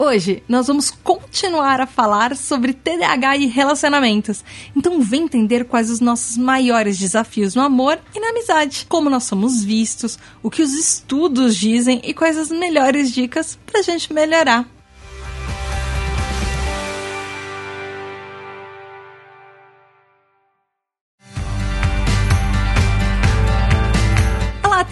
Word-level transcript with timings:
Hoje 0.00 0.44
nós 0.48 0.68
vamos 0.68 0.92
continuar 0.92 1.80
a 1.80 1.86
falar 1.86 2.36
sobre 2.36 2.72
TDAH 2.72 3.36
e 3.38 3.46
relacionamentos. 3.46 4.44
Então 4.76 5.00
vem 5.02 5.24
entender 5.24 5.64
quais 5.64 5.90
os 5.90 5.98
nossos 5.98 6.36
maiores 6.36 6.96
desafios 6.96 7.56
no 7.56 7.62
amor 7.62 7.98
e 8.14 8.20
na 8.20 8.28
amizade, 8.28 8.86
como 8.88 9.10
nós 9.10 9.24
somos 9.24 9.64
vistos, 9.64 10.16
o 10.40 10.50
que 10.50 10.62
os 10.62 10.72
estudos 10.72 11.56
dizem 11.56 12.00
e 12.04 12.14
quais 12.14 12.38
as 12.38 12.48
melhores 12.48 13.10
dicas 13.10 13.58
para 13.66 13.80
a 13.80 13.82
gente 13.82 14.12
melhorar. 14.12 14.77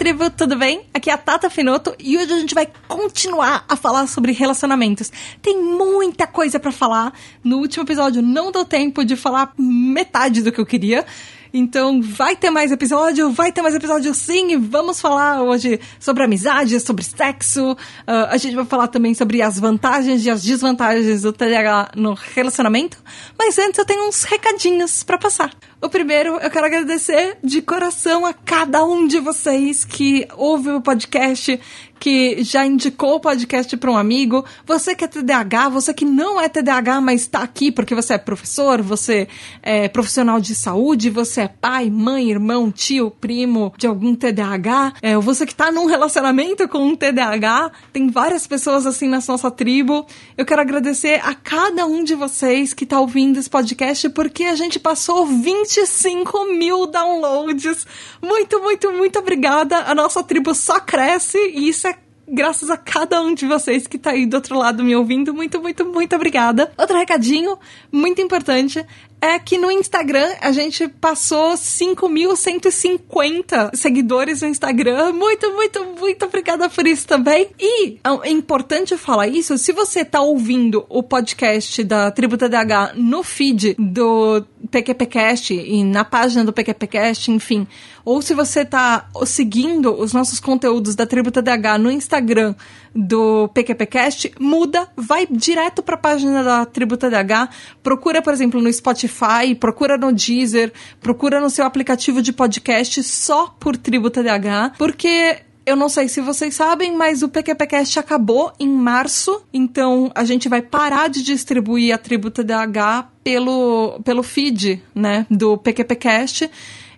Tribo, 0.07 0.29
tudo 0.29 0.55
bem? 0.55 0.83
Aqui 0.93 1.09
é 1.09 1.13
a 1.13 1.17
Tata 1.17 1.49
Finoto 1.49 1.93
e 1.99 2.17
hoje 2.17 2.31
a 2.31 2.39
gente 2.39 2.55
vai 2.55 2.65
continuar 2.87 3.65
a 3.67 3.75
falar 3.75 4.07
sobre 4.07 4.31
relacionamentos. 4.31 5.11
Tem 5.41 5.61
muita 5.61 6.25
coisa 6.25 6.57
para 6.61 6.71
falar. 6.71 7.11
No 7.43 7.57
último 7.57 7.83
episódio 7.83 8.21
não 8.21 8.49
deu 8.49 8.63
tempo 8.63 9.03
de 9.03 9.17
falar 9.17 9.51
metade 9.57 10.41
do 10.41 10.49
que 10.49 10.61
eu 10.61 10.65
queria. 10.65 11.05
Então 11.53 12.01
vai 12.01 12.37
ter 12.37 12.49
mais 12.49 12.71
episódio, 12.71 13.31
vai 13.31 13.51
ter 13.51 13.61
mais 13.61 13.75
episódio 13.75 14.13
sim, 14.13 14.53
e 14.53 14.55
vamos 14.55 15.01
falar 15.01 15.43
hoje 15.43 15.77
sobre 15.99 16.23
amizade, 16.23 16.79
sobre 16.79 17.03
sexo. 17.03 17.73
Uh, 17.73 18.29
a 18.29 18.37
gente 18.37 18.55
vai 18.55 18.63
falar 18.63 18.87
também 18.87 19.13
sobre 19.13 19.41
as 19.41 19.59
vantagens 19.59 20.25
e 20.25 20.29
as 20.29 20.41
desvantagens 20.41 21.23
do 21.23 21.33
TDAH 21.33 21.91
no 21.97 22.13
relacionamento. 22.13 22.97
Mas 23.37 23.59
antes 23.59 23.77
eu 23.77 23.85
tenho 23.85 24.07
uns 24.07 24.23
recadinhos 24.23 25.03
para 25.03 25.17
passar. 25.17 25.51
O 25.79 25.89
primeiro, 25.89 26.37
eu 26.37 26.49
quero 26.49 26.65
agradecer 26.65 27.37
de 27.43 27.61
coração 27.61 28.25
a 28.25 28.33
cada 28.33 28.83
um 28.83 29.07
de 29.07 29.19
vocês 29.19 29.85
que 29.85 30.27
ouve 30.35 30.71
o 30.71 30.81
podcast, 30.81 31.59
que 31.99 32.43
já 32.43 32.65
indicou 32.65 33.15
o 33.15 33.19
podcast 33.19 33.75
para 33.77 33.91
um 33.91 33.97
amigo, 33.97 34.43
você 34.65 34.95
que 34.95 35.03
é 35.03 35.07
TDAH, 35.07 35.69
você 35.69 35.93
que 35.93 36.05
não 36.05 36.39
é 36.39 36.49
TDAH, 36.49 37.01
mas 37.01 37.21
está 37.21 37.41
aqui 37.41 37.71
porque 37.71 37.93
você 37.93 38.15
é 38.15 38.17
professor, 38.17 38.81
você 38.81 39.27
é 39.61 39.87
profissional 39.87 40.39
de 40.39 40.55
saúde, 40.55 41.09
você 41.09 41.41
é 41.41 41.47
pai, 41.47 41.89
mãe, 41.89 42.29
irmão, 42.29 42.71
tio, 42.71 43.11
primo 43.11 43.73
de 43.77 43.87
algum 43.87 44.15
TDAH, 44.15 44.93
é, 45.01 45.15
você 45.17 45.45
que 45.45 45.53
está 45.53 45.71
num 45.71 45.85
relacionamento 45.85 46.67
com 46.67 46.79
um 46.79 46.95
TDAH, 46.95 47.71
tem 47.93 48.09
várias 48.09 48.47
pessoas 48.47 48.85
assim 48.85 49.07
na 49.07 49.19
nossa 49.27 49.51
tribo. 49.51 50.05
Eu 50.37 50.45
quero 50.45 50.61
agradecer 50.61 51.19
a 51.23 51.33
cada 51.33 51.85
um 51.85 52.03
de 52.03 52.15
vocês 52.15 52.73
que 52.73 52.83
está 52.83 52.99
ouvindo 52.99 53.39
esse 53.39 53.49
podcast 53.49 54.09
porque 54.09 54.45
a 54.45 54.55
gente 54.55 54.79
passou 54.79 55.21
25 55.67 56.45
mil 56.45 56.87
downloads. 56.87 57.85
Muito, 58.21 58.59
muito, 58.61 58.91
muito 58.93 59.19
obrigada. 59.19 59.79
A 59.79 59.93
nossa 59.93 60.23
tribo 60.23 60.55
só 60.55 60.79
cresce 60.79 61.37
e 61.37 61.67
isso 61.67 61.87
é 61.87 61.95
graças 62.29 62.69
a 62.69 62.75
cada 62.75 63.21
um 63.21 63.33
de 63.33 63.45
vocês 63.45 63.87
que 63.87 63.97
tá 63.97 64.11
aí 64.11 64.25
do 64.25 64.35
outro 64.35 64.57
lado 64.57 64.83
me 64.83 64.95
ouvindo. 64.95 65.33
Muito, 65.33 65.61
muito, 65.61 65.85
muito 65.85 66.15
obrigada. 66.15 66.71
Outro 66.77 66.97
recadinho 66.97 67.57
muito 67.91 68.21
importante 68.21 68.85
é 69.19 69.39
que 69.39 69.57
no 69.57 69.71
Instagram 69.71 70.29
a 70.41 70.51
gente 70.51 70.87
passou 70.87 71.53
5.150 71.53 73.75
seguidores 73.75 74.41
no 74.41 74.47
Instagram. 74.47 75.13
Muito, 75.13 75.51
muito, 75.53 75.83
muito 75.99 76.25
obrigada 76.25 76.69
por 76.69 76.85
isso 76.85 77.07
também. 77.07 77.47
E 77.59 77.97
é 78.23 78.29
importante 78.29 78.95
falar 78.97 79.27
isso, 79.27 79.57
se 79.57 79.73
você 79.73 80.05
tá 80.05 80.21
ouvindo 80.21 80.85
o 80.87 81.01
podcast 81.01 81.83
da 81.83 82.11
Tributa 82.11 82.47
DH 82.47 82.93
no 82.95 83.23
feed 83.23 83.75
do 83.79 84.45
PQPcast 84.69 85.51
e 85.53 85.83
na 85.83 86.05
página 86.05 86.45
do 86.45 86.53
PQPcast, 86.53 87.31
enfim, 87.31 87.67
ou 88.05 88.21
se 88.21 88.33
você 88.33 88.63
tá 88.63 89.09
seguindo 89.25 89.93
os 89.99 90.13
nossos 90.13 90.39
conteúdos 90.39 90.95
da 90.95 91.05
Tributa 91.05 91.41
DH 91.41 91.77
no 91.79 91.91
Instagram 91.91 92.55
do 92.95 93.47
PQPcast, 93.49 94.31
muda, 94.39 94.87
vai 94.95 95.27
direto 95.29 95.81
para 95.81 95.95
a 95.95 95.99
página 95.99 96.43
da 96.43 96.65
Tributa 96.65 97.09
DH, 97.09 97.49
procura, 97.81 98.21
por 98.21 98.33
exemplo, 98.33 98.61
no 98.61 98.71
Spotify, 98.71 99.55
procura 99.59 99.97
no 99.97 100.11
Deezer, 100.11 100.71
procura 100.99 101.39
no 101.39 101.49
seu 101.49 101.65
aplicativo 101.65 102.21
de 102.21 102.33
podcast 102.33 103.03
só 103.03 103.47
por 103.59 103.77
Tributa 103.77 104.21
DH, 104.23 104.77
porque 104.77 105.39
eu 105.65 105.75
não 105.75 105.89
sei 105.89 106.07
se 106.07 106.21
vocês 106.21 106.55
sabem, 106.55 106.95
mas 106.95 107.21
o 107.21 107.27
PQPcast 107.27 107.99
acabou 107.99 108.53
em 108.57 108.69
março, 108.69 109.43
então 109.53 110.09
a 110.15 110.23
gente 110.23 110.47
vai 110.47 110.61
parar 110.61 111.09
de 111.09 111.21
distribuir 111.21 111.93
a 111.93 111.97
Tributa 111.97 112.41
DH 112.41 113.09
pelo, 113.21 113.99
pelo 114.05 114.23
feed, 114.23 114.81
né, 114.95 115.25
do 115.29 115.57
PQPcast. 115.57 116.49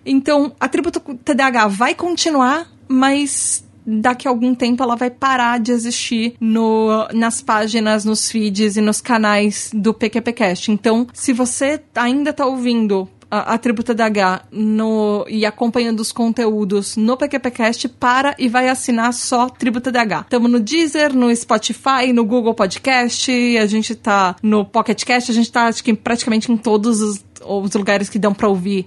Então, 0.06 0.52
a 0.58 0.68
Tributa 0.68 1.00
TDAH 1.00 1.66
vai 1.66 1.94
continuar, 1.94 2.68
mas 2.88 3.64
daqui 4.00 4.28
a 4.28 4.30
algum 4.30 4.54
tempo 4.54 4.82
ela 4.82 4.96
vai 4.96 5.10
parar 5.10 5.58
de 5.58 5.72
existir 5.72 6.34
no, 6.40 7.08
nas 7.12 7.42
páginas, 7.42 8.04
nos 8.04 8.30
feeds 8.30 8.76
e 8.76 8.80
nos 8.80 9.00
canais 9.00 9.70
do 9.74 9.92
PQPcast. 9.92 10.70
Então, 10.70 11.06
se 11.12 11.32
você 11.32 11.80
ainda 11.94 12.30
está 12.30 12.46
ouvindo 12.46 13.08
a, 13.30 13.54
a 13.54 13.58
Tributa 13.58 13.94
DH 13.94 14.46
no, 14.50 15.24
e 15.28 15.46
acompanhando 15.46 16.00
os 16.00 16.10
conteúdos 16.10 16.96
no 16.96 17.16
PQPcast, 17.16 17.88
para 17.88 18.34
e 18.38 18.48
vai 18.48 18.68
assinar 18.68 19.12
só 19.14 19.48
Tributa 19.48 19.92
DH. 19.92 20.22
Estamos 20.22 20.50
no 20.50 20.58
Deezer, 20.58 21.14
no 21.14 21.34
Spotify, 21.34 22.12
no 22.12 22.24
Google 22.24 22.54
Podcast, 22.54 23.30
a 23.56 23.66
gente 23.66 23.94
tá 23.94 24.34
no 24.42 24.64
Pocket 24.64 25.04
Cast, 25.04 25.30
a 25.30 25.34
gente 25.34 25.50
tá 25.50 25.66
acho 25.66 25.84
que 25.84 25.94
praticamente 25.94 26.50
em 26.50 26.56
todos 26.56 27.00
os, 27.00 27.24
os 27.44 27.74
lugares 27.74 28.08
que 28.08 28.18
dão 28.18 28.34
para 28.34 28.48
ouvir 28.48 28.86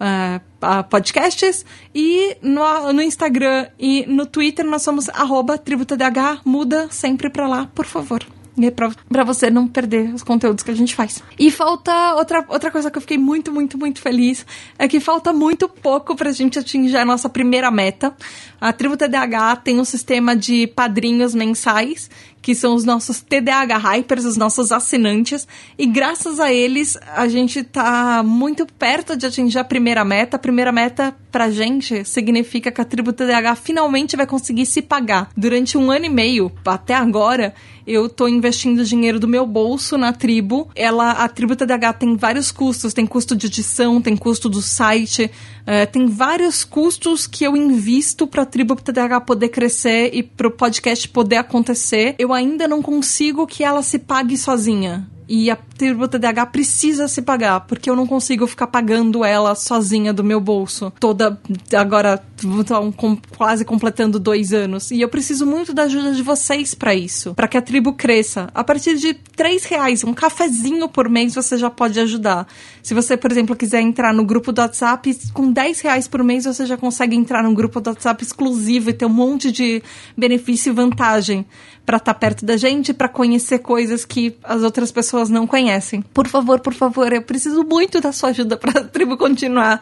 uh, 0.00 0.84
podcasts. 0.88 1.64
E 1.94 2.36
no, 2.42 2.92
no 2.92 3.02
Instagram 3.02 3.68
e 3.78 4.04
no 4.06 4.26
Twitter 4.26 4.64
nós 4.64 4.82
somos 4.82 5.08
arroba 5.08 5.58
tributadh. 5.58 6.40
Muda 6.44 6.88
sempre 6.90 7.30
pra 7.30 7.46
lá, 7.46 7.68
por 7.74 7.86
favor. 7.86 8.24
E 8.58 8.70
pra, 8.70 8.90
pra 9.10 9.22
você 9.22 9.50
não 9.50 9.68
perder 9.68 10.14
os 10.14 10.22
conteúdos 10.22 10.64
que 10.64 10.70
a 10.70 10.74
gente 10.74 10.94
faz. 10.94 11.22
E 11.38 11.50
falta 11.50 12.14
outra, 12.14 12.44
outra 12.48 12.70
coisa 12.70 12.90
que 12.90 12.96
eu 12.96 13.02
fiquei 13.02 13.18
muito, 13.18 13.52
muito, 13.52 13.76
muito 13.76 14.00
feliz 14.00 14.46
é 14.78 14.88
que 14.88 14.98
falta 14.98 15.30
muito 15.30 15.68
pouco 15.68 16.16
pra 16.16 16.32
gente 16.32 16.58
atingir 16.58 16.96
a 16.96 17.04
nossa 17.04 17.28
primeira 17.28 17.70
meta. 17.70 18.16
A 18.60 18.72
Tribo 18.72 18.96
TDAH 18.96 19.56
tem 19.56 19.78
um 19.78 19.84
sistema 19.84 20.34
de 20.34 20.66
padrinhos 20.66 21.34
mensais 21.34 22.08
que 22.46 22.54
são 22.54 22.76
os 22.76 22.84
nossos 22.84 23.20
TDAH 23.20 23.76
Hypers, 23.76 24.24
os 24.24 24.36
nossos 24.36 24.70
assinantes, 24.70 25.48
e 25.76 25.84
graças 25.84 26.38
a 26.38 26.52
eles 26.52 26.96
a 27.16 27.26
gente 27.26 27.64
tá 27.64 28.22
muito 28.24 28.64
perto 28.64 29.16
de 29.16 29.26
atingir 29.26 29.58
a 29.58 29.64
primeira 29.64 30.04
meta. 30.04 30.36
A 30.36 30.38
primeira 30.38 30.70
meta 30.70 31.12
pra 31.32 31.50
gente 31.50 32.04
significa 32.04 32.70
que 32.70 32.80
a 32.80 32.84
tribo 32.84 33.12
TDAH 33.12 33.56
finalmente 33.56 34.16
vai 34.16 34.28
conseguir 34.28 34.64
se 34.64 34.80
pagar. 34.80 35.28
Durante 35.36 35.76
um 35.76 35.90
ano 35.90 36.04
e 36.04 36.08
meio, 36.08 36.52
até 36.64 36.94
agora, 36.94 37.52
eu 37.84 38.08
tô 38.08 38.28
investindo 38.28 38.84
dinheiro 38.84 39.18
do 39.18 39.26
meu 39.26 39.44
bolso 39.44 39.98
na 39.98 40.12
tribo. 40.12 40.70
Ela, 40.76 41.10
a 41.10 41.28
tribo 41.28 41.56
TDAH 41.56 41.94
tem 41.94 42.16
vários 42.16 42.52
custos, 42.52 42.94
tem 42.94 43.08
custo 43.08 43.34
de 43.34 43.48
edição, 43.48 44.00
tem 44.00 44.16
custo 44.16 44.48
do 44.48 44.62
site, 44.62 45.32
é, 45.66 45.84
tem 45.84 46.06
vários 46.06 46.62
custos 46.62 47.26
que 47.26 47.42
eu 47.42 47.56
invisto 47.56 48.24
para 48.26 48.42
a 48.42 48.46
tribo 48.46 48.76
TDAH 48.76 49.20
poder 49.22 49.48
crescer 49.48 50.10
e 50.14 50.22
para 50.22 50.46
o 50.46 50.50
podcast 50.50 51.08
poder 51.08 51.36
acontecer. 51.36 52.14
Eu 52.18 52.32
ainda 52.32 52.68
não 52.68 52.80
consigo 52.80 53.46
que 53.46 53.64
ela 53.64 53.82
se 53.82 53.98
pague 53.98 54.38
sozinha. 54.38 55.10
E 55.28 55.50
a 55.50 55.56
tribo 55.56 56.06
TDAH 56.06 56.46
precisa 56.46 57.08
se 57.08 57.20
pagar, 57.20 57.60
porque 57.60 57.90
eu 57.90 57.96
não 57.96 58.06
consigo 58.06 58.46
ficar 58.46 58.68
pagando 58.68 59.24
ela 59.24 59.54
sozinha 59.54 60.12
do 60.12 60.22
meu 60.22 60.40
bolso. 60.40 60.92
Toda. 61.00 61.40
Agora, 61.76 62.22
estão 62.60 62.92
quase 63.36 63.64
completando 63.64 64.20
dois 64.20 64.52
anos. 64.52 64.90
E 64.90 65.00
eu 65.00 65.08
preciso 65.08 65.44
muito 65.44 65.74
da 65.74 65.84
ajuda 65.84 66.12
de 66.12 66.22
vocês 66.22 66.74
para 66.74 66.94
isso. 66.94 67.34
para 67.34 67.48
que 67.48 67.56
a 67.56 67.62
tribo 67.62 67.92
cresça. 67.92 68.48
A 68.54 68.62
partir 68.62 68.96
de 68.96 69.14
três 69.14 69.64
reais, 69.64 70.04
um 70.04 70.14
cafezinho 70.14 70.88
por 70.88 71.08
mês, 71.08 71.34
você 71.34 71.56
já 71.56 71.70
pode 71.70 71.98
ajudar. 71.98 72.46
Se 72.82 72.94
você, 72.94 73.16
por 73.16 73.30
exemplo, 73.32 73.56
quiser 73.56 73.80
entrar 73.80 74.14
no 74.14 74.24
grupo 74.24 74.52
do 74.52 74.60
WhatsApp, 74.60 75.18
com 75.32 75.50
10 75.50 75.80
reais 75.80 76.06
por 76.06 76.22
mês 76.22 76.44
você 76.44 76.64
já 76.64 76.76
consegue 76.76 77.16
entrar 77.16 77.42
num 77.42 77.54
grupo 77.54 77.80
do 77.80 77.90
WhatsApp 77.90 78.22
exclusivo 78.22 78.90
e 78.90 78.92
ter 78.92 79.06
um 79.06 79.10
monte 79.10 79.50
de 79.50 79.82
benefício 80.16 80.70
e 80.70 80.74
vantagem 80.74 81.46
para 81.86 81.98
estar 81.98 82.12
tá 82.12 82.18
perto 82.18 82.44
da 82.44 82.56
gente, 82.56 82.92
para 82.92 83.08
conhecer 83.08 83.60
coisas 83.60 84.04
que 84.04 84.36
as 84.42 84.62
outras 84.62 84.90
pessoas 84.90 85.30
não 85.30 85.46
conhecem. 85.46 86.02
Por 86.02 86.26
favor, 86.26 86.58
por 86.58 86.74
favor, 86.74 87.12
eu 87.12 87.22
preciso 87.22 87.62
muito 87.62 88.00
da 88.00 88.12
sua 88.12 88.30
ajuda 88.30 88.56
para 88.56 88.80
a 88.80 88.84
tribo 88.84 89.16
continuar. 89.16 89.80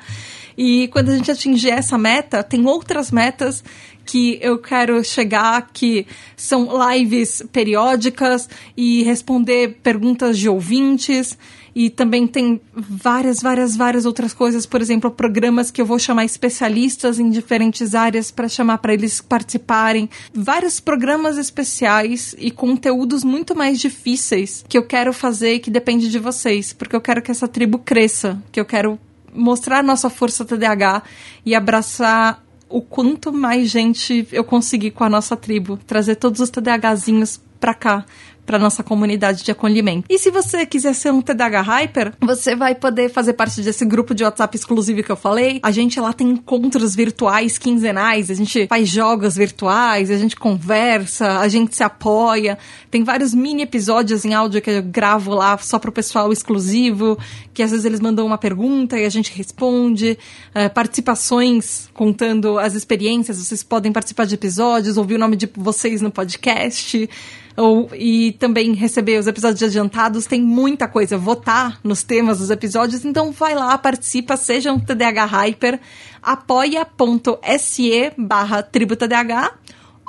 E 0.57 0.89
quando 0.89 1.09
a 1.09 1.17
gente 1.17 1.31
atingir 1.31 1.71
essa 1.71 1.97
meta, 1.97 2.43
tem 2.43 2.65
outras 2.67 3.11
metas 3.11 3.65
que 4.05 4.39
eu 4.43 4.59
quero 4.59 5.03
chegar, 5.03 5.71
que 5.73 6.07
são 6.37 6.69
lives 6.91 7.43
periódicas 7.51 8.49
e 8.77 9.03
responder 9.03 9.79
perguntas 9.83 10.39
de 10.39 10.49
ouvintes. 10.49 11.39
E 11.75 11.91
também 11.91 12.27
tem 12.27 12.61
várias, 12.73 13.41
várias, 13.43 13.77
várias 13.77 14.07
outras 14.07 14.33
coisas, 14.33 14.65
por 14.65 14.81
exemplo, 14.81 15.11
programas 15.11 15.71
que 15.71 15.81
eu 15.81 15.87
vou 15.87 15.99
chamar 15.99 16.25
especialistas 16.25 17.19
em 17.19 17.31
diferentes 17.31 17.95
áreas 17.95 18.31
para 18.31 18.49
chamar 18.49 18.79
para 18.79 18.95
eles 18.95 19.21
participarem. 19.21 20.09
Vários 20.33 20.79
programas 20.79 21.37
especiais 21.37 22.35
e 22.39 22.51
conteúdos 22.51 23.25
muito 23.25 23.57
mais 23.57 23.81
difíceis 23.81 24.65
que 24.69 24.79
eu 24.79 24.87
quero 24.87 25.13
fazer 25.13 25.55
e 25.55 25.59
que 25.59 25.71
depende 25.71 26.09
de 26.09 26.19
vocês, 26.19 26.73
porque 26.73 26.95
eu 26.95 27.01
quero 27.01 27.21
que 27.21 27.31
essa 27.31 27.49
tribo 27.49 27.79
cresça, 27.79 28.41
que 28.53 28.61
eu 28.61 28.65
quero 28.65 28.99
mostrar 29.35 29.83
nossa 29.83 30.09
força 30.09 30.45
TDAH 30.45 31.03
e 31.45 31.55
abraçar 31.55 32.45
o 32.69 32.81
quanto 32.81 33.33
mais 33.33 33.69
gente 33.69 34.27
eu 34.33 34.45
conseguir 34.45 34.93
com 34.93 35.05
a 35.05 35.09
nossa 35.09 35.37
tribo, 35.37 35.77
trazer 35.77 36.17
todos 36.17 36.41
os 36.41 36.51
TDAHzinhos 36.51 37.41
pra 37.61 37.75
cá, 37.75 38.05
para 38.45 38.59
nossa 38.59 38.83
comunidade 38.83 39.43
de 39.43 39.51
acolhimento. 39.51 40.07
E 40.09 40.19
se 40.19 40.31
você 40.31 40.67
quiser 40.67 40.95
ser 40.95 41.13
um 41.13 41.21
TDAH 41.21 41.63
Hyper, 41.63 42.13
você 42.21 42.55
vai 42.55 42.75
poder 42.75 43.11
fazer 43.11 43.33
parte 43.33 43.61
desse 43.63 43.85
grupo 43.85 44.15
de 44.15 44.25
WhatsApp 44.25 44.57
exclusivo 44.57 45.03
que 45.03 45.11
eu 45.11 45.17
falei. 45.17 45.61
A 45.63 45.71
gente 45.71 45.99
lá 45.99 46.13
tem 46.13 46.31
encontros 46.31 46.95
virtuais 46.95 47.59
quinzenais, 47.59 48.31
a 48.31 48.35
gente 48.35 48.67
faz 48.67 48.89
jogos 48.89 49.35
virtuais, 49.37 50.11
a 50.11 50.17
gente 50.17 50.37
conversa, 50.37 51.39
a 51.39 51.49
gente 51.49 51.75
se 51.75 51.83
apoia. 51.83 52.59
Tem 52.91 53.03
vários 53.03 53.35
mini 53.35 53.63
episódios 53.63 54.25
em 54.25 54.35
áudio 54.35 54.61
que 54.61 54.71
eu 54.71 54.83
gravo 54.83 55.35
lá 55.35 55.57
só 55.59 55.79
pro 55.79 55.93
pessoal 55.93 56.33
exclusivo, 56.33 57.19
que 57.53 57.63
às 57.63 57.71
vezes 57.71 57.85
eles 57.85 58.01
mandam 58.01 58.27
uma 58.27 58.39
pergunta 58.39 58.99
e 58.99 59.05
a 59.05 59.11
gente 59.11 59.33
responde. 59.35 60.19
Uh, 60.55 60.73
participações 60.73 61.89
contando 61.95 62.59
as 62.59 62.75
experiências, 62.75 63.39
vocês 63.39 63.63
podem 63.63 63.93
participar 63.93 64.27
de 64.27 64.35
episódios, 64.35 64.97
ouvir 64.97 65.15
o 65.15 65.19
nome 65.19 65.37
de 65.37 65.49
vocês 65.57 66.03
no 66.03 66.11
podcast 66.11 67.09
ou, 67.57 67.89
e 67.95 68.33
também 68.33 68.73
receber 68.73 69.19
os 69.19 69.27
episódios 69.27 69.63
adiantados. 69.63 70.27
Tem 70.27 70.43
muita 70.43 70.89
coisa. 70.89 71.17
Votar 71.17 71.79
nos 71.83 72.03
temas 72.03 72.39
dos 72.39 72.51
episódios. 72.51 73.05
Então 73.05 73.33
vai 73.33 73.55
lá, 73.55 73.77
participa, 73.79 74.37
seja 74.37 74.73
um 74.73 74.81
TDAH 74.81 75.25
Hyper. 75.25 75.81
apoia.se 76.23 78.13
barra 78.17 78.63
tributadh 78.63 79.53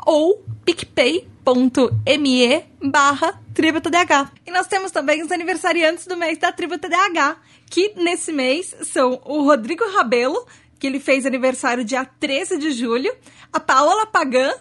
ou 0.06 0.44
picpay.me 0.64 1.26
barra 2.82 3.40
tributadh. 3.54 4.30
E 4.46 4.52
nós 4.52 4.68
temos 4.68 4.92
também 4.92 5.24
os 5.24 5.32
aniversariantes 5.32 6.06
do 6.06 6.16
mês 6.18 6.38
da 6.38 6.52
TribuTDH, 6.52 7.38
que 7.70 7.94
nesse 7.96 8.32
mês 8.32 8.76
são 8.84 9.20
o 9.26 9.44
Rodrigo 9.44 9.84
Rabelo, 9.94 10.46
que 10.78 10.86
ele 10.86 11.00
fez 11.00 11.26
aniversário 11.26 11.84
dia 11.84 12.06
13 12.06 12.58
de 12.58 12.72
julho, 12.72 13.14
a 13.52 13.60
Paola 13.60 14.06
Pagan, 14.06 14.54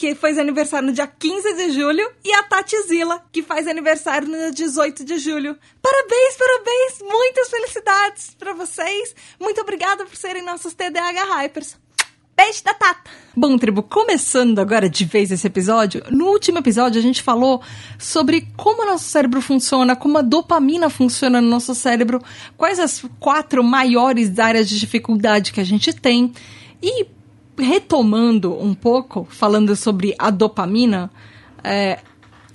que 0.00 0.14
faz 0.14 0.38
aniversário 0.38 0.88
no 0.88 0.94
dia 0.94 1.06
15 1.06 1.56
de 1.56 1.72
julho, 1.72 2.10
e 2.24 2.32
a 2.32 2.42
Tati 2.42 2.74
Zila, 2.84 3.22
que 3.30 3.42
faz 3.42 3.68
aniversário 3.68 4.26
no 4.26 4.34
dia 4.34 4.50
18 4.50 5.04
de 5.04 5.18
julho. 5.18 5.54
Parabéns, 5.82 6.36
parabéns! 6.38 7.02
Muitas 7.02 7.50
felicidades 7.50 8.34
para 8.38 8.54
vocês! 8.54 9.14
Muito 9.38 9.60
obrigada 9.60 10.06
por 10.06 10.16
serem 10.16 10.42
nossos 10.42 10.72
TDAH 10.72 11.42
Hypers. 11.42 11.76
Beijo 12.34 12.64
da 12.64 12.72
Tata! 12.72 13.10
Bom, 13.36 13.58
tribo, 13.58 13.82
começando 13.82 14.58
agora 14.58 14.88
de 14.88 15.04
vez 15.04 15.30
esse 15.30 15.46
episódio, 15.46 16.02
no 16.10 16.28
último 16.28 16.56
episódio 16.56 16.98
a 16.98 17.02
gente 17.02 17.22
falou 17.22 17.60
sobre 17.98 18.48
como 18.56 18.84
o 18.84 18.86
nosso 18.86 19.04
cérebro 19.04 19.42
funciona, 19.42 19.94
como 19.94 20.16
a 20.16 20.22
dopamina 20.22 20.88
funciona 20.88 21.42
no 21.42 21.48
nosso 21.50 21.74
cérebro, 21.74 22.22
quais 22.56 22.78
as 22.78 23.04
quatro 23.18 23.62
maiores 23.62 24.38
áreas 24.38 24.66
de 24.66 24.80
dificuldade 24.80 25.52
que 25.52 25.60
a 25.60 25.64
gente 25.64 25.92
tem. 25.92 26.32
E 26.82 27.19
retomando 27.62 28.52
um 28.52 28.74
pouco, 28.74 29.26
falando 29.30 29.74
sobre 29.76 30.14
a 30.18 30.30
dopamina, 30.30 31.10
é, 31.62 31.98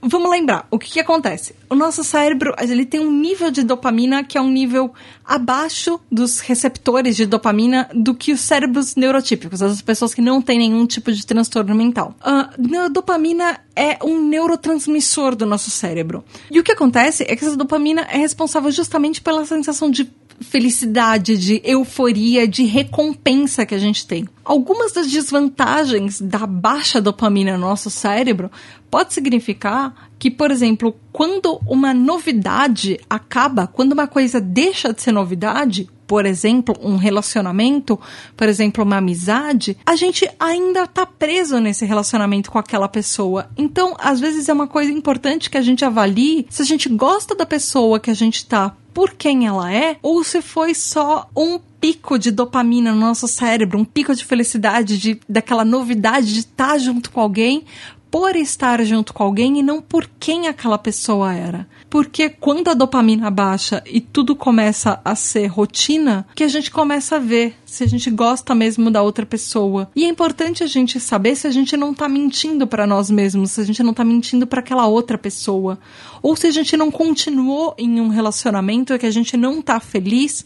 vamos 0.02 0.30
lembrar, 0.30 0.68
o 0.69 0.78
que, 0.78 0.92
que, 0.92 1.00
acontece? 1.00 1.56
O 1.69 1.75
nosso 1.75 2.04
cérebro, 2.04 2.54
ele 2.60 2.86
tem 2.86 3.00
um 3.00 3.12
nível 3.12 3.50
de 3.50 3.63
dopamina 3.63 4.24
que 4.24 4.38
é 4.38 4.42
um 4.42 4.50
nível 4.50 4.94
abaixo 5.24 6.00
dos 6.12 6.40
receptores 6.40 7.16
de 7.16 7.25
dopamina 7.25 7.90
do 7.94 8.13
que 8.13 8.31
os 8.31 8.40
cérebros 8.40 8.96
neurotípicos, 8.96 9.62
as 9.62 9.81
pessoas 9.81 10.13
que 10.13 10.22
não 10.22 10.42
têm 10.42 10.60
nenhum 10.60 10.86
tipo 10.86 11.12
de 11.12 11.25
transtorno 11.25 11.74
mental. 11.74 12.16
A 12.22 12.50
dopamina 12.92 13.60
é 13.75 13.98
um 14.04 14.22
neurotransmissor 14.28 15.36
do 15.36 15.46
nosso 15.46 15.69
cérebro. 15.69 16.24
E 16.52 16.60
o 16.60 16.63
que 16.63 16.72
acontece 16.72 17.24
é 17.28 17.36
que 17.36 17.44
essa 17.44 17.57
dopamina 17.57 18.02
é 18.02 18.18
responsável 18.18 18.72
justamente 18.72 19.22
pela 19.22 19.46
sensação 19.46 19.90
de 19.90 20.10
felicidade, 20.42 21.38
de 21.38 21.62
euforia, 21.63 22.48
de 22.48 22.63
recompensa 22.63 23.66
que 23.66 23.74
a 23.74 23.80
gente 23.80 24.06
tem. 24.06 24.28
Algumas 24.45 24.92
das 24.92 25.09
desvantagens 25.09 26.21
da 26.21 26.45
baixa 26.45 27.01
dopamina 27.01 27.53
no 27.53 27.68
nosso 27.68 27.89
cérebro 27.89 28.51
pode 28.92 29.12
significar 29.12 30.09
que, 30.19 30.30
por 30.30 30.51
exemplo, 30.51 30.95
quando 31.12 31.59
uma 31.68 31.95
novidade 31.95 33.00
acaba, 33.09 33.65
quando 33.65 33.94
uma 33.94 34.07
coisa 34.07 34.39
deixa 34.39 34.94
de 34.94 35.01
ser 35.01 35.12
novidade, 35.12 35.89
por 36.06 36.27
exemplo, 36.27 36.75
um 36.80 36.95
relacionamento, 36.95 38.00
por 38.38 38.47
exemplo, 38.47 38.83
uma 38.83 38.97
amizade, 38.97 39.77
a 39.83 39.95
gente 39.95 40.30
ainda 40.39 40.86
tá 40.86 41.06
preso 41.06 41.59
nesse 41.59 41.83
relacionamento 41.83 42.51
com 42.51 42.59
aquela 42.59 42.88
pessoa. 42.88 43.50
Então, 43.57 43.95
às 43.97 44.19
vezes 44.19 44.47
é 44.47 44.53
uma 44.53 44.68
coisa 44.68 44.92
importante 44.92 45.50
que 45.50 45.57
a 45.57 45.62
gente 45.62 45.83
avalie 45.83 46.45
se 46.50 46.62
a 46.62 46.65
gente 46.65 46.88
gosta 46.88 47.36
da 47.36 47.45
pessoa 47.45 48.00
que 48.00 48.12
a 48.12 48.15
gente 48.15 48.45
tá 48.45 48.75
por 48.94 49.13
quem 49.13 49.45
ela 49.45 49.74
é, 49.74 49.97
ou 50.01 50.24
se 50.24 50.42
foi 50.42 50.74
só 50.74 51.27
um 51.36 51.59
pico 51.85 52.17
de 52.17 52.31
dopamina 52.31 52.91
no 52.91 52.99
nosso 52.99 53.27
cérebro, 53.27 53.77
um 53.77 53.85
pico 53.85 54.15
de 54.15 54.25
felicidade, 54.25 54.97
de, 54.97 55.19
daquela 55.29 55.63
novidade 55.63 56.33
de 56.33 56.39
estar 56.39 56.69
tá 56.69 56.77
junto 56.79 57.11
com 57.11 57.21
alguém, 57.21 57.63
por 58.09 58.35
estar 58.35 58.83
junto 58.83 59.13
com 59.13 59.21
alguém 59.21 59.59
e 59.59 59.61
não 59.61 59.83
por 59.83 60.09
quem 60.19 60.47
aquela 60.47 60.79
pessoa 60.79 61.31
era. 61.31 61.67
Porque 61.87 62.27
quando 62.27 62.69
a 62.69 62.73
dopamina 62.73 63.29
baixa 63.29 63.83
e 63.85 64.01
tudo 64.01 64.35
começa 64.35 64.99
a 65.05 65.13
ser 65.13 65.45
rotina, 65.45 66.25
que 66.33 66.43
a 66.43 66.47
gente 66.47 66.71
começa 66.71 67.17
a 67.17 67.19
ver 67.19 67.53
se 67.67 67.83
a 67.83 67.87
gente 67.87 68.09
gosta 68.09 68.55
mesmo 68.55 68.89
da 68.89 69.03
outra 69.03 69.23
pessoa. 69.23 69.87
E 69.95 70.05
é 70.05 70.07
importante 70.07 70.63
a 70.63 70.67
gente 70.67 70.99
saber 70.99 71.35
se 71.35 71.45
a 71.45 71.51
gente 71.51 71.77
não 71.77 71.93
tá 71.93 72.09
mentindo 72.09 72.65
para 72.65 72.87
nós 72.87 73.11
mesmos, 73.11 73.51
se 73.51 73.61
a 73.61 73.63
gente 73.63 73.83
não 73.83 73.93
tá 73.93 74.03
mentindo 74.03 74.47
para 74.47 74.59
aquela 74.59 74.87
outra 74.87 75.19
pessoa, 75.19 75.77
ou 76.23 76.35
se 76.35 76.47
a 76.47 76.51
gente 76.51 76.75
não 76.75 76.89
continuou 76.89 77.75
em 77.77 78.01
um 78.01 78.07
relacionamento 78.07 78.97
que 78.97 79.06
a 79.06 79.11
gente 79.11 79.37
não 79.37 79.61
tá 79.61 79.80
feliz 79.80 80.44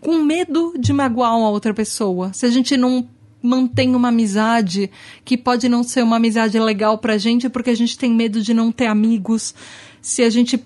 com 0.00 0.22
medo 0.22 0.74
de 0.78 0.92
magoar 0.92 1.36
uma 1.36 1.50
outra 1.50 1.74
pessoa. 1.74 2.32
Se 2.32 2.46
a 2.46 2.50
gente 2.50 2.76
não 2.76 3.08
mantém 3.42 3.94
uma 3.94 4.08
amizade 4.08 4.90
que 5.24 5.36
pode 5.36 5.68
não 5.68 5.82
ser 5.82 6.02
uma 6.02 6.16
amizade 6.16 6.58
legal 6.58 6.98
pra 6.98 7.18
gente 7.18 7.48
porque 7.48 7.70
a 7.70 7.76
gente 7.76 7.96
tem 7.96 8.10
medo 8.10 8.42
de 8.42 8.52
não 8.52 8.72
ter 8.72 8.86
amigos. 8.86 9.54
Se 10.00 10.22
a 10.22 10.30
gente 10.30 10.62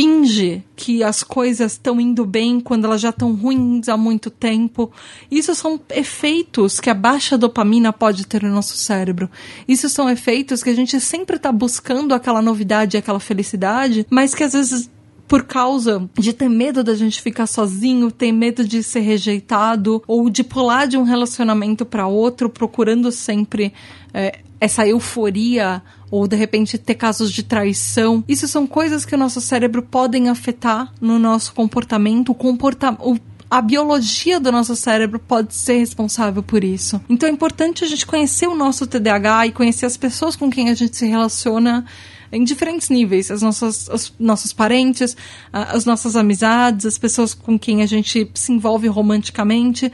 finge 0.00 0.62
que 0.76 1.02
as 1.02 1.22
coisas 1.22 1.72
estão 1.72 2.00
indo 2.00 2.24
bem 2.24 2.60
quando 2.60 2.84
elas 2.84 3.00
já 3.00 3.10
estão 3.10 3.34
ruins 3.34 3.88
há 3.88 3.96
muito 3.96 4.30
tempo. 4.30 4.90
Isso 5.30 5.54
são 5.54 5.80
efeitos 5.90 6.80
que 6.80 6.88
a 6.88 6.94
baixa 6.94 7.36
dopamina 7.36 7.92
pode 7.92 8.26
ter 8.26 8.42
no 8.42 8.50
nosso 8.50 8.76
cérebro. 8.76 9.28
Isso 9.66 9.88
são 9.88 10.08
efeitos 10.08 10.62
que 10.62 10.70
a 10.70 10.74
gente 10.74 10.98
sempre 11.00 11.36
está 11.36 11.50
buscando 11.50 12.14
aquela 12.14 12.40
novidade, 12.40 12.96
aquela 12.96 13.20
felicidade, 13.20 14.06
mas 14.08 14.34
que 14.34 14.44
às 14.44 14.52
vezes 14.52 14.90
por 15.30 15.44
causa 15.44 16.10
de 16.18 16.32
ter 16.32 16.48
medo 16.48 16.82
da 16.82 16.92
gente 16.96 17.22
ficar 17.22 17.46
sozinho, 17.46 18.10
ter 18.10 18.32
medo 18.32 18.64
de 18.64 18.82
ser 18.82 18.98
rejeitado 18.98 20.02
ou 20.04 20.28
de 20.28 20.42
pular 20.42 20.88
de 20.88 20.96
um 20.96 21.04
relacionamento 21.04 21.86
para 21.86 22.08
outro, 22.08 22.50
procurando 22.50 23.12
sempre 23.12 23.72
é, 24.12 24.40
essa 24.60 24.84
euforia 24.84 25.80
ou 26.10 26.26
de 26.26 26.34
repente 26.34 26.76
ter 26.76 26.96
casos 26.96 27.30
de 27.30 27.44
traição. 27.44 28.24
Isso 28.26 28.48
são 28.48 28.66
coisas 28.66 29.04
que 29.04 29.14
o 29.14 29.18
nosso 29.18 29.40
cérebro 29.40 29.84
podem 29.84 30.28
afetar 30.28 30.92
no 31.00 31.16
nosso 31.16 31.54
comportamento, 31.54 32.30
o 32.30 32.34
comportamento 32.34 33.20
a 33.48 33.60
biologia 33.60 34.38
do 34.40 34.50
nosso 34.50 34.74
cérebro 34.74 35.20
pode 35.20 35.54
ser 35.54 35.78
responsável 35.78 36.42
por 36.42 36.64
isso. 36.64 37.00
Então 37.08 37.28
é 37.28 37.32
importante 37.32 37.84
a 37.84 37.86
gente 37.86 38.06
conhecer 38.06 38.48
o 38.48 38.54
nosso 38.56 38.84
TDAH 38.84 39.46
e 39.46 39.52
conhecer 39.52 39.86
as 39.86 39.96
pessoas 39.96 40.34
com 40.34 40.50
quem 40.50 40.70
a 40.70 40.74
gente 40.74 40.96
se 40.96 41.06
relaciona 41.06 41.84
em 42.32 42.44
diferentes 42.44 42.88
níveis. 42.88 43.30
As 43.30 43.42
nossas, 43.42 43.88
os 43.88 44.12
nossos 44.18 44.52
parentes, 44.52 45.16
as 45.52 45.84
nossas 45.84 46.16
amizades, 46.16 46.86
as 46.86 46.98
pessoas 46.98 47.34
com 47.34 47.58
quem 47.58 47.82
a 47.82 47.86
gente 47.86 48.30
se 48.34 48.52
envolve 48.52 48.88
romanticamente, 48.88 49.90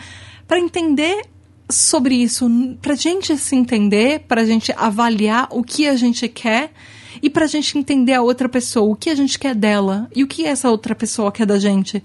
para 0.46 0.58
entender 0.58 1.22
sobre 1.68 2.14
isso, 2.14 2.48
para 2.80 2.92
a 2.92 2.96
gente 2.96 3.36
se 3.36 3.56
entender, 3.56 4.20
para 4.20 4.42
a 4.42 4.44
gente 4.44 4.72
avaliar 4.76 5.48
o 5.50 5.62
que 5.62 5.88
a 5.88 5.96
gente 5.96 6.28
quer 6.28 6.70
e 7.22 7.30
para 7.30 7.44
a 7.44 7.48
gente 7.48 7.76
entender 7.76 8.14
a 8.14 8.22
outra 8.22 8.48
pessoa, 8.48 8.92
o 8.92 8.96
que 8.96 9.10
a 9.10 9.14
gente 9.14 9.38
quer 9.38 9.54
dela 9.54 10.08
e 10.14 10.22
o 10.22 10.26
que 10.26 10.44
essa 10.44 10.70
outra 10.70 10.94
pessoa 10.94 11.32
quer 11.32 11.46
da 11.46 11.58
gente. 11.58 12.02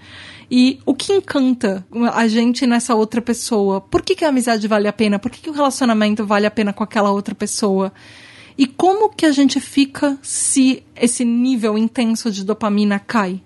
E 0.50 0.79
o 0.85 0.93
que 0.93 1.13
encanta 1.13 1.85
a 2.13 2.27
gente 2.27 2.65
nessa 2.67 2.95
outra 2.95 3.21
pessoa? 3.21 3.79
Por 3.79 4.01
que, 4.01 4.15
que 4.15 4.25
a 4.25 4.29
amizade 4.29 4.67
vale 4.67 4.88
a 4.88 4.93
pena? 4.93 5.19
Por 5.19 5.31
que, 5.31 5.41
que 5.41 5.50
o 5.50 5.53
relacionamento 5.53 6.25
vale 6.25 6.45
a 6.45 6.51
pena 6.51 6.73
com 6.73 6.83
aquela 6.83 7.11
outra 7.11 7.35
pessoa? 7.35 7.93
E 8.58 8.67
como 8.67 9.10
que 9.10 9.25
a 9.25 9.31
gente 9.31 9.60
fica 9.60 10.17
se 10.22 10.84
esse 10.96 11.25
nível 11.25 11.77
intenso 11.77 12.31
de 12.31 12.43
dopamina 12.43 13.00
cai? 13.00 13.41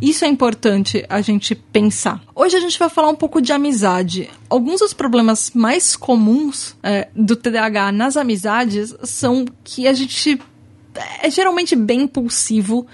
Isso 0.00 0.24
é 0.24 0.28
importante 0.28 1.04
a 1.08 1.20
gente 1.20 1.54
pensar. 1.54 2.22
Hoje 2.34 2.56
a 2.56 2.60
gente 2.60 2.78
vai 2.78 2.88
falar 2.88 3.08
um 3.08 3.14
pouco 3.14 3.40
de 3.40 3.52
amizade. 3.52 4.28
Alguns 4.50 4.80
dos 4.80 4.92
problemas 4.92 5.52
mais 5.54 5.96
comuns 5.96 6.76
é, 6.82 7.08
do 7.14 7.36
TDAH 7.36 7.92
nas 7.92 8.16
amizades 8.16 8.94
são 9.02 9.46
que 9.62 9.86
a 9.86 9.92
gente 9.92 10.40
é 11.22 11.30
geralmente 11.30 11.74
bem 11.74 12.02
impulsivo 12.02 12.86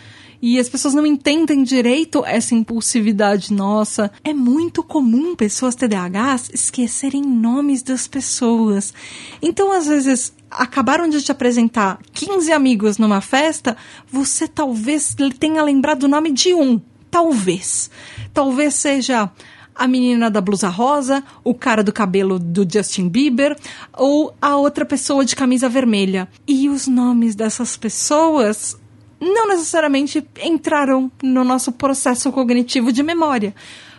e 0.42 0.58
as 0.58 0.68
pessoas 0.68 0.94
não 0.94 1.04
entendem 1.04 1.62
direito 1.62 2.24
essa 2.24 2.54
impulsividade 2.54 3.52
nossa. 3.52 4.10
É 4.24 4.32
muito 4.32 4.82
comum 4.82 5.36
pessoas 5.36 5.74
TDAHs 5.74 6.50
esquecerem 6.52 7.22
nomes 7.22 7.82
das 7.82 8.08
pessoas. 8.08 8.94
Então, 9.42 9.72
às 9.72 9.86
vezes, 9.86 10.32
acabaram 10.50 11.08
de 11.08 11.22
te 11.22 11.30
apresentar 11.30 11.98
15 12.12 12.52
amigos 12.52 12.98
numa 12.98 13.20
festa, 13.20 13.76
você 14.10 14.48
talvez 14.48 15.14
tenha 15.38 15.62
lembrado 15.62 16.04
o 16.04 16.08
nome 16.08 16.32
de 16.32 16.54
um. 16.54 16.80
Talvez. 17.10 17.90
Talvez 18.32 18.74
seja 18.74 19.30
a 19.74 19.88
menina 19.88 20.30
da 20.30 20.40
blusa 20.40 20.68
rosa, 20.68 21.22
o 21.42 21.54
cara 21.54 21.82
do 21.82 21.92
cabelo 21.92 22.38
do 22.38 22.66
Justin 22.70 23.08
Bieber 23.08 23.56
ou 23.96 24.34
a 24.40 24.56
outra 24.56 24.84
pessoa 24.84 25.24
de 25.24 25.34
camisa 25.34 25.68
vermelha. 25.68 26.28
E 26.46 26.68
os 26.68 26.86
nomes 26.86 27.34
dessas 27.34 27.76
pessoas 27.76 28.78
não 29.20 29.48
necessariamente 29.48 30.26
entraram 30.42 31.10
no 31.22 31.44
nosso 31.44 31.72
processo 31.72 32.32
cognitivo 32.32 32.90
de 32.90 33.02
memória. 33.02 33.54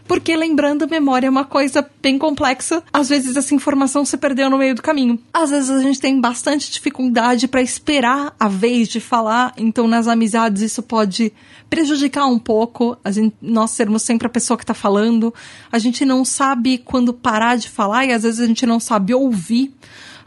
Porque 0.08 0.36
lembrando, 0.36 0.90
memória 0.90 1.28
é 1.28 1.30
uma 1.30 1.46
coisa 1.46 1.88
bem 2.02 2.18
complexa. 2.18 2.84
Às 2.92 3.08
vezes 3.08 3.38
essa 3.38 3.56
informação 3.56 4.04
se 4.04 4.18
perdeu 4.18 4.50
no 4.50 4.58
meio 4.58 4.76
do 4.76 4.82
caminho. 4.82 5.18
Às 5.34 5.52
vezes 5.52 5.70
a 5.70 5.80
gente 5.80 6.02
tem 6.02 6.20
bastante 6.20 6.70
dificuldade 6.72 7.48
para 7.48 7.62
esperar 7.62 8.36
a 8.40 8.50
vez 8.50 8.90
de 8.90 9.00
falar, 9.00 9.54
então 9.56 9.88
nas 9.88 10.08
amizades 10.08 10.64
isso 10.64 10.84
pode 10.84 11.32
prejudicar 11.70 12.26
um 12.26 12.38
pouco 12.38 12.98
gente, 13.10 13.34
nós 13.42 13.72
sermos 13.72 14.02
sempre 14.02 14.28
a 14.28 14.30
pessoa 14.30 14.58
que 14.58 14.64
está 14.64 14.74
falando. 14.74 15.34
A 15.72 15.80
gente 15.80 16.04
não 16.04 16.26
sabe 16.26 16.78
quando 16.80 17.14
parar 17.14 17.56
de 17.56 17.70
falar 17.70 18.06
e 18.06 18.12
às 18.12 18.24
vezes 18.24 18.42
a 18.42 18.48
gente 18.48 18.66
não 18.66 18.80
sabe 18.80 19.14
ouvir. 19.14 19.74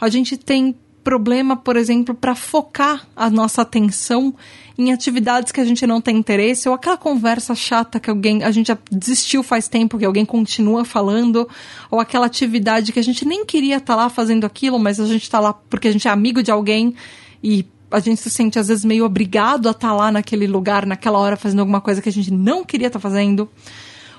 A 0.01 0.09
gente 0.09 0.37
tem 0.37 0.75
problema, 1.05 1.55
por 1.55 1.77
exemplo, 1.77 2.15
para 2.15 2.35
focar 2.35 3.07
a 3.15 3.29
nossa 3.29 3.63
atenção 3.63 4.35
em 4.77 4.93
atividades 4.93 5.53
que 5.53 5.61
a 5.61 5.65
gente 5.65 5.87
não 5.87 6.01
tem 6.01 6.17
interesse, 6.17 6.69
ou 6.69 6.75
aquela 6.75 6.97
conversa 6.97 7.55
chata 7.55 8.01
que 8.01 8.11
alguém, 8.11 8.43
a 8.43 8.51
gente 8.51 8.69
já 8.69 8.79
desistiu 8.91 9.43
faz 9.43 9.69
tempo, 9.69 9.99
que 9.99 10.05
alguém 10.05 10.25
continua 10.25 10.85
falando, 10.85 11.49
ou 11.91 12.01
aquela 12.01 12.27
atividade 12.27 12.91
que 12.91 12.99
a 12.99 13.05
gente 13.05 13.25
nem 13.25 13.45
queria 13.45 13.77
estar 13.77 13.95
tá 13.95 14.03
lá 14.03 14.09
fazendo 14.09 14.45
aquilo, 14.45 14.79
mas 14.79 14.99
a 14.99 15.07
gente 15.07 15.23
está 15.23 15.39
lá 15.39 15.53
porque 15.53 15.87
a 15.87 15.93
gente 15.93 16.09
é 16.09 16.11
amigo 16.11 16.43
de 16.43 16.51
alguém 16.51 16.95
e 17.43 17.65
a 17.91 18.01
gente 18.01 18.21
se 18.21 18.31
sente 18.31 18.59
às 18.59 18.67
vezes 18.67 18.85
meio 18.85 19.05
obrigado 19.05 19.69
a 19.69 19.71
estar 19.71 19.89
tá 19.89 19.95
lá 19.95 20.11
naquele 20.11 20.49
lugar, 20.49 20.85
naquela 20.87 21.19
hora, 21.19 21.37
fazendo 21.37 21.61
alguma 21.61 21.81
coisa 21.81 22.03
que 22.03 22.09
a 22.09 22.13
gente 22.13 22.33
não 22.33 22.65
queria 22.65 22.89
estar 22.89 22.99
tá 22.99 23.03
fazendo. 23.03 23.49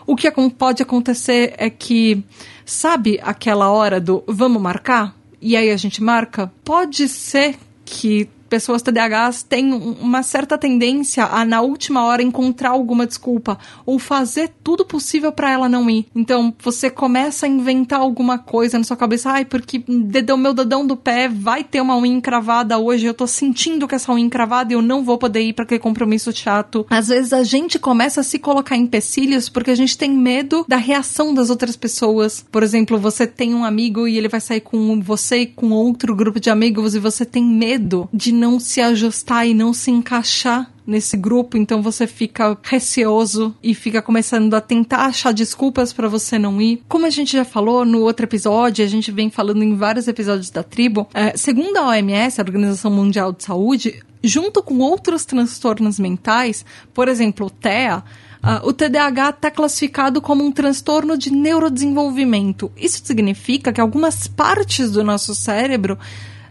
O 0.08 0.16
que 0.16 0.30
pode 0.58 0.84
acontecer 0.84 1.56
é 1.58 1.70
que, 1.70 2.24
sabe 2.64 3.20
aquela 3.24 3.72
hora 3.72 4.00
do 4.00 4.24
vamos 4.28 4.62
marcar? 4.62 5.16
E 5.42 5.56
aí 5.56 5.72
a 5.72 5.78
gente 5.78 6.02
marca? 6.02 6.52
Pode 6.64 7.08
ser 7.08 7.56
que 7.84 8.30
pessoas 8.50 8.82
TDAHs 8.82 9.44
têm 9.44 9.74
uma 9.74 10.24
certa 10.24 10.58
tendência 10.58 11.26
a, 11.26 11.46
na 11.46 11.62
última 11.62 12.06
hora, 12.06 12.22
encontrar 12.22 12.70
alguma 12.70 13.06
desculpa 13.06 13.58
ou 13.86 14.00
fazer 14.00 14.52
tudo 14.64 14.86
possível 14.86 15.32
para 15.32 15.52
ela 15.52 15.70
não 15.70 15.90
ir. 15.90 16.08
Então, 16.16 16.54
você 16.64 16.90
começa 16.90 17.46
a 17.46 17.50
inventar 17.50 18.00
alguma 18.00 18.38
coisa 18.38 18.78
na 18.78 18.84
sua 18.84 18.98
cabeça. 18.98 19.32
Ai, 19.32 19.46
porque 19.46 19.84
dedão, 19.88 20.38
meu 20.38 20.54
dedão 20.54 20.86
do 20.86 20.96
pé 20.96 21.28
vai 21.28 21.64
ter 21.64 21.82
uma 21.82 21.98
unha 21.98 22.16
encravada 22.16 22.78
hoje. 22.78 23.06
Eu 23.06 23.14
tô 23.14 23.28
sentindo 23.28 23.88
que 23.88 23.96
essa 23.96 24.12
unha 24.12 24.26
encravada 24.26 24.72
e 24.72 24.76
eu 24.76 24.82
não 24.82 25.04
vou 25.04 25.18
poder 25.18 25.42
ir 25.42 25.54
para 25.54 25.64
aquele 25.64 25.80
compromisso 25.80 26.32
chato. 26.32 26.86
Às 26.90 27.08
vezes 27.08 27.34
a 27.34 27.44
gente 27.44 27.80
começa 27.80 28.22
a 28.22 28.24
se 28.24 28.40
colocar 28.40 28.76
em 28.76 28.84
empecilhos 28.84 29.50
porque 29.50 29.72
a 29.72 29.76
gente 29.76 29.98
tem 29.98 30.12
medo 30.12 30.66
da 30.68 30.78
reação 30.78 31.34
das 31.34 31.50
outras 31.50 31.76
pessoas. 31.76 32.46
Por 32.52 32.64
exemplo, 32.64 32.98
você 32.98 33.28
tem 33.28 33.54
um 33.54 33.64
amigo 33.64 34.08
e 34.08 34.18
ele 34.18 34.30
vai 34.30 34.40
sair 34.40 34.62
com 34.62 35.02
você 35.02 35.40
e 35.40 35.48
com 35.48 35.72
outro 35.72 36.16
grupo 36.16 36.40
de 36.40 36.50
amigos 36.50 36.96
e 36.96 37.00
você 37.00 37.26
tem 37.26 37.44
medo 37.44 38.08
de 38.14 38.32
não 38.32 38.45
se 38.60 38.82
ajustar 38.82 39.48
e 39.48 39.54
não 39.54 39.74
se 39.74 39.92
encaixar 39.92 40.72
nesse 40.86 41.18
grupo, 41.18 41.58
então 41.58 41.82
você 41.82 42.06
fica 42.06 42.58
receoso 42.62 43.56
e 43.64 43.74
fica 43.74 44.02
começando 44.02 44.54
a 44.54 44.62
tentar 44.62 45.06
achar 45.06 45.34
desculpas 45.34 45.92
para 45.92 46.08
você 46.08 46.38
não 46.38 46.62
ir. 46.62 46.84
Como 46.88 47.06
a 47.06 47.10
gente 47.10 47.34
já 47.34 47.44
falou 47.44 47.84
no 47.84 48.02
outro 48.02 48.26
episódio, 48.26 48.86
a 48.86 48.88
gente 48.88 49.12
vem 49.12 49.30
falando 49.30 49.64
em 49.64 49.76
vários 49.76 50.08
episódios 50.08 50.50
da 50.50 50.62
tribo, 50.62 51.08
é, 51.14 51.36
segundo 51.36 51.78
a 51.78 51.88
OMS, 51.88 52.40
a 52.40 52.44
Organização 52.44 52.92
Mundial 52.92 53.34
de 53.34 53.44
Saúde, 53.44 54.04
junto 54.24 54.62
com 54.62 54.78
outros 54.78 55.26
transtornos 55.26 56.00
mentais, 56.00 56.64
por 56.94 57.08
exemplo, 57.08 57.48
o 57.48 57.50
TEA, 57.50 58.04
Uh, 58.46 58.68
o 58.68 58.72
TDAH 58.72 59.30
está 59.32 59.50
classificado 59.50 60.22
como 60.22 60.44
um 60.44 60.52
transtorno 60.52 61.18
de 61.18 61.32
neurodesenvolvimento. 61.32 62.72
Isso 62.78 63.02
significa 63.04 63.74
que 63.74 63.82
algumas 63.82 64.28
partes 64.28 64.92
do 64.92 65.04
nosso 65.04 65.34
cérebro 65.34 65.98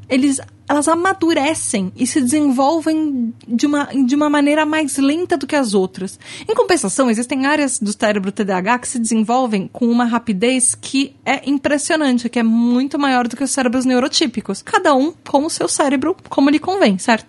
eles 0.09 0.41
elas 0.69 0.89
amadurecem 0.89 1.93
e 1.97 2.07
se 2.07 2.21
desenvolvem 2.21 3.35
de 3.47 3.67
uma, 3.67 3.85
de 3.85 4.15
uma 4.15 4.31
maneira 4.31 4.65
mais 4.65 4.97
lenta 4.97 5.37
do 5.37 5.47
que 5.47 5.57
as 5.57 5.75
outras. 5.75 6.19
Em 6.49 6.55
compensação, 6.55 7.11
existem 7.11 7.47
áreas 7.47 7.79
do 7.79 7.93
cérebro 7.93 8.33
TDAH 8.33 8.79
que 8.79 8.89
se 8.89 8.99
desenvolvem 8.99 9.69
com 9.73 9.87
uma 9.87 10.05
rapidez 10.05 10.75
que 10.75 11.15
é 11.25 11.49
impressionante, 11.49 12.29
que 12.29 12.39
é 12.39 12.43
muito 12.43 12.99
maior 12.99 13.29
do 13.29 13.37
que 13.37 13.45
os 13.45 13.51
cérebros 13.51 13.85
neurotípicos. 13.85 14.63
Cada 14.63 14.95
um 14.95 15.13
com 15.29 15.45
o 15.45 15.51
seu 15.51 15.69
cérebro 15.69 16.17
como 16.29 16.51
lhe 16.51 16.59
convém, 16.59 16.99
certo? 16.99 17.27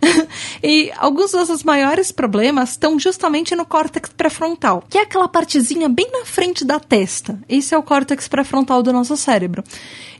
e 0.62 0.90
alguns 0.96 1.32
dos 1.32 1.62
maiores 1.62 2.10
problemas 2.10 2.70
estão 2.70 2.98
justamente 2.98 3.54
no 3.54 3.66
córtex 3.66 4.10
pré-frontal, 4.16 4.84
que 4.88 4.98
é 4.98 5.02
aquela 5.02 5.28
partezinha 5.28 5.88
bem 5.88 6.10
na 6.10 6.24
frente 6.24 6.64
da 6.64 6.80
testa. 6.80 7.38
Esse 7.48 7.74
é 7.74 7.78
o 7.78 7.82
córtex 7.82 8.26
pré-frontal 8.26 8.82
do 8.82 8.92
nosso 8.92 9.16
cérebro. 9.16 9.62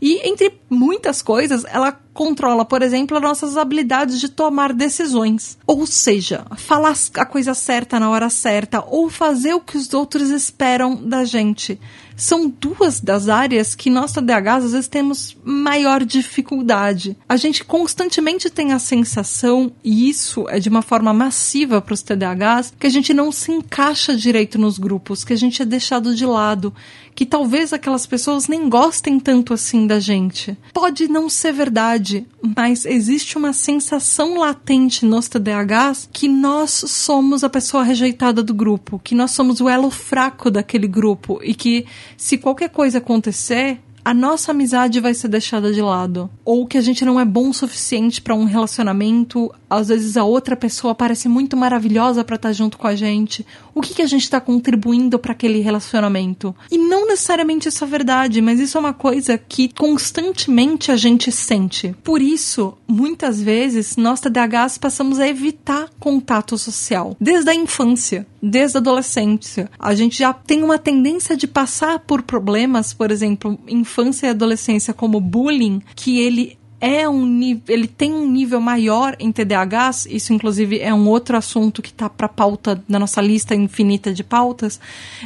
E 0.00 0.26
entre 0.28 0.59
muitas 0.70 1.20
coisas, 1.20 1.64
ela 1.68 1.92
controla, 2.14 2.64
por 2.64 2.80
exemplo, 2.80 3.16
as 3.16 3.22
nossas 3.22 3.56
habilidades 3.56 4.20
de 4.20 4.28
tomar 4.28 4.72
decisões. 4.72 5.58
Ou 5.66 5.86
seja, 5.86 6.46
falar 6.56 6.94
a 7.16 7.26
coisa 7.26 7.52
certa 7.54 7.98
na 7.98 8.08
hora 8.08 8.30
certa 8.30 8.84
ou 8.86 9.10
fazer 9.10 9.54
o 9.54 9.60
que 9.60 9.76
os 9.76 9.92
outros 9.92 10.30
esperam 10.30 10.94
da 10.94 11.24
gente 11.24 11.78
são 12.20 12.48
duas 12.48 13.00
das 13.00 13.28
áreas 13.28 13.74
que 13.74 13.88
nós 13.88 14.12
TDAHs 14.12 14.66
às 14.66 14.72
vezes 14.72 14.88
temos 14.88 15.36
maior 15.42 16.04
dificuldade. 16.04 17.16
A 17.28 17.36
gente 17.36 17.64
constantemente 17.64 18.50
tem 18.50 18.72
a 18.72 18.78
sensação, 18.78 19.72
e 19.82 20.08
isso 20.08 20.46
é 20.48 20.58
de 20.60 20.68
uma 20.68 20.82
forma 20.82 21.12
massiva 21.12 21.80
para 21.80 21.94
os 21.94 22.02
TDAHs, 22.02 22.74
que 22.78 22.86
a 22.86 22.90
gente 22.90 23.14
não 23.14 23.32
se 23.32 23.50
encaixa 23.50 24.14
direito 24.14 24.58
nos 24.58 24.78
grupos, 24.78 25.24
que 25.24 25.32
a 25.32 25.36
gente 25.36 25.62
é 25.62 25.64
deixado 25.64 26.14
de 26.14 26.26
lado, 26.26 26.74
que 27.14 27.26
talvez 27.26 27.72
aquelas 27.72 28.06
pessoas 28.06 28.48
nem 28.48 28.68
gostem 28.68 29.18
tanto 29.18 29.52
assim 29.52 29.86
da 29.86 29.98
gente. 29.98 30.56
Pode 30.72 31.08
não 31.08 31.28
ser 31.28 31.52
verdade, 31.52 32.26
mas 32.56 32.84
existe 32.84 33.36
uma 33.36 33.52
sensação 33.52 34.38
latente 34.38 35.04
nos 35.04 35.28
TDAHs 35.28 36.08
que 36.12 36.28
nós 36.28 36.70
somos 36.70 37.44
a 37.44 37.48
pessoa 37.48 37.82
rejeitada 37.82 38.42
do 38.42 38.54
grupo, 38.54 39.00
que 39.02 39.14
nós 39.14 39.32
somos 39.32 39.60
o 39.60 39.68
elo 39.68 39.90
fraco 39.90 40.50
daquele 40.50 40.86
grupo 40.86 41.40
e 41.42 41.54
que 41.54 41.86
se 42.16 42.38
qualquer 42.38 42.70
coisa 42.70 42.98
acontecer, 42.98 43.78
a 44.04 44.14
nossa 44.14 44.50
amizade 44.50 44.98
vai 45.00 45.14
ser 45.14 45.28
deixada 45.28 45.72
de 45.72 45.82
lado. 45.82 46.30
Ou 46.44 46.66
que 46.66 46.78
a 46.78 46.80
gente 46.80 47.04
não 47.04 47.20
é 47.20 47.24
bom 47.24 47.50
o 47.50 47.54
suficiente 47.54 48.20
para 48.20 48.34
um 48.34 48.44
relacionamento, 48.44 49.52
às 49.68 49.88
vezes 49.88 50.16
a 50.16 50.24
outra 50.24 50.56
pessoa 50.56 50.94
parece 50.94 51.28
muito 51.28 51.56
maravilhosa 51.56 52.24
para 52.24 52.36
estar 52.36 52.48
tá 52.48 52.52
junto 52.52 52.78
com 52.78 52.86
a 52.86 52.94
gente. 52.94 53.46
O 53.74 53.80
que, 53.80 53.94
que 53.94 54.02
a 54.02 54.06
gente 54.06 54.22
está 54.22 54.40
contribuindo 54.40 55.18
para 55.18 55.32
aquele 55.32 55.60
relacionamento? 55.60 56.54
E 56.70 56.78
não 56.78 57.06
necessariamente 57.06 57.68
isso 57.68 57.84
é 57.84 57.86
verdade, 57.86 58.40
mas 58.40 58.58
isso 58.58 58.76
é 58.76 58.80
uma 58.80 58.92
coisa 58.94 59.38
que 59.38 59.72
constantemente 59.74 60.90
a 60.90 60.96
gente 60.96 61.30
sente. 61.30 61.94
Por 62.02 62.22
isso, 62.22 62.74
muitas 62.88 63.40
vezes, 63.40 63.96
nós 63.96 64.20
TDAHs 64.20 64.78
passamos 64.78 65.18
a 65.18 65.28
evitar 65.28 65.88
contato 65.98 66.56
social. 66.56 67.16
Desde 67.20 67.50
a 67.50 67.54
infância, 67.54 68.26
desde 68.42 68.78
a 68.78 68.80
adolescência. 68.80 69.70
A 69.78 69.94
gente 69.94 70.18
já 70.18 70.32
tem 70.32 70.62
uma 70.62 70.78
tendência 70.78 71.36
de 71.36 71.46
passar 71.46 71.98
por 72.00 72.22
problemas, 72.22 72.92
por 72.92 73.10
exemplo, 73.10 73.58
infância 73.68 74.26
e 74.26 74.30
adolescência, 74.30 74.94
como 74.94 75.20
bullying, 75.20 75.82
que 75.94 76.20
ele 76.20 76.58
é 76.80 77.06
um 77.06 77.60
ele 77.68 77.86
tem 77.86 78.12
um 78.12 78.28
nível 78.28 78.60
maior 78.60 79.14
em 79.20 79.30
TDAHs, 79.30 80.06
isso 80.06 80.32
inclusive 80.32 80.78
é 80.78 80.92
um 80.94 81.06
outro 81.06 81.36
assunto 81.36 81.82
que 81.82 81.90
está 81.90 82.08
para 82.08 82.26
pauta 82.26 82.82
na 82.88 82.98
nossa 82.98 83.20
lista 83.20 83.54
infinita 83.54 84.14
de 84.14 84.24
pautas. 84.24 84.80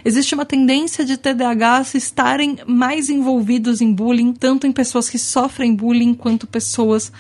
Existe 0.05 0.35
uma 0.35 0.45
tendência 0.45 1.05
de 1.05 1.17
TDAHs 1.17 1.95
estarem 1.95 2.57
mais 2.67 3.09
envolvidos 3.09 3.81
em 3.81 3.93
bullying, 3.93 4.33
tanto 4.33 4.67
em 4.67 4.73
pessoas 4.73 5.09
que 5.09 5.19
sofrem 5.19 5.75
bullying 5.75 6.13
quanto 6.13 6.47
pessoas 6.47 7.13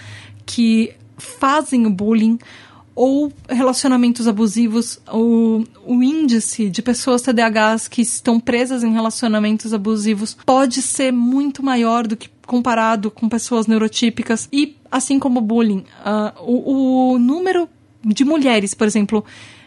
que 0.44 0.92
fazem 1.16 1.86
o 1.86 1.90
bullying 1.90 2.38
ou 2.94 3.32
relacionamentos 3.48 4.28
abusivos, 4.28 5.00
o, 5.12 5.64
o 5.84 6.02
índice 6.02 6.70
de 6.70 6.80
pessoas 6.80 7.22
TDAHs 7.22 7.88
que 7.88 8.02
estão 8.02 8.38
presas 8.38 8.84
em 8.84 8.92
relacionamentos 8.92 9.74
abusivos 9.74 10.36
pode 10.46 10.80
ser 10.80 11.12
muito 11.12 11.62
maior 11.62 12.06
do 12.06 12.16
que 12.16 12.28
comparado 12.46 13.10
com 13.10 13.28
pessoas 13.28 13.66
neurotípicas 13.66 14.48
e 14.52 14.76
assim 14.90 15.18
como 15.18 15.40
bullying. 15.40 15.84
Uh, 16.04 16.42
o, 16.42 17.12
o 17.14 17.18
número 17.18 17.68
de 18.04 18.24
mulheres, 18.24 18.74
por 18.74 18.86
exemplo, 18.86 19.24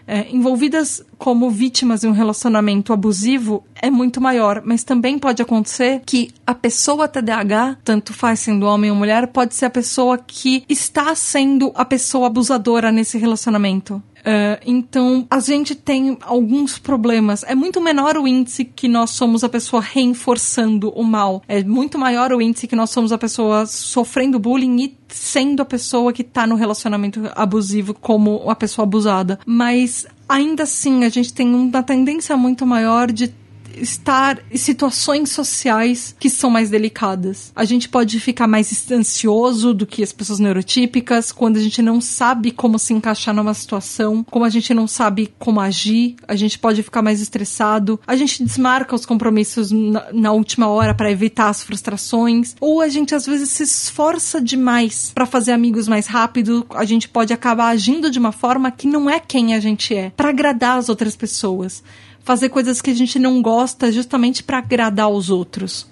é, 0.07 0.25
envolvidas 0.31 1.03
como 1.17 1.49
vítimas 1.49 2.01
de 2.01 2.07
um 2.07 2.11
relacionamento 2.11 2.93
abusivo 2.93 3.63
é 3.81 3.89
muito 3.91 4.21
maior, 4.21 4.61
mas 4.63 4.83
também 4.83 5.19
pode 5.19 5.41
acontecer 5.41 6.01
que 6.05 6.31
a 6.45 6.55
pessoa 6.55 7.07
TDAH, 7.07 7.77
tanto 7.83 8.13
faz 8.13 8.39
sendo 8.39 8.65
homem 8.65 8.89
ou 8.89 8.95
mulher, 8.95 9.27
pode 9.27 9.53
ser 9.53 9.65
a 9.65 9.69
pessoa 9.69 10.17
que 10.17 10.63
está 10.69 11.13
sendo 11.13 11.71
a 11.75 11.83
pessoa 11.83 12.27
abusadora 12.27 12.91
nesse 12.91 13.17
relacionamento. 13.17 14.01
Uh, 14.27 14.59
então, 14.65 15.25
a 15.31 15.39
gente 15.39 15.73
tem 15.73 16.17
alguns 16.21 16.77
problemas. 16.77 17.43
É 17.43 17.55
muito 17.55 17.79
menor 17.79 18.17
o 18.17 18.27
índice 18.27 18.65
que 18.65 18.89
nós 18.89 19.11
somos 19.11 19.41
a 19.41 19.47
pessoa 19.47 19.81
reforçando 19.81 20.89
o 20.89 21.01
mal. 21.01 21.41
É 21.47 21.63
muito 21.63 21.97
maior 21.97 22.33
o 22.33 22.41
índice 22.41 22.67
que 22.67 22.75
nós 22.75 22.89
somos 22.89 23.13
a 23.13 23.17
pessoa 23.17 23.65
sofrendo 23.65 24.37
bullying 24.37 24.83
e 24.83 24.97
sendo 25.07 25.61
a 25.61 25.65
pessoa 25.65 26.11
que 26.11 26.25
tá 26.25 26.45
no 26.45 26.55
relacionamento 26.55 27.21
abusivo 27.35 27.93
como 27.93 28.49
a 28.49 28.55
pessoa 28.55 28.83
abusada. 28.83 29.39
Mas 29.45 30.05
ainda 30.27 30.63
assim, 30.63 31.05
a 31.05 31.09
gente 31.09 31.33
tem 31.33 31.55
uma 31.55 31.81
tendência 31.81 32.35
muito 32.35 32.65
maior 32.65 33.09
de 33.09 33.33
estar 33.81 34.39
em 34.51 34.57
situações 34.57 35.31
sociais 35.31 36.15
que 36.19 36.29
são 36.29 36.49
mais 36.49 36.69
delicadas. 36.69 37.51
A 37.55 37.65
gente 37.65 37.89
pode 37.89 38.19
ficar 38.19 38.47
mais 38.47 38.91
ansioso 38.91 39.73
do 39.73 39.85
que 39.85 40.03
as 40.03 40.11
pessoas 40.11 40.39
neurotípicas 40.39 41.31
quando 41.31 41.57
a 41.57 41.61
gente 41.61 41.81
não 41.81 42.01
sabe 42.01 42.51
como 42.51 42.79
se 42.79 42.93
encaixar 42.93 43.33
numa 43.33 43.53
situação, 43.53 44.23
como 44.23 44.45
a 44.45 44.49
gente 44.49 44.73
não 44.73 44.87
sabe 44.87 45.33
como 45.37 45.59
agir, 45.59 46.15
a 46.27 46.35
gente 46.35 46.59
pode 46.59 46.83
ficar 46.83 47.01
mais 47.01 47.21
estressado, 47.21 47.99
a 48.05 48.15
gente 48.15 48.43
desmarca 48.43 48.95
os 48.95 49.05
compromissos 49.05 49.71
na, 49.71 50.07
na 50.13 50.31
última 50.31 50.67
hora 50.67 50.93
para 50.93 51.11
evitar 51.11 51.49
as 51.49 51.63
frustrações, 51.63 52.55
ou 52.59 52.81
a 52.81 52.87
gente 52.87 53.13
às 53.15 53.25
vezes 53.25 53.49
se 53.49 53.63
esforça 53.63 54.41
demais 54.41 55.11
para 55.13 55.25
fazer 55.25 55.51
amigos 55.51 55.87
mais 55.87 56.07
rápido, 56.07 56.65
a 56.71 56.85
gente 56.85 57.09
pode 57.09 57.33
acabar 57.33 57.69
agindo 57.69 58.09
de 58.09 58.19
uma 58.19 58.31
forma 58.31 58.71
que 58.71 58.87
não 58.87 59.09
é 59.09 59.19
quem 59.19 59.53
a 59.53 59.59
gente 59.59 59.95
é, 59.95 60.11
para 60.15 60.29
agradar 60.29 60.77
as 60.77 60.89
outras 60.89 61.15
pessoas 61.15 61.83
fazer 62.27 62.49
coisas 62.49 62.81
que 62.81 62.89
a 62.89 62.93
gente 62.93 63.17
não 63.17 63.41
gosta 63.41 63.89
justamente 63.89 64.43
para 64.43 64.57
agradar 64.57 65.09
os 65.09 65.29
outros. 65.29 65.87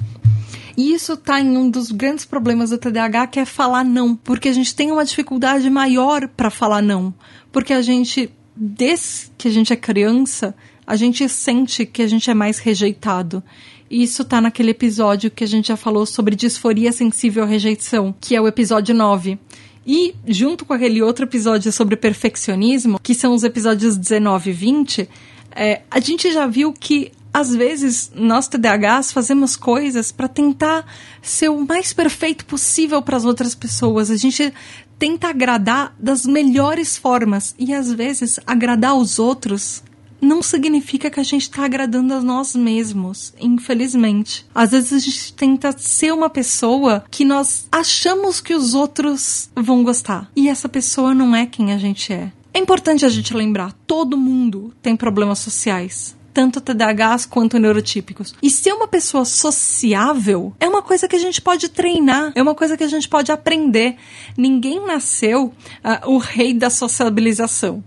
E 0.75 0.91
isso 0.91 1.15
tá 1.15 1.39
em 1.39 1.57
um 1.57 1.69
dos 1.69 1.93
grandes 1.93 2.25
problemas 2.25 2.71
do 2.71 2.77
TDAH, 2.77 3.27
que 3.27 3.39
é 3.39 3.45
falar 3.45 3.85
não, 3.85 4.17
porque 4.17 4.49
a 4.49 4.51
gente 4.51 4.75
tem 4.75 4.91
uma 4.91 5.05
dificuldade 5.05 5.69
maior 5.69 6.27
para 6.27 6.49
falar 6.49 6.81
não, 6.81 7.13
porque 7.53 7.71
a 7.71 7.81
gente 7.81 8.29
desde 8.53 9.31
que 9.37 9.47
a 9.47 9.51
gente 9.51 9.71
é 9.71 9.77
criança, 9.77 10.53
a 10.85 10.97
gente 10.97 11.27
sente 11.29 11.85
que 11.85 12.01
a 12.01 12.07
gente 12.07 12.29
é 12.29 12.33
mais 12.33 12.59
rejeitado. 12.59 13.41
E 13.89 14.03
isso 14.03 14.25
tá 14.25 14.41
naquele 14.41 14.71
episódio 14.71 15.31
que 15.31 15.45
a 15.45 15.47
gente 15.47 15.69
já 15.69 15.77
falou 15.77 16.05
sobre 16.05 16.35
disforia 16.35 16.91
sensível 16.91 17.43
à 17.43 17.47
rejeição, 17.47 18.13
que 18.19 18.35
é 18.35 18.41
o 18.41 18.47
episódio 18.47 18.93
9. 18.93 19.39
E, 19.87 20.13
junto 20.27 20.65
com 20.65 20.73
aquele 20.73 21.01
outro 21.01 21.23
episódio 21.23 21.71
sobre 21.71 21.95
perfeccionismo, 21.95 22.99
que 23.01 23.15
são 23.15 23.33
os 23.33 23.45
episódios 23.45 23.95
19 23.95 24.49
e 24.49 24.53
20, 24.53 25.09
é, 25.55 25.81
a 25.89 25.99
gente 25.99 26.31
já 26.31 26.45
viu 26.45 26.73
que 26.73 27.11
às 27.33 27.53
vezes 27.53 28.11
nós 28.15 28.47
TDAHs 28.47 29.11
fazemos 29.11 29.55
coisas 29.55 30.11
para 30.11 30.27
tentar 30.27 30.85
ser 31.21 31.49
o 31.49 31.65
mais 31.65 31.91
perfeito 31.91 32.45
possível 32.45 33.01
para 33.01 33.17
as 33.17 33.25
outras 33.25 33.53
pessoas. 33.53 34.09
A 34.09 34.15
gente 34.15 34.53
tenta 34.97 35.27
agradar 35.27 35.93
das 35.99 36.25
melhores 36.25 36.95
formas 36.95 37.53
e 37.59 37.73
às 37.73 37.91
vezes 37.91 38.39
agradar 38.45 38.95
os 38.95 39.19
outros 39.19 39.83
não 40.21 40.41
significa 40.41 41.09
que 41.09 41.19
a 41.19 41.23
gente 41.23 41.43
está 41.43 41.65
agradando 41.65 42.13
a 42.13 42.21
nós 42.21 42.55
mesmos, 42.55 43.33
infelizmente. 43.39 44.45
Às 44.55 44.71
vezes 44.71 44.93
a 44.93 44.99
gente 44.99 45.33
tenta 45.33 45.77
ser 45.77 46.13
uma 46.13 46.29
pessoa 46.29 47.03
que 47.11 47.25
nós 47.25 47.67
achamos 47.71 48.39
que 48.41 48.55
os 48.55 48.73
outros 48.73 49.49
vão 49.55 49.83
gostar 49.83 50.29
e 50.35 50.49
essa 50.49 50.67
pessoa 50.69 51.13
não 51.13 51.35
é 51.35 51.45
quem 51.45 51.73
a 51.73 51.77
gente 51.77 52.13
é. 52.13 52.31
É 52.55 52.57
importante 52.57 53.05
a 53.05 53.09
gente 53.09 53.33
lembrar, 53.33 53.73
todo 53.85 54.15
mundo 54.15 54.73
tem 54.81 54.95
problemas 54.95 55.39
sociais 55.39 56.15
tanto 56.33 56.59
TDAHs 56.59 57.25
quanto 57.25 57.57
neurotípicos. 57.57 58.35
E 58.43 58.49
ser 58.49 58.73
uma 58.73 58.89
pessoa 58.89 59.23
sociável 59.23 60.53
é 60.59 60.67
uma 60.67 60.81
coisa 60.81 61.07
que 61.07 61.15
a 61.15 61.19
gente 61.19 61.41
pode 61.41 61.69
treinar, 61.69 62.33
é 62.35 62.41
uma 62.41 62.53
coisa 62.53 62.75
que 62.75 62.83
a 62.83 62.89
gente 62.89 63.07
pode 63.07 63.31
aprender. 63.31 63.95
Ninguém 64.37 64.85
nasceu 64.85 65.45
uh, 65.45 66.11
o 66.11 66.17
rei 66.17 66.53
da 66.53 66.69
sociabilização. 66.69 67.81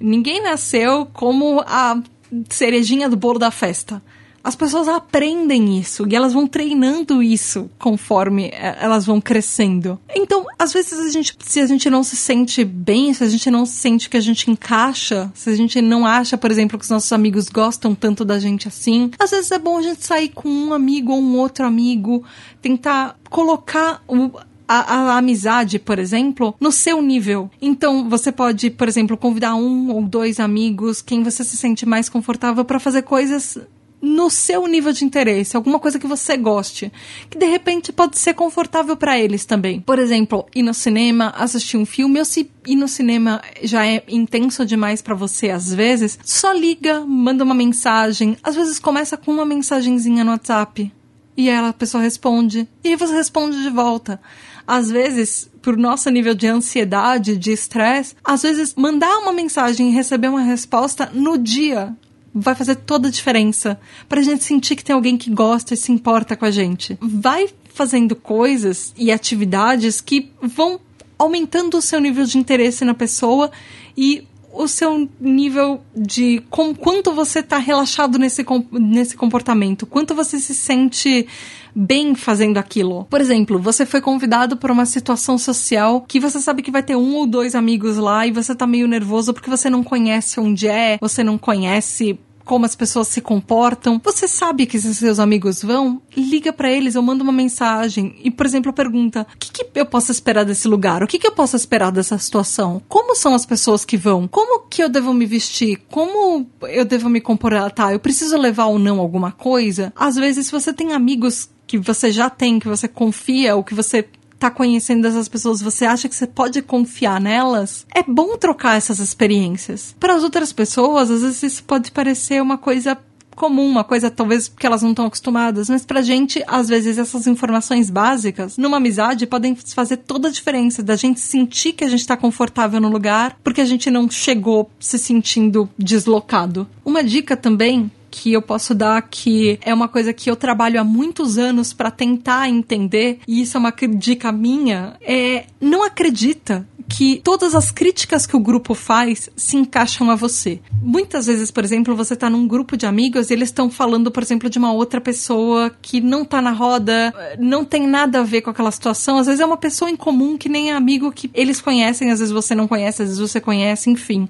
Ninguém 0.00 0.42
nasceu 0.42 1.06
como 1.06 1.60
a 1.60 2.02
cerejinha 2.50 3.08
do 3.08 3.16
bolo 3.16 3.38
da 3.38 3.52
festa 3.52 4.02
as 4.44 4.54
pessoas 4.54 4.86
aprendem 4.86 5.78
isso 5.78 6.06
e 6.06 6.14
elas 6.14 6.34
vão 6.34 6.46
treinando 6.46 7.22
isso 7.22 7.70
conforme 7.78 8.48
é, 8.48 8.76
elas 8.78 9.06
vão 9.06 9.18
crescendo. 9.18 9.98
Então, 10.14 10.44
às 10.58 10.70
vezes 10.70 10.92
a 10.92 11.08
gente, 11.08 11.34
se 11.42 11.60
a 11.60 11.66
gente 11.66 11.88
não 11.88 12.04
se 12.04 12.14
sente 12.14 12.62
bem, 12.62 13.14
se 13.14 13.24
a 13.24 13.28
gente 13.28 13.50
não 13.50 13.64
sente 13.64 14.10
que 14.10 14.18
a 14.18 14.20
gente 14.20 14.50
encaixa, 14.50 15.32
se 15.34 15.48
a 15.48 15.56
gente 15.56 15.80
não 15.80 16.04
acha, 16.04 16.36
por 16.36 16.50
exemplo, 16.50 16.78
que 16.78 16.84
os 16.84 16.90
nossos 16.90 17.10
amigos 17.10 17.48
gostam 17.48 17.94
tanto 17.94 18.22
da 18.22 18.38
gente 18.38 18.68
assim, 18.68 19.10
às 19.18 19.30
vezes 19.30 19.50
é 19.50 19.58
bom 19.58 19.78
a 19.78 19.82
gente 19.82 20.04
sair 20.04 20.28
com 20.28 20.48
um 20.48 20.74
amigo 20.74 21.12
ou 21.12 21.20
um 21.20 21.38
outro 21.38 21.64
amigo, 21.64 22.22
tentar 22.60 23.18
colocar 23.30 24.02
o, 24.06 24.30
a, 24.68 24.94
a, 24.94 25.16
amizade, 25.16 25.78
por 25.78 25.98
exemplo, 25.98 26.54
no 26.60 26.70
seu 26.70 27.00
nível. 27.00 27.50
Então, 27.62 28.08
você 28.10 28.30
pode, 28.30 28.70
por 28.70 28.88
exemplo, 28.88 29.16
convidar 29.16 29.54
um 29.54 29.90
ou 29.90 30.02
dois 30.02 30.38
amigos, 30.38 31.00
quem 31.00 31.22
você 31.22 31.42
se 31.42 31.56
sente 31.56 31.86
mais 31.86 32.10
confortável 32.10 32.64
para 32.64 32.78
fazer 32.78 33.02
coisas 33.02 33.58
no 34.04 34.28
seu 34.28 34.66
nível 34.66 34.92
de 34.92 35.04
interesse, 35.04 35.56
alguma 35.56 35.78
coisa 35.78 35.98
que 35.98 36.06
você 36.06 36.36
goste, 36.36 36.92
que 37.30 37.38
de 37.38 37.46
repente 37.46 37.90
pode 37.90 38.18
ser 38.18 38.34
confortável 38.34 38.96
para 38.96 39.18
eles 39.18 39.46
também. 39.46 39.80
Por 39.80 39.98
exemplo, 39.98 40.46
ir 40.54 40.62
no 40.62 40.74
cinema, 40.74 41.32
assistir 41.36 41.78
um 41.78 41.86
filme, 41.86 42.18
ou 42.18 42.24
se 42.24 42.50
ir 42.66 42.76
no 42.76 42.86
cinema 42.86 43.40
já 43.62 43.86
é 43.86 44.04
intenso 44.06 44.66
demais 44.66 45.00
para 45.00 45.14
você 45.14 45.48
às 45.50 45.72
vezes, 45.72 46.18
só 46.22 46.52
liga, 46.52 47.00
manda 47.00 47.42
uma 47.42 47.54
mensagem, 47.54 48.36
às 48.42 48.54
vezes 48.54 48.78
começa 48.78 49.16
com 49.16 49.32
uma 49.32 49.46
mensagenzinha 49.46 50.22
no 50.22 50.32
WhatsApp. 50.32 50.92
E 51.36 51.50
aí 51.50 51.56
a 51.56 51.72
pessoa 51.72 52.02
responde, 52.02 52.68
e 52.84 52.88
aí 52.88 52.96
você 52.96 53.14
responde 53.14 53.62
de 53.62 53.70
volta 53.70 54.20
às 54.66 54.90
vezes, 54.90 55.50
por 55.60 55.76
nosso 55.76 56.08
nível 56.10 56.34
de 56.34 56.46
ansiedade, 56.46 57.36
de 57.36 57.52
estresse, 57.52 58.14
às 58.24 58.42
vezes 58.42 58.74
mandar 58.74 59.18
uma 59.18 59.32
mensagem 59.32 59.90
e 59.90 59.92
receber 59.92 60.28
uma 60.28 60.40
resposta 60.40 61.10
no 61.12 61.36
dia 61.36 61.94
vai 62.34 62.54
fazer 62.54 62.76
toda 62.76 63.08
a 63.08 63.10
diferença. 63.10 63.78
Pra 64.08 64.22
gente 64.22 64.42
sentir 64.42 64.74
que 64.74 64.84
tem 64.84 64.94
alguém 64.94 65.16
que 65.16 65.30
gosta 65.30 65.74
e 65.74 65.76
se 65.76 65.92
importa 65.92 66.36
com 66.36 66.44
a 66.44 66.50
gente. 66.50 66.98
Vai 67.00 67.48
fazendo 67.72 68.16
coisas 68.16 68.92
e 68.96 69.12
atividades 69.12 70.00
que 70.00 70.30
vão 70.42 70.80
aumentando 71.18 71.76
o 71.76 71.82
seu 71.82 72.00
nível 72.00 72.24
de 72.24 72.38
interesse 72.38 72.84
na 72.84 72.94
pessoa 72.94 73.50
e 73.96 74.26
o 74.54 74.68
seu 74.68 75.08
nível 75.20 75.82
de 75.94 76.42
com 76.48 76.74
quanto 76.74 77.12
você 77.12 77.40
está 77.40 77.58
relaxado 77.58 78.18
nesse, 78.18 78.44
nesse 78.70 79.16
comportamento, 79.16 79.84
quanto 79.84 80.14
você 80.14 80.38
se 80.38 80.54
sente 80.54 81.26
bem 81.74 82.14
fazendo 82.14 82.58
aquilo. 82.58 83.04
Por 83.10 83.20
exemplo, 83.20 83.58
você 83.58 83.84
foi 83.84 84.00
convidado 84.00 84.56
para 84.56 84.72
uma 84.72 84.86
situação 84.86 85.36
social 85.36 86.02
que 86.06 86.20
você 86.20 86.40
sabe 86.40 86.62
que 86.62 86.70
vai 86.70 86.82
ter 86.82 86.94
um 86.94 87.16
ou 87.16 87.26
dois 87.26 87.54
amigos 87.54 87.96
lá 87.96 88.26
e 88.26 88.30
você 88.30 88.54
tá 88.54 88.66
meio 88.66 88.86
nervoso 88.86 89.34
porque 89.34 89.50
você 89.50 89.68
não 89.68 89.82
conhece 89.82 90.38
onde 90.38 90.68
é, 90.68 90.98
você 91.00 91.24
não 91.24 91.36
conhece 91.36 92.18
como 92.44 92.66
as 92.66 92.76
pessoas 92.76 93.08
se 93.08 93.20
comportam. 93.20 94.00
Você 94.04 94.28
sabe 94.28 94.66
que 94.66 94.80
se 94.80 94.94
seus 94.94 95.18
amigos 95.18 95.62
vão, 95.62 96.00
liga 96.16 96.52
para 96.52 96.70
eles 96.70 96.96
ou 96.96 97.02
manda 97.02 97.22
uma 97.22 97.32
mensagem 97.32 98.14
e, 98.22 98.30
por 98.30 98.46
exemplo, 98.46 98.72
pergunta: 98.72 99.26
o 99.34 99.38
que, 99.38 99.50
que 99.52 99.66
eu 99.74 99.86
posso 99.86 100.12
esperar 100.12 100.44
desse 100.44 100.68
lugar? 100.68 101.02
O 101.02 101.06
que, 101.06 101.18
que 101.18 101.26
eu 101.26 101.32
posso 101.32 101.56
esperar 101.56 101.90
dessa 101.90 102.18
situação? 102.18 102.82
Como 102.88 103.14
são 103.16 103.34
as 103.34 103.46
pessoas 103.46 103.84
que 103.84 103.96
vão? 103.96 104.28
Como 104.28 104.66
que 104.68 104.82
eu 104.82 104.88
devo 104.88 105.12
me 105.12 105.26
vestir? 105.26 105.82
Como 105.90 106.46
eu 106.62 106.84
devo 106.84 107.08
me 107.08 107.20
comportar? 107.20 107.92
Eu 107.92 108.00
preciso 108.00 108.36
levar 108.36 108.66
ou 108.66 108.78
não 108.78 109.00
alguma 109.00 109.32
coisa? 109.32 109.92
Às 109.96 110.16
vezes, 110.16 110.46
se 110.46 110.52
você 110.52 110.72
tem 110.72 110.92
amigos 110.92 111.48
que 111.66 111.78
você 111.78 112.10
já 112.10 112.28
tem, 112.28 112.58
que 112.58 112.68
você 112.68 112.86
confia, 112.86 113.56
ou 113.56 113.64
que 113.64 113.74
você 113.74 114.06
tá 114.44 114.50
conhecendo 114.50 115.06
essas 115.06 115.28
pessoas, 115.28 115.62
você 115.62 115.86
acha 115.86 116.08
que 116.08 116.14
você 116.14 116.26
pode 116.26 116.60
confiar 116.60 117.18
nelas, 117.20 117.86
é 117.94 118.02
bom 118.02 118.36
trocar 118.36 118.76
essas 118.76 118.98
experiências. 118.98 119.94
Para 119.98 120.14
as 120.14 120.22
outras 120.22 120.52
pessoas, 120.52 121.10
às 121.10 121.22
vezes 121.22 121.42
isso 121.42 121.64
pode 121.64 121.90
parecer 121.90 122.42
uma 122.42 122.58
coisa 122.58 122.98
comum, 123.34 123.66
uma 123.68 123.84
coisa 123.84 124.10
talvez 124.10 124.48
que 124.48 124.66
elas 124.66 124.82
não 124.82 124.90
estão 124.90 125.06
acostumadas, 125.06 125.68
mas 125.68 125.84
pra 125.84 126.02
gente, 126.02 126.42
às 126.46 126.68
vezes, 126.68 126.98
essas 126.98 127.26
informações 127.26 127.90
básicas, 127.90 128.56
numa 128.56 128.76
amizade, 128.76 129.26
podem 129.26 129.54
fazer 129.54 129.98
toda 129.98 130.28
a 130.28 130.30
diferença 130.30 130.82
da 130.82 130.94
gente 130.94 131.20
sentir 131.20 131.72
que 131.72 131.84
a 131.84 131.88
gente 131.88 132.06
tá 132.06 132.16
confortável 132.16 132.80
no 132.80 132.88
lugar, 132.88 133.36
porque 133.42 133.60
a 133.60 133.64
gente 133.64 133.90
não 133.90 134.08
chegou 134.10 134.70
se 134.78 134.98
sentindo 134.98 135.68
deslocado. 135.76 136.68
Uma 136.84 137.02
dica 137.02 137.36
também 137.36 137.90
que 138.14 138.32
eu 138.32 138.40
posso 138.40 138.76
dar 138.76 139.02
que 139.02 139.58
é 139.60 139.74
uma 139.74 139.88
coisa 139.88 140.12
que 140.12 140.30
eu 140.30 140.36
trabalho 140.36 140.80
há 140.80 140.84
muitos 140.84 141.36
anos 141.36 141.72
para 141.72 141.90
tentar 141.90 142.48
entender, 142.48 143.18
e 143.26 143.42
isso 143.42 143.56
é 143.56 143.60
uma 143.60 143.74
dica 143.98 144.30
minha, 144.30 144.94
é 145.00 145.46
não 145.60 145.82
acredita 145.82 146.64
que 146.88 147.20
todas 147.24 147.54
as 147.54 147.72
críticas 147.72 148.26
que 148.26 148.36
o 148.36 148.40
grupo 148.40 148.72
faz 148.72 149.28
se 149.34 149.56
encaixam 149.56 150.10
a 150.10 150.14
você. 150.14 150.60
Muitas 150.80 151.26
vezes, 151.26 151.50
por 151.50 151.64
exemplo, 151.64 151.96
você 151.96 152.14
tá 152.14 152.30
num 152.30 152.46
grupo 152.46 152.76
de 152.76 152.86
amigos 152.86 153.30
e 153.30 153.32
eles 153.32 153.48
estão 153.48 153.68
falando, 153.68 154.10
por 154.10 154.22
exemplo, 154.22 154.48
de 154.48 154.58
uma 154.58 154.72
outra 154.72 155.00
pessoa 155.00 155.74
que 155.82 156.00
não 156.00 156.24
tá 156.24 156.40
na 156.40 156.52
roda, 156.52 157.12
não 157.38 157.64
tem 157.64 157.86
nada 157.86 158.20
a 158.20 158.22
ver 158.22 158.42
com 158.42 158.50
aquela 158.50 158.70
situação. 158.70 159.18
Às 159.18 159.26
vezes 159.26 159.40
é 159.40 159.46
uma 159.46 159.56
pessoa 159.56 159.90
em 159.90 159.96
comum 159.96 160.36
que 160.36 160.48
nem 160.48 160.70
é 160.70 160.74
amigo 160.74 161.10
que 161.10 161.30
eles 161.34 161.60
conhecem, 161.60 162.10
às 162.10 162.20
vezes 162.20 162.32
você 162.32 162.54
não 162.54 162.68
conhece, 162.68 163.02
às 163.02 163.08
vezes 163.08 163.20
você 163.20 163.40
conhece, 163.40 163.90
enfim. 163.90 164.28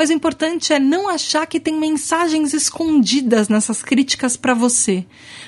Mas 0.00 0.08
o 0.08 0.14
importante 0.14 0.72
é 0.72 0.78
não 0.78 1.10
achar 1.10 1.46
que 1.46 1.60
tem 1.60 1.78
mensagens 1.78 2.54
escondidas 2.54 3.50
nessas 3.50 3.82
críticas 3.82 4.34
para 4.34 4.54
você. 4.54 5.04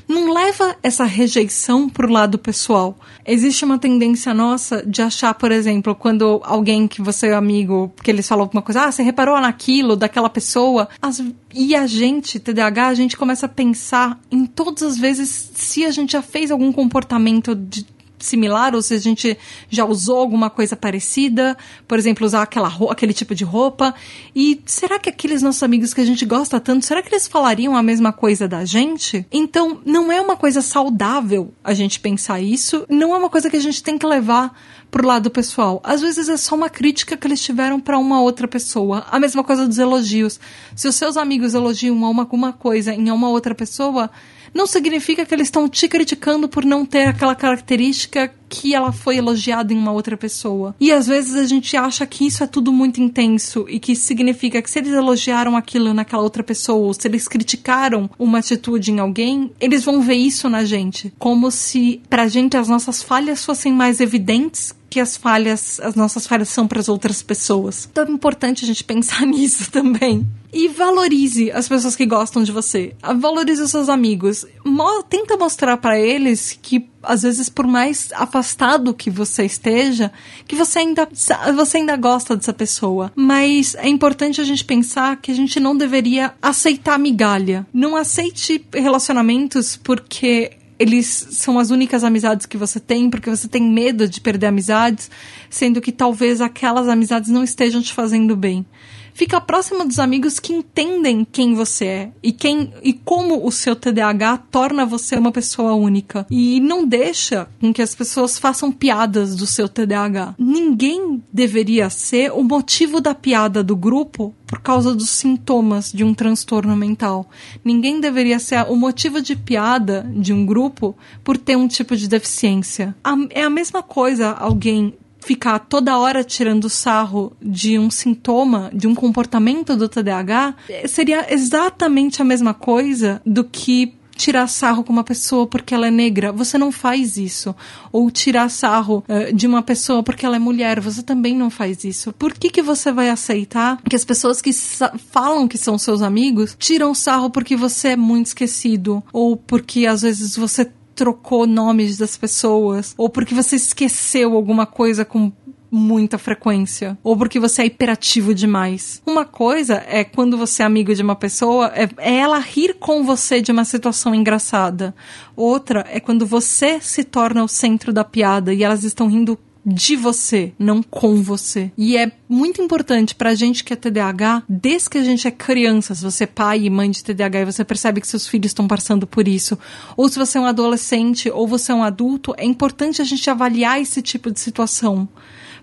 Não 0.07 0.31
leva 0.31 0.77
essa 0.83 1.05
rejeição 1.05 1.89
pro 1.89 2.13
lado 2.13 2.39
pessoal. 2.39 2.99
Existe 3.25 3.65
uma 3.65 3.79
tendência 3.79 4.35
nossa 4.35 4.85
de 4.87 5.01
achar, 5.01 5.33
por 5.33 5.51
exemplo, 5.51 5.95
quando 5.95 6.39
alguém 6.45 6.87
que 6.87 7.01
você 7.01 7.29
é 7.29 7.33
amigo, 7.33 7.91
que 8.03 8.11
eles 8.11 8.29
falam 8.29 8.45
alguma 8.45 8.61
coisa, 8.61 8.83
ah, 8.83 8.93
você 8.93 9.03
reparou 9.03 9.41
naquilo 9.41 9.97
daquela 9.97 10.29
pessoa, 10.29 10.87
as, 11.01 11.25
e 11.55 11.75
a 11.75 11.87
gente, 11.87 12.39
TDAH, 12.39 12.89
a 12.89 12.95
gente 12.95 13.17
começa 13.17 13.47
a 13.47 13.49
pensar 13.49 14.21
em 14.31 14.45
todas 14.45 14.83
as 14.83 14.99
vezes 14.99 15.51
se 15.55 15.83
a 15.83 15.91
gente 15.91 16.13
já 16.13 16.21
fez 16.21 16.51
algum 16.51 16.71
comportamento 16.71 17.55
de 17.55 17.87
similar 18.25 18.75
ou 18.75 18.83
se 18.83 18.95
a 18.95 18.99
gente 18.99 19.37
já 19.69 19.85
usou 19.85 20.19
alguma 20.19 20.51
coisa 20.51 20.77
parecida, 20.77 21.57
por 21.87 21.99
exemplo, 21.99 22.27
usar 22.27 22.43
aquela 22.43 22.73
aquele 22.91 23.13
tipo 23.13 23.35
de 23.35 23.45
roupa. 23.45 23.95
E 24.35 24.61
será 24.67 24.99
que 24.99 25.09
aqueles 25.09 25.43
nossos 25.43 25.63
amigos 25.63 25.93
que 25.95 26.01
a 26.01 26.05
gente 26.05 26.25
gosta 26.25 26.59
tanto, 26.61 26.85
será 26.85 27.03
que 27.03 27.09
eles 27.09 27.27
falariam 27.27 27.77
a 27.77 27.83
mesma 27.83 28.13
coisa 28.13 28.49
da 28.49 28.65
gente? 28.65 29.27
Então, 29.31 29.81
não 29.85 30.11
é 30.11 30.21
uma 30.21 30.37
coisa 30.37 30.63
saudável 30.63 31.53
a 31.63 31.75
gente 31.75 32.01
pensar 32.01 32.41
isso, 32.41 32.85
não 32.89 33.15
é 33.15 33.19
uma 33.19 33.31
coisa 33.31 33.51
que 33.51 33.57
a 33.57 33.61
gente 33.61 33.83
tem 33.83 33.99
que 33.99 34.07
levar 34.07 34.57
pro 34.93 35.07
lado 35.07 35.31
pessoal. 35.31 35.81
Às 35.83 36.03
vezes 36.03 36.29
é 36.29 36.37
só 36.37 36.55
uma 36.55 36.69
crítica 36.69 37.17
que 37.17 37.27
eles 37.27 37.43
tiveram 37.43 37.81
para 37.81 37.99
uma 37.99 38.21
outra 38.21 38.47
pessoa. 38.47 39.07
A 39.11 39.19
mesma 39.19 39.43
coisa 39.43 39.67
dos 39.67 39.79
elogios. 39.79 40.39
Se 40.77 40.87
os 40.87 40.95
seus 40.95 41.17
amigos 41.17 41.55
elogiam 41.55 41.97
uma, 41.97 42.23
alguma 42.23 42.53
coisa 42.53 42.93
em 42.93 43.11
uma 43.11 43.31
outra 43.31 43.55
pessoa, 43.55 44.11
não 44.53 44.67
significa 44.67 45.25
que 45.25 45.35
eles 45.35 45.49
estão 45.49 45.69
te 45.69 45.89
criticando 45.89 46.49
por 46.49 46.65
não 46.65 46.85
ter 46.85 47.07
aquela 47.07 47.35
característica 47.35 48.33
que 48.49 48.75
ela 48.75 48.93
foi 48.93 49.17
elogiada 49.17 49.73
em 49.73 49.79
uma 49.79 49.93
outra 49.93 50.17
pessoa. 50.17 50.75
E 50.79 50.93
às 50.93 51.07
vezes 51.07 51.35
a 51.35 51.45
gente 51.45 51.75
acha 51.75 52.05
que 52.07 52.27
isso 52.27 52.45
é 52.45 52.47
tudo 52.47 52.71
muito 52.71 53.01
intenso 53.01 53.65
e 53.67 53.81
que 53.81 53.97
significa 53.97 54.61
que 54.61 54.71
se 54.71 54.79
eles 54.79 54.93
elogiaram 54.93 55.57
aquilo 55.57 55.95
naquela 55.95 56.23
outra 56.23 56.43
pessoa, 56.43 56.87
ou 56.87 56.93
se 56.93 57.09
eles 57.09 57.27
criticaram 57.27 58.11
uma 58.19 58.41
atitude 58.41 58.93
em 58.93 58.99
alguém, 58.99 59.51
eles 59.59 59.85
vão 59.85 60.03
ver 60.03 60.17
isso 60.17 60.51
na 60.51 60.65
gente. 60.65 61.13
Como 61.19 61.51
se 61.51 62.03
pra 62.11 62.29
gente 62.29 62.57
as 62.57 62.69
nossas 62.69 63.03
falhas 63.03 63.45
fossem 63.45 63.73
mais 63.73 64.01
evidentes 64.01 64.75
que 64.93 65.01
as 65.01 65.17
falhas, 65.17 65.81
as 65.81 65.95
nossas 65.95 66.27
falhas 66.27 66.51
são 66.51 66.69
para 66.69 66.79
as 66.79 66.87
outras 66.87 67.23
pessoas. 67.23 67.89
Então 67.91 68.05
é 68.05 68.11
importante 68.11 68.63
a 68.63 68.67
gente 68.67 68.85
pensar 68.85 69.25
nisso 69.25 69.71
também. 69.71 70.27
E 70.53 70.69
valorize 70.69 71.51
as 71.51 71.67
pessoas 71.67 71.97
que 71.97 72.05
gostam 72.05 72.43
de 72.43 72.53
você. 72.53 72.95
Valorize 73.17 73.63
os 73.63 73.71
seus 73.71 73.89
amigos. 73.89 74.45
Mo 74.63 75.03
tenta 75.03 75.35
mostrar 75.35 75.79
para 75.79 75.99
eles 75.99 76.59
que 76.61 76.87
às 77.03 77.23
vezes 77.23 77.49
por 77.49 77.67
mais 77.67 78.11
afastado 78.13 78.93
que 78.93 79.09
você 79.09 79.47
esteja, 79.47 80.13
que 80.47 80.55
você 80.55 80.81
ainda 80.81 81.09
você 81.57 81.79
ainda 81.79 81.97
gosta 81.97 82.37
dessa 82.37 82.53
pessoa. 82.53 83.11
Mas 83.17 83.75
é 83.77 83.89
importante 83.89 84.43
a 84.43 84.45
gente 84.45 84.63
pensar 84.63 85.17
que 85.17 85.33
a 85.33 85.35
gente 85.35 85.59
não 85.59 85.75
deveria 85.75 86.35
aceitar 86.43 86.99
migalha. 86.99 87.67
Não 87.73 87.97
aceite 87.97 88.63
relacionamentos 88.75 89.81
porque 89.83 90.59
eles 90.79 91.07
são 91.07 91.59
as 91.59 91.71
únicas 91.71 92.05
amizades 92.05 92.47
que 92.47 92.57
você 92.57 92.81
tem, 92.81 93.09
porque 93.09 93.31
você 93.31 93.47
tem 93.47 93.63
medo 93.63 94.09
de 94.09 94.21
perder 94.21 94.47
amizades, 94.47 95.11
sendo 95.49 95.81
que 95.81 95.93
talvez 95.93 96.41
aquelas 96.41 96.89
amizades 96.89 97.31
não 97.31 97.45
estejam 97.45 97.81
te 97.81 97.93
fazendo 97.93 98.37
bem. 98.37 98.67
Fica 99.15 99.41
próximo 99.41 99.87
dos 99.87 99.99
amigos 99.99 100.39
que 100.39 100.53
entendem 100.53 101.27
quem 101.31 101.55
você 101.55 101.85
é 101.85 102.13
e 102.23 102.33
quem 102.33 102.73
e 102.83 102.93
como 102.93 103.47
o 103.47 103.53
seu 103.53 103.77
TDAH 103.77 104.39
torna 104.51 104.87
você 104.87 105.17
uma 105.17 105.33
pessoa 105.33 105.75
única. 105.75 106.27
E 106.31 106.61
não 106.61 106.87
deixa 106.87 107.49
com 107.61 107.73
que 107.73 107.83
as 107.83 107.95
pessoas 107.95 108.39
façam 108.39 108.73
piadas 108.73 109.37
do 109.37 109.47
seu 109.47 109.69
TDAH. 109.69 110.35
Ninguém 110.39 111.23
deveria 111.33 111.91
ser 111.91 112.33
o 112.33 112.43
motivo 112.43 113.01
da 113.01 113.15
piada 113.15 113.63
do 113.63 113.77
grupo 113.77 114.35
por 114.47 114.61
causa 114.61 114.95
dos 114.95 115.09
sintomas 115.09 115.91
de 115.91 116.05
um 116.05 116.13
transtorno 116.13 116.77
mental. 116.77 117.29
Ninguém 117.65 118.01
deveria 118.01 118.39
ser 118.39 118.67
o 118.69 118.77
motivo 118.77 119.23
de 119.23 119.35
piada 119.35 120.07
de 120.15 120.33
um 120.33 120.45
grupo 120.45 120.95
por 121.25 121.39
ter 121.39 121.57
um 121.57 121.67
tipo 121.67 121.97
de 121.97 122.07
deficiência. 122.07 122.95
É 123.31 123.43
a 123.43 123.51
mesma 123.51 123.83
coisa 123.83 124.31
alguém 124.31 124.95
ficar 125.25 125.59
toda 125.61 125.99
hora 125.99 126.25
tirando 126.25 126.69
sarro 126.69 127.33
de 127.41 127.79
um 127.79 127.91
sintoma, 127.91 128.71
de 128.75 128.87
um 128.87 128.95
comportamento 128.95 129.77
do 129.77 129.89
TDAH, 129.89 130.55
seria 130.87 131.33
exatamente 131.33 132.21
a 132.21 132.25
mesma 132.25 132.53
coisa 132.53 133.23
do 133.25 133.45
que 133.45 133.95
tirar 134.17 134.47
sarro 134.47 134.85
com 134.85 134.93
uma 134.93 135.05
pessoa 135.05 135.47
porque 135.47 135.75
ela 135.75 135.87
é 135.87 135.91
negra, 135.91 136.33
você 136.33 136.59
não 136.59 136.71
faz 136.71 137.17
isso. 137.17 137.55
Ou 137.91 138.11
tirar 138.11 138.49
sarro 138.51 139.05
uh, 139.09 139.33
de 139.35 139.47
uma 139.47 139.63
pessoa 139.63 140.03
porque 140.03 140.25
ela 140.27 140.37
é 140.37 140.39
mulher, 140.39 140.81
você 140.81 141.03
também 141.03 141.37
não 141.37 141.51
faz 141.51 141.85
isso. 141.85 142.13
Por 142.13 142.35
que, 142.35 142.51
que 142.51 142.63
você 142.63 142.93
vai 142.93 143.09
aceitar 143.09 143.81
que 143.89 143.97
as 143.97 144.05
pessoas 144.05 144.41
que 144.41 144.53
falam 144.53 145.49
que 145.49 145.59
são 145.59 145.79
seus 145.79 146.03
amigos 146.03 146.57
tiram 146.59 146.95
sarro 146.95 147.31
porque 147.31 147.57
você 147.57 147.89
é 147.89 147.97
muito 147.97 148.27
esquecido? 148.27 149.03
Ou 149.13 149.37
porque 149.37 149.87
às 149.87 150.03
vezes 150.03 150.37
você 150.37 150.71
trocou 150.95 151.47
nomes 151.47 151.97
das 151.99 152.17
pessoas, 152.17 152.95
ou 152.97 153.09
porque 153.09 153.35
você 153.35 153.57
esqueceu 153.57 154.35
alguma 154.35 154.67
coisa 154.67 155.05
com 155.05 155.33
muita 155.71 156.19
frequência, 156.19 156.99
ou 157.03 157.17
porque 157.17 157.41
você 157.41 157.63
é 157.63 157.67
hiperativo 157.67 158.35
demais. 158.35 159.01
Uma 159.07 159.25
coisa 159.25 159.83
é 159.89 160.05
quando 160.05 160.37
você 160.37 160.63
é 160.63 160.67
amigo 160.67 160.95
de 160.95 161.03
uma 161.03 161.17
pessoa, 161.17 161.73
é, 161.75 161.89
é 161.97 162.17
ela 162.19 162.39
rir 162.39 162.75
com 162.75 163.03
você 163.03 163.41
de 163.41 163.51
uma 163.51 163.65
situação 163.65 164.15
engraçada. 164.15 164.95
Outra 165.35 165.87
é 165.89 165.99
quando 165.99 166.27
você 166.27 166.79
se 166.79 167.03
torna 167.05 167.43
o 167.43 167.49
centro 167.49 167.91
da 167.91 168.05
piada 168.05 168.53
e 168.53 168.63
elas 168.63 168.85
estão 168.85 169.09
rindo 169.09 169.39
de 169.65 169.95
você, 169.97 170.53
não 170.59 170.83
com 170.83 171.23
você. 171.23 171.71
E 171.79 171.97
é 171.97 172.11
muito 172.29 172.61
importante 172.61 173.15
pra 173.15 173.35
gente 173.35 173.63
que 173.63 173.73
é 173.73 173.77
TDAH, 173.77 174.43
desde 174.49 174.91
que 174.91 174.99
a 174.99 175.05
gente 175.05 175.27
é 175.27 175.31
criança, 175.31 175.95
se 175.95 176.03
você 176.03 176.25
é 176.25 176.27
pai 176.27 176.65
e 176.65 176.71
mãe 176.71 176.91
de 176.91 177.05
TDAH 177.05 177.41
e 177.41 177.45
você 177.45 177.65
percebe 177.65 178.01
que 178.01 178.09
seus 178.09 178.27
filhos 178.27 178.51
estão 178.51 178.67
passando 178.67 179.07
por 179.07 179.29
isso, 179.29 179.59
ou 179.97 180.09
se 180.09 180.19
você 180.19 180.39
é 180.39 180.41
um 180.41 180.47
adolescente 180.47 181.31
ou 181.31 181.47
você 181.47 181.71
é 181.73 181.75
um 181.75 181.85
adulto, 181.85 182.35
é 182.37 182.45
importante 182.45 183.01
a 183.01 183.05
gente 183.05 183.29
avaliar 183.31 183.81
esse 183.81 184.03
tipo 184.03 184.31
de 184.31 184.41
situação 184.41 185.09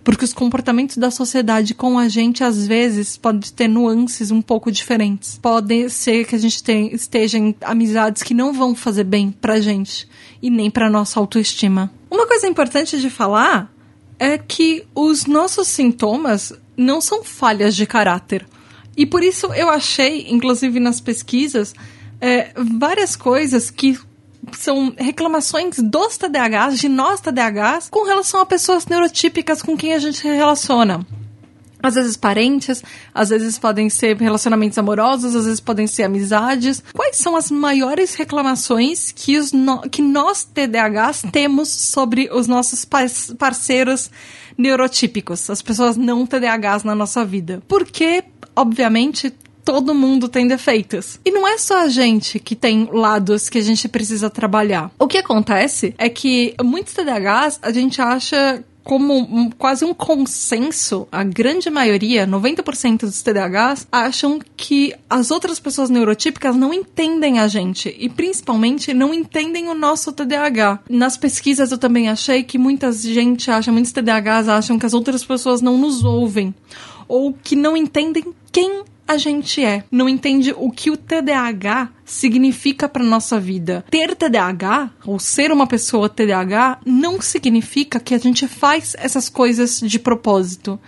porque 0.04 0.24
os 0.24 0.34
comportamentos 0.34 0.98
da 0.98 1.12
sociedade 1.12 1.74
com 1.74 2.00
a 2.00 2.08
gente 2.08 2.44
às 2.44 2.66
vezes 2.66 3.18
podem 3.18 3.42
ter 3.52 3.68
nuances 3.68 4.32
um 4.32 4.42
pouco 4.42 4.72
diferentes. 4.72 5.38
Pode 5.42 5.90
ser 5.90 6.26
que 6.26 6.36
a 6.36 6.40
gente 6.40 6.64
esteja 6.94 7.38
em 7.38 7.56
amizades 7.62 8.24
que 8.24 8.34
não 8.34 8.54
vão 8.54 8.74
fazer 8.74 9.04
bem 9.04 9.32
pra 9.32 9.60
gente 9.60 10.08
e 10.42 10.50
nem 10.50 10.70
pra 10.70 10.90
nossa 10.90 11.20
autoestima. 11.20 11.92
Uma 12.10 12.26
coisa 12.26 12.48
importante 12.48 13.00
de 13.00 13.10
falar 13.10 13.72
é 14.20 14.38
que 14.38 14.86
os 14.94 15.26
nossos 15.26 15.68
sintomas 15.68 16.54
não 16.76 17.02
são 17.02 17.24
falhas 17.24 17.76
de 17.76 17.86
caráter. 17.86 18.46
E 18.96 19.06
por 19.06 19.24
isso 19.24 19.54
eu 19.54 19.70
achei, 19.70 20.28
inclusive 20.30 20.80
nas 20.80 21.00
pesquisas, 21.00 21.74
é, 22.20 22.52
várias 22.78 23.16
coisas 23.16 23.72
que 23.72 23.98
são 24.52 24.94
reclamações 24.98 25.78
dos 25.80 26.18
TDAHs, 26.18 26.80
de 26.80 26.90
nós 26.90 27.22
TDAHs, 27.22 27.90
com 27.90 28.06
relação 28.06 28.42
a 28.42 28.46
pessoas 28.46 28.86
neurotípicas 28.86 29.62
com 29.62 29.78
quem 29.78 29.94
a 29.94 30.00
gente 30.00 30.18
se 30.18 30.28
relaciona 30.28 31.06
às 31.82 31.96
vezes 31.96 32.18
parentes, 32.18 32.84
às 33.14 33.30
vezes 33.30 33.58
podem 33.58 33.90
ser 33.90 34.18
relacionamentos 34.18 34.78
amorosos, 34.78 35.36
às 35.36 35.46
vezes 35.46 35.60
podem 35.60 35.88
ser 35.88 36.04
amizades. 36.04 36.84
Quais 36.94 37.18
são 37.18 37.36
as 37.36 37.50
maiores 37.50 38.16
reclamações 38.16 39.12
que, 39.12 39.38
os 39.38 39.52
no, 39.52 39.82
que 39.82 40.02
nós 40.02 40.44
TDAHs 40.44 41.24
temos 41.32 41.70
sobre 41.70 42.30
os 42.32 42.48
nossos 42.48 42.86
parceiros 42.86 44.12
neurotípicos, 44.58 45.50
as 45.50 45.62
pessoas 45.62 45.96
não 45.96 46.26
TDAHs 46.26 46.84
na 46.84 46.94
nossa 46.94 47.24
vida? 47.24 47.62
Porque, 47.68 48.24
obviamente, 48.56 49.34
todo 49.64 49.94
mundo 49.94 50.28
tem 50.28 50.48
defeitos. 50.48 51.20
E 51.24 51.32
não 51.32 51.48
é 51.48 51.58
só 51.58 51.84
a 51.84 51.88
gente 51.88 52.40
que 52.40 52.56
tem 52.56 52.90
lados 52.92 53.50
que 53.50 53.60
a 53.60 53.62
gente 53.62 53.88
precisa 53.88 54.30
trabalhar. 54.30 54.92
O 54.98 55.08
que 55.08 55.20
acontece 55.20 55.94
é 55.98 56.10
que 56.10 56.56
muitos 56.64 56.94
TDAHs 56.94 57.60
a 57.62 57.72
gente 57.72 58.02
acha 58.02 58.64
como 58.84 59.14
um, 59.14 59.50
quase 59.52 59.86
um 59.86 59.94
consenso, 59.94 61.08
a 61.12 61.24
grande 61.24 61.70
maioria, 61.70 62.26
90% 62.26 63.02
dos 63.02 63.22
TDAHs, 63.22 63.88
acham 63.92 64.40
que 64.58 64.94
as 65.10 65.32
outras 65.32 65.60
pessoas 65.60 65.90
neurotípicas 65.90 66.56
não 66.56 66.74
entendem 66.74 67.40
a 67.40 67.48
gente 67.48 67.96
e 68.00 68.10
principalmente 68.10 68.94
não 68.94 69.14
entendem 69.14 69.70
o 69.70 69.74
nosso 69.74 70.12
TDAH. 70.12 70.80
Nas 70.90 71.18
pesquisas 71.18 71.72
eu 71.72 71.78
também 71.78 72.10
achei 72.10 72.44
que 72.44 72.58
muita 72.58 72.92
gente 72.92 73.52
acha, 73.52 73.72
muitos 73.72 73.92
TDAHs 73.92 74.48
acham 74.48 74.80
que 74.80 74.86
as 74.86 74.94
outras 74.94 75.24
pessoas 75.24 75.62
não 75.62 75.78
nos 75.78 76.04
ouvem 76.04 76.54
ou 77.08 77.34
que 77.34 77.56
não 77.56 77.76
entendem 77.76 78.24
quem 78.52 78.84
a 79.10 79.18
gente 79.18 79.66
é, 79.66 79.84
não 79.92 80.08
entende 80.08 80.54
o 80.56 80.70
que 80.70 80.92
o 80.92 80.96
TDAH 80.96 81.90
significa 82.06 82.88
para 82.88 83.04
nossa 83.04 83.40
vida. 83.40 83.84
Ter 83.90 84.16
TDAH 84.16 84.92
ou 85.04 85.18
ser 85.18 85.52
uma 85.52 85.66
pessoa 85.66 86.08
TDAH 86.08 86.82
não 86.86 87.20
significa 87.20 88.00
que 88.00 88.14
a 88.14 88.20
gente 88.20 88.48
faz 88.48 88.96
essas 89.00 89.28
coisas 89.28 89.80
de 89.80 89.98
propósito. 89.98 90.80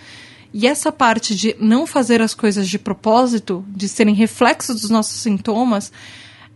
E 0.53 0.67
essa 0.67 0.91
parte 0.91 1.36
de 1.36 1.55
não 1.60 1.88
fazer 1.88 2.21
as 2.21 2.36
coisas 2.36 2.69
de 2.69 2.77
propósito, 2.77 3.65
de 3.67 3.89
serem 3.89 4.13
reflexos 4.13 4.81
dos 4.81 4.91
nossos 4.91 5.19
sintomas, 5.19 5.91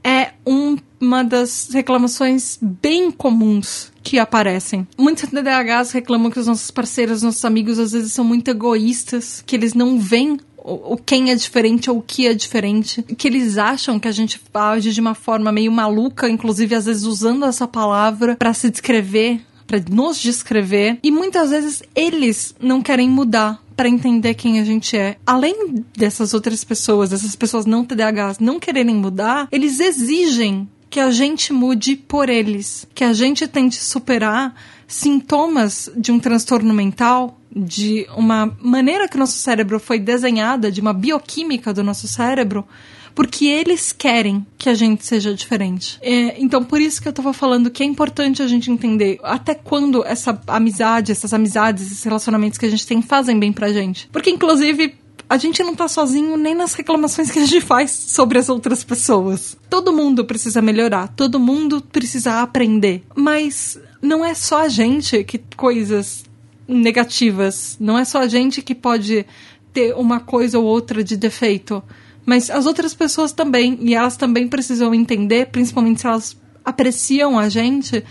é 0.03 0.33
um, 0.45 0.77
uma 1.01 1.23
das 1.23 1.69
reclamações 1.73 2.59
bem 2.61 3.09
comuns 3.09 3.91
que 4.03 4.19
aparecem. 4.19 4.87
Muitos 4.95 5.31
TDAHs 5.31 5.89
reclamam 5.93 6.29
que 6.29 6.39
os 6.39 6.45
nossos 6.45 6.69
parceiros, 6.69 7.23
nossos 7.23 7.43
amigos, 7.43 7.79
às 7.79 7.93
vezes 7.93 8.11
são 8.11 8.23
muito 8.23 8.51
egoístas, 8.51 9.41
que 9.43 9.55
eles 9.55 9.73
não 9.73 9.97
veem 9.97 10.37
o, 10.65 10.97
quem 10.97 11.31
é 11.31 11.35
diferente 11.35 11.89
ou 11.89 11.99
o 11.99 12.01
que 12.01 12.25
é 12.25 12.33
diferente, 12.33 13.03
que 13.03 13.27
eles 13.27 13.57
acham 13.57 13.99
que 13.99 14.07
a 14.07 14.11
gente 14.11 14.41
age 14.53 14.91
de 14.91 15.01
uma 15.01 15.13
forma 15.13 15.51
meio 15.51 15.71
maluca, 15.71 16.29
inclusive 16.29 16.73
às 16.73 16.85
vezes 16.85 17.03
usando 17.03 17.45
essa 17.45 17.67
palavra 17.67 18.35
para 18.35 18.53
se 18.53 18.69
descrever 18.69 19.41
para 19.67 19.83
nos 19.89 20.21
descrever 20.21 20.99
e 21.01 21.09
muitas 21.09 21.49
vezes 21.49 21.81
eles 21.95 22.53
não 22.59 22.81
querem 22.81 23.09
mudar 23.09 23.63
para 23.75 23.89
entender 23.89 24.35
quem 24.35 24.59
a 24.59 24.63
gente 24.63 24.95
é. 24.95 25.17
Além 25.25 25.83
dessas 25.97 26.33
outras 26.33 26.63
pessoas, 26.63 27.09
dessas 27.09 27.35
pessoas 27.35 27.65
não 27.65 27.83
TDAHs 27.83 28.39
não 28.39 28.59
quererem 28.59 28.95
mudar, 28.95 29.47
eles 29.51 29.79
exigem 29.79 30.69
que 30.89 30.99
a 30.99 31.11
gente 31.11 31.51
mude 31.51 31.95
por 31.95 32.29
eles, 32.29 32.87
que 32.93 33.03
a 33.03 33.11
gente 33.11 33.47
tente 33.47 33.83
superar 33.83 34.55
sintomas 34.87 35.91
de 35.97 36.11
um 36.11 36.19
transtorno 36.19 36.73
mental, 36.73 37.37
de 37.55 38.05
uma 38.17 38.55
maneira 38.59 39.07
que 39.07 39.15
o 39.15 39.19
nosso 39.19 39.37
cérebro 39.37 39.79
foi 39.79 39.97
desenhada, 39.97 40.71
de 40.71 40.81
uma 40.81 40.91
bioquímica 40.91 41.73
do 41.73 41.83
nosso 41.83 42.07
cérebro, 42.07 42.67
porque 43.15 43.45
eles 43.45 43.93
querem 43.93 44.45
que 44.57 44.67
a 44.67 44.73
gente 44.73 45.05
seja 45.05 45.33
diferente. 45.33 45.97
É, 46.01 46.39
então, 46.39 46.65
por 46.65 46.81
isso 46.81 47.01
que 47.01 47.07
eu 47.07 47.13
tava 47.13 47.31
falando 47.31 47.71
que 47.71 47.81
é 47.81 47.85
importante 47.85 48.43
a 48.43 48.47
gente 48.47 48.69
entender 48.69 49.17
até 49.23 49.55
quando 49.55 50.05
essa 50.05 50.39
amizade, 50.47 51.13
essas 51.13 51.33
amizades, 51.33 51.85
esses 51.85 52.03
relacionamentos 52.03 52.57
que 52.57 52.65
a 52.65 52.69
gente 52.69 52.85
tem 52.85 53.01
fazem 53.01 53.39
bem 53.39 53.53
pra 53.53 53.71
gente. 53.71 54.09
Porque, 54.11 54.29
inclusive, 54.29 54.95
a 55.29 55.37
gente 55.37 55.63
não 55.63 55.73
tá 55.73 55.87
sozinho 55.87 56.35
nem 56.35 56.53
nas 56.53 56.73
reclamações 56.73 57.31
que 57.31 57.39
a 57.39 57.45
gente 57.45 57.61
faz 57.61 57.89
sobre 57.91 58.37
as 58.37 58.49
outras 58.49 58.83
pessoas. 58.83 59.57
Todo 59.69 59.93
mundo 59.93 60.25
precisa 60.25 60.61
melhorar, 60.61 61.07
todo 61.07 61.39
mundo 61.39 61.81
precisa 61.81 62.41
aprender. 62.41 63.03
Mas 63.15 63.79
não 64.01 64.25
é 64.25 64.33
só 64.33 64.63
a 64.63 64.67
gente 64.67 65.23
que 65.23 65.39
coisas 65.55 66.25
negativas, 66.67 67.77
não 67.79 67.97
é 67.97 68.05
só 68.05 68.19
a 68.19 68.27
gente 68.27 68.61
que 68.61 68.73
pode 68.73 69.25
ter 69.73 69.93
uma 69.95 70.19
coisa 70.19 70.57
ou 70.57 70.65
outra 70.65 71.03
de 71.03 71.15
defeito, 71.17 71.83
mas 72.25 72.49
as 72.49 72.65
outras 72.65 72.93
pessoas 72.93 73.31
também, 73.31 73.77
e 73.81 73.93
elas 73.93 74.17
também 74.17 74.47
precisam 74.47 74.93
entender, 74.93 75.47
principalmente 75.47 76.01
se 76.01 76.07
elas 76.07 76.37
apreciam 76.63 77.37
a 77.37 77.49
gente, 77.49 78.03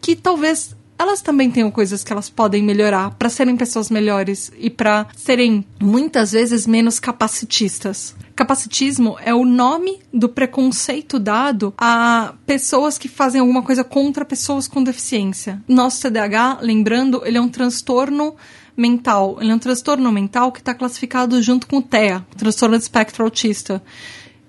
que 0.00 0.16
talvez 0.16 0.74
elas 0.98 1.20
também 1.20 1.50
tenham 1.50 1.70
coisas 1.70 2.04
que 2.04 2.12
elas 2.12 2.30
podem 2.30 2.62
melhorar 2.62 3.10
para 3.12 3.28
serem 3.28 3.56
pessoas 3.56 3.90
melhores 3.90 4.52
e 4.58 4.70
para 4.70 5.06
serem 5.16 5.64
muitas 5.80 6.32
vezes 6.32 6.66
menos 6.66 7.00
capacitistas. 7.00 8.14
Capacitismo 8.34 9.16
é 9.24 9.34
o 9.34 9.44
nome 9.44 10.00
do 10.12 10.28
preconceito 10.28 11.18
dado 11.18 11.74
a 11.76 12.34
pessoas 12.46 12.98
que 12.98 13.08
fazem 13.08 13.40
alguma 13.40 13.62
coisa 13.62 13.84
contra 13.84 14.24
pessoas 14.24 14.68
com 14.68 14.82
deficiência. 14.82 15.62
Nosso 15.68 16.02
TDAH, 16.02 16.58
lembrando, 16.62 17.22
ele 17.24 17.36
é 17.36 17.40
um 17.40 17.48
transtorno 17.48 18.34
mental. 18.76 19.38
Ele 19.40 19.50
é 19.50 19.54
um 19.54 19.58
transtorno 19.58 20.10
mental 20.10 20.50
que 20.52 20.60
está 20.60 20.74
classificado 20.74 21.42
junto 21.42 21.66
com 21.66 21.78
o 21.78 21.82
TEA, 21.82 22.24
transtorno 22.36 22.76
de 22.76 22.82
espectro 22.82 23.24
autista. 23.24 23.82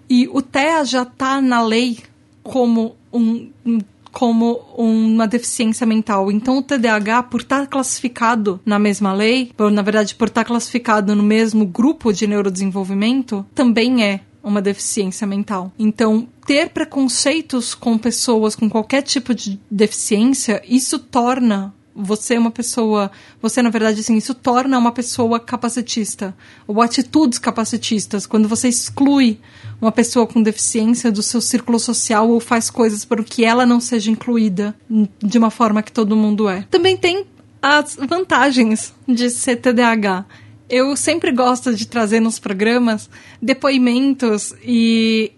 E 0.10 0.27
o 0.27 0.41
TEA 0.41 0.86
já 0.86 1.03
está 1.03 1.41
na 1.41 1.62
lei 1.62 1.99
como 2.41 2.95
um, 3.12 3.49
um 3.65 3.79
como 4.13 4.62
uma 4.78 5.28
deficiência 5.28 5.86
mental. 5.86 6.32
Então, 6.32 6.60
o 6.60 6.62
TDAH, 6.62 7.23
por 7.23 7.41
estar 7.41 7.67
classificado 7.67 8.62
na 8.63 8.80
mesma 8.80 9.12
lei, 9.12 9.52
ou 9.58 9.69
na 9.69 9.82
verdade, 9.82 10.15
por 10.15 10.28
estar 10.30 10.45
classificado 10.45 11.15
no 11.15 11.23
mesmo 11.23 11.65
grupo 11.65 12.13
de 12.13 12.28
neurodesenvolvimento, 12.28 13.45
também 13.54 14.06
é 14.06 14.21
uma 14.43 14.62
deficiência 14.62 15.26
mental. 15.26 15.71
Então, 15.80 16.28
ter 16.45 16.69
preconceitos 16.69 17.73
com 17.73 17.97
pessoas 17.97 18.56
com 18.56 18.69
qualquer 18.69 19.02
tipo 19.02 19.34
de 19.34 19.60
deficiência, 19.71 20.62
isso 20.67 20.99
torna 20.99 21.73
você 21.95 22.36
é 22.36 22.39
uma 22.39 22.51
pessoa, 22.51 23.12
você 23.41 23.62
na 23.62 23.69
verdade 23.69 23.99
assim, 23.99 24.15
isso 24.15 24.34
torna 24.34 24.77
uma 24.77 24.91
pessoa 24.91 25.39
capacitista, 25.39 26.36
ou 26.67 26.82
atitudes 26.82 27.39
capacitistas, 27.39 28.25
quando 28.25 28.47
você 28.47 28.67
exclui 28.67 29.39
uma 29.79 29.91
pessoa 29.91 30.25
com 30.25 30.41
deficiência 30.41 31.12
do 31.12 31.21
seu 31.21 31.41
círculo 31.41 31.79
social 31.79 32.29
ou 32.29 32.39
faz 32.39 32.69
coisas 32.69 33.06
para 33.06 33.23
que 33.23 33.43
ela 33.45 33.65
não 33.65 33.79
seja 33.79 34.10
incluída 34.10 34.75
de 35.21 35.38
uma 35.38 35.51
forma 35.51 35.84
que 35.84 35.91
todo 35.91 36.15
mundo 36.15 36.47
é. 36.49 36.65
Também 36.69 36.97
tem 36.97 37.25
as 37.62 37.95
vantagens 37.95 38.93
de 39.08 39.29
ser 39.29 39.58
TDAH. 39.58 40.25
Eu 40.69 40.95
sempre 40.95 41.32
gosto 41.32 41.73
de 41.75 41.86
trazer 41.86 42.19
nos 42.19 42.39
programas 42.39 43.10
depoimentos 43.41 44.53
e 44.63 45.32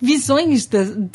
visões 0.00 0.68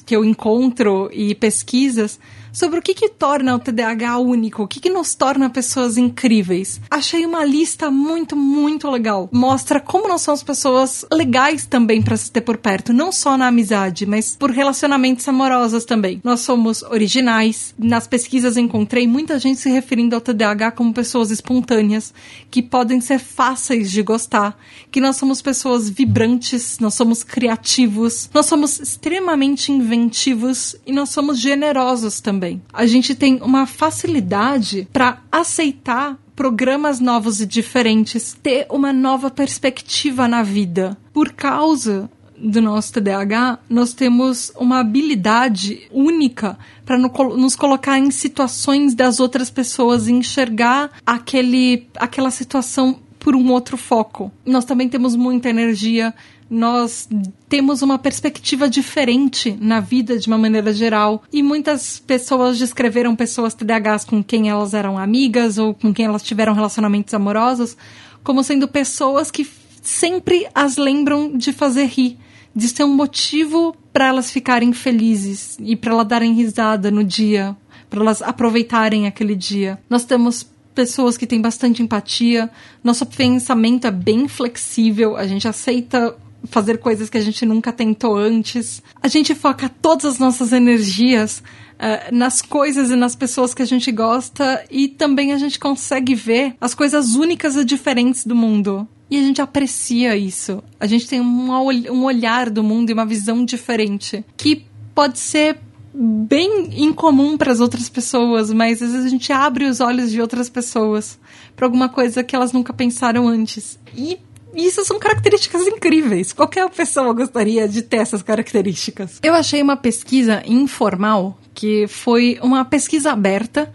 que 0.05 0.15
eu 0.15 0.23
encontro 0.23 1.09
e 1.11 1.35
pesquisas 1.35 2.19
sobre 2.53 2.77
o 2.77 2.81
que, 2.81 2.93
que 2.93 3.09
torna 3.09 3.55
o 3.55 3.59
TDAH 3.59 4.19
único, 4.19 4.63
o 4.63 4.67
que, 4.67 4.79
que 4.79 4.89
nos 4.89 5.15
torna 5.15 5.49
pessoas 5.49 5.97
incríveis. 5.97 6.79
Achei 6.89 7.25
uma 7.25 7.43
lista 7.43 7.89
muito, 7.89 8.35
muito 8.35 8.89
legal. 8.91 9.27
Mostra 9.31 9.79
como 9.79 10.07
nós 10.07 10.21
somos 10.21 10.43
pessoas 10.43 11.03
legais 11.11 11.65
também 11.65 12.01
para 12.01 12.15
se 12.15 12.31
ter 12.31 12.41
por 12.41 12.57
perto, 12.57 12.93
não 12.93 13.11
só 13.11 13.35
na 13.35 13.47
amizade, 13.47 14.05
mas 14.05 14.35
por 14.35 14.51
relacionamentos 14.51 15.27
amorosos 15.27 15.83
também. 15.83 16.21
Nós 16.23 16.41
somos 16.41 16.83
originais. 16.83 17.73
Nas 17.77 18.05
pesquisas 18.05 18.55
encontrei 18.55 19.07
muita 19.07 19.39
gente 19.39 19.59
se 19.59 19.69
referindo 19.69 20.13
ao 20.13 20.21
TDAH 20.21 20.71
como 20.71 20.93
pessoas 20.93 21.31
espontâneas, 21.31 22.13
que 22.51 22.61
podem 22.61 23.01
ser 23.01 23.17
fáceis 23.17 23.89
de 23.89 24.03
gostar, 24.03 24.55
que 24.91 25.01
nós 25.01 25.15
somos 25.15 25.41
pessoas 25.41 25.89
vibrantes, 25.89 26.77
nós 26.79 26.93
somos 26.93 27.23
criativos, 27.23 28.29
nós 28.31 28.45
somos 28.45 28.79
extremamente 28.79 29.71
inventivos 29.71 30.75
e 30.85 30.91
nós 30.91 31.09
somos 31.09 31.39
generosos 31.39 32.21
também 32.21 32.42
também. 32.43 32.61
A 32.73 32.85
gente 32.85 33.15
tem 33.15 33.39
uma 33.41 33.65
facilidade 33.65 34.87
para 34.91 35.19
aceitar 35.31 36.17
programas 36.35 36.99
novos 36.99 37.39
e 37.39 37.45
diferentes, 37.45 38.37
ter 38.41 38.65
uma 38.69 38.91
nova 38.91 39.29
perspectiva 39.29 40.27
na 40.27 40.43
vida. 40.43 40.97
Por 41.13 41.31
causa 41.31 42.09
do 42.37 42.61
nosso 42.61 42.91
TDAH, 42.93 43.59
nós 43.69 43.93
temos 43.93 44.51
uma 44.57 44.79
habilidade 44.79 45.87
única 45.91 46.57
para 46.83 46.97
nos 46.97 47.55
colocar 47.55 47.97
em 47.97 48.11
situações 48.11 48.93
das 48.93 49.19
outras 49.19 49.49
pessoas 49.49 50.07
e 50.07 50.11
enxergar 50.11 50.91
aquele, 51.05 51.87
aquela 51.97 52.31
situação 52.31 52.99
por 53.19 53.35
um 53.35 53.51
outro 53.51 53.77
foco. 53.77 54.31
Nós 54.45 54.65
também 54.65 54.89
temos 54.89 55.15
muita 55.15 55.49
energia, 55.49 56.13
nós 56.53 57.09
temos 57.49 57.81
uma 57.81 57.97
perspectiva 57.97 58.69
diferente 58.69 59.57
na 59.59 59.79
vida 59.79 60.17
de 60.17 60.27
uma 60.27 60.37
maneira 60.37 60.71
geral. 60.71 61.23
E 61.31 61.41
muitas 61.41 61.99
pessoas 61.99 62.59
descreveram 62.59 63.15
pessoas 63.15 63.53
TDAHs 63.53 64.05
com 64.05 64.23
quem 64.23 64.49
elas 64.49 64.73
eram 64.73 64.97
amigas 64.97 65.57
ou 65.57 65.73
com 65.73 65.93
quem 65.93 66.05
elas 66.05 66.23
tiveram 66.23 66.53
relacionamentos 66.53 67.13
amorosos 67.13 67.75
como 68.23 68.43
sendo 68.43 68.67
pessoas 68.67 69.29
que 69.29 69.47
sempre 69.81 70.47
as 70.55 70.77
lembram 70.77 71.37
de 71.37 71.51
fazer 71.51 71.85
rir, 71.85 72.17
de 72.55 72.67
ser 72.67 72.85
um 72.85 72.95
motivo 72.95 73.75
para 73.91 74.07
elas 74.07 74.31
ficarem 74.31 74.71
felizes 74.71 75.57
e 75.59 75.75
para 75.75 75.91
elas 75.91 76.07
darem 76.07 76.33
risada 76.33 76.89
no 76.89 77.03
dia, 77.03 77.55
para 77.89 77.99
elas 77.99 78.21
aproveitarem 78.21 79.05
aquele 79.05 79.35
dia. 79.35 79.77
Nós 79.89 80.05
temos 80.05 80.47
pessoas 80.73 81.17
que 81.17 81.27
têm 81.27 81.41
bastante 81.41 81.83
empatia, 81.83 82.49
nosso 82.83 83.05
pensamento 83.05 83.85
é 83.85 83.91
bem 83.91 84.27
flexível, 84.27 85.15
a 85.15 85.27
gente 85.27 85.47
aceita 85.47 86.15
fazer 86.45 86.77
coisas 86.77 87.09
que 87.09 87.17
a 87.17 87.21
gente 87.21 87.45
nunca 87.45 87.71
tentou 87.71 88.15
antes. 88.15 88.81
A 89.01 89.07
gente 89.07 89.33
foca 89.33 89.69
todas 89.69 90.05
as 90.05 90.19
nossas 90.19 90.51
energias 90.51 91.41
uh, 91.73 92.15
nas 92.15 92.41
coisas 92.41 92.89
e 92.89 92.95
nas 92.95 93.15
pessoas 93.15 93.53
que 93.53 93.61
a 93.61 93.65
gente 93.65 93.91
gosta 93.91 94.63
e 94.69 94.87
também 94.87 95.33
a 95.33 95.37
gente 95.37 95.59
consegue 95.59 96.15
ver 96.15 96.55
as 96.59 96.73
coisas 96.73 97.15
únicas 97.15 97.55
e 97.55 97.63
diferentes 97.63 98.25
do 98.25 98.35
mundo. 98.35 98.87
E 99.09 99.17
a 99.17 99.21
gente 99.21 99.41
aprecia 99.41 100.15
isso. 100.15 100.63
A 100.79 100.87
gente 100.87 101.07
tem 101.07 101.21
um, 101.21 101.51
um 101.51 102.03
olhar 102.03 102.49
do 102.49 102.63
mundo 102.63 102.89
e 102.89 102.93
uma 102.93 103.05
visão 103.05 103.45
diferente 103.45 104.25
que 104.35 104.65
pode 104.95 105.19
ser 105.19 105.59
bem 105.93 106.83
incomum 106.83 107.37
para 107.37 107.51
as 107.51 107.59
outras 107.59 107.87
pessoas, 107.87 108.51
mas 108.51 108.81
às 108.81 108.91
vezes 108.91 109.05
a 109.05 109.09
gente 109.09 109.31
abre 109.31 109.65
os 109.65 109.79
olhos 109.79 110.09
de 110.09 110.19
outras 110.19 110.49
pessoas 110.49 111.19
para 111.55 111.67
alguma 111.67 111.87
coisa 111.87 112.23
que 112.23 112.35
elas 112.35 112.51
nunca 112.51 112.73
pensaram 112.73 113.27
antes. 113.27 113.77
E 113.95 114.17
isso 114.55 114.85
são 114.85 114.99
características 114.99 115.67
incríveis. 115.67 116.33
Qualquer 116.33 116.69
pessoa 116.69 117.13
gostaria 117.13 117.67
de 117.67 117.81
ter 117.81 117.97
essas 117.97 118.21
características. 118.21 119.19
Eu 119.23 119.33
achei 119.33 119.61
uma 119.61 119.77
pesquisa 119.77 120.43
informal, 120.45 121.37
que 121.53 121.87
foi 121.87 122.37
uma 122.41 122.63
pesquisa 122.63 123.11
aberta, 123.11 123.71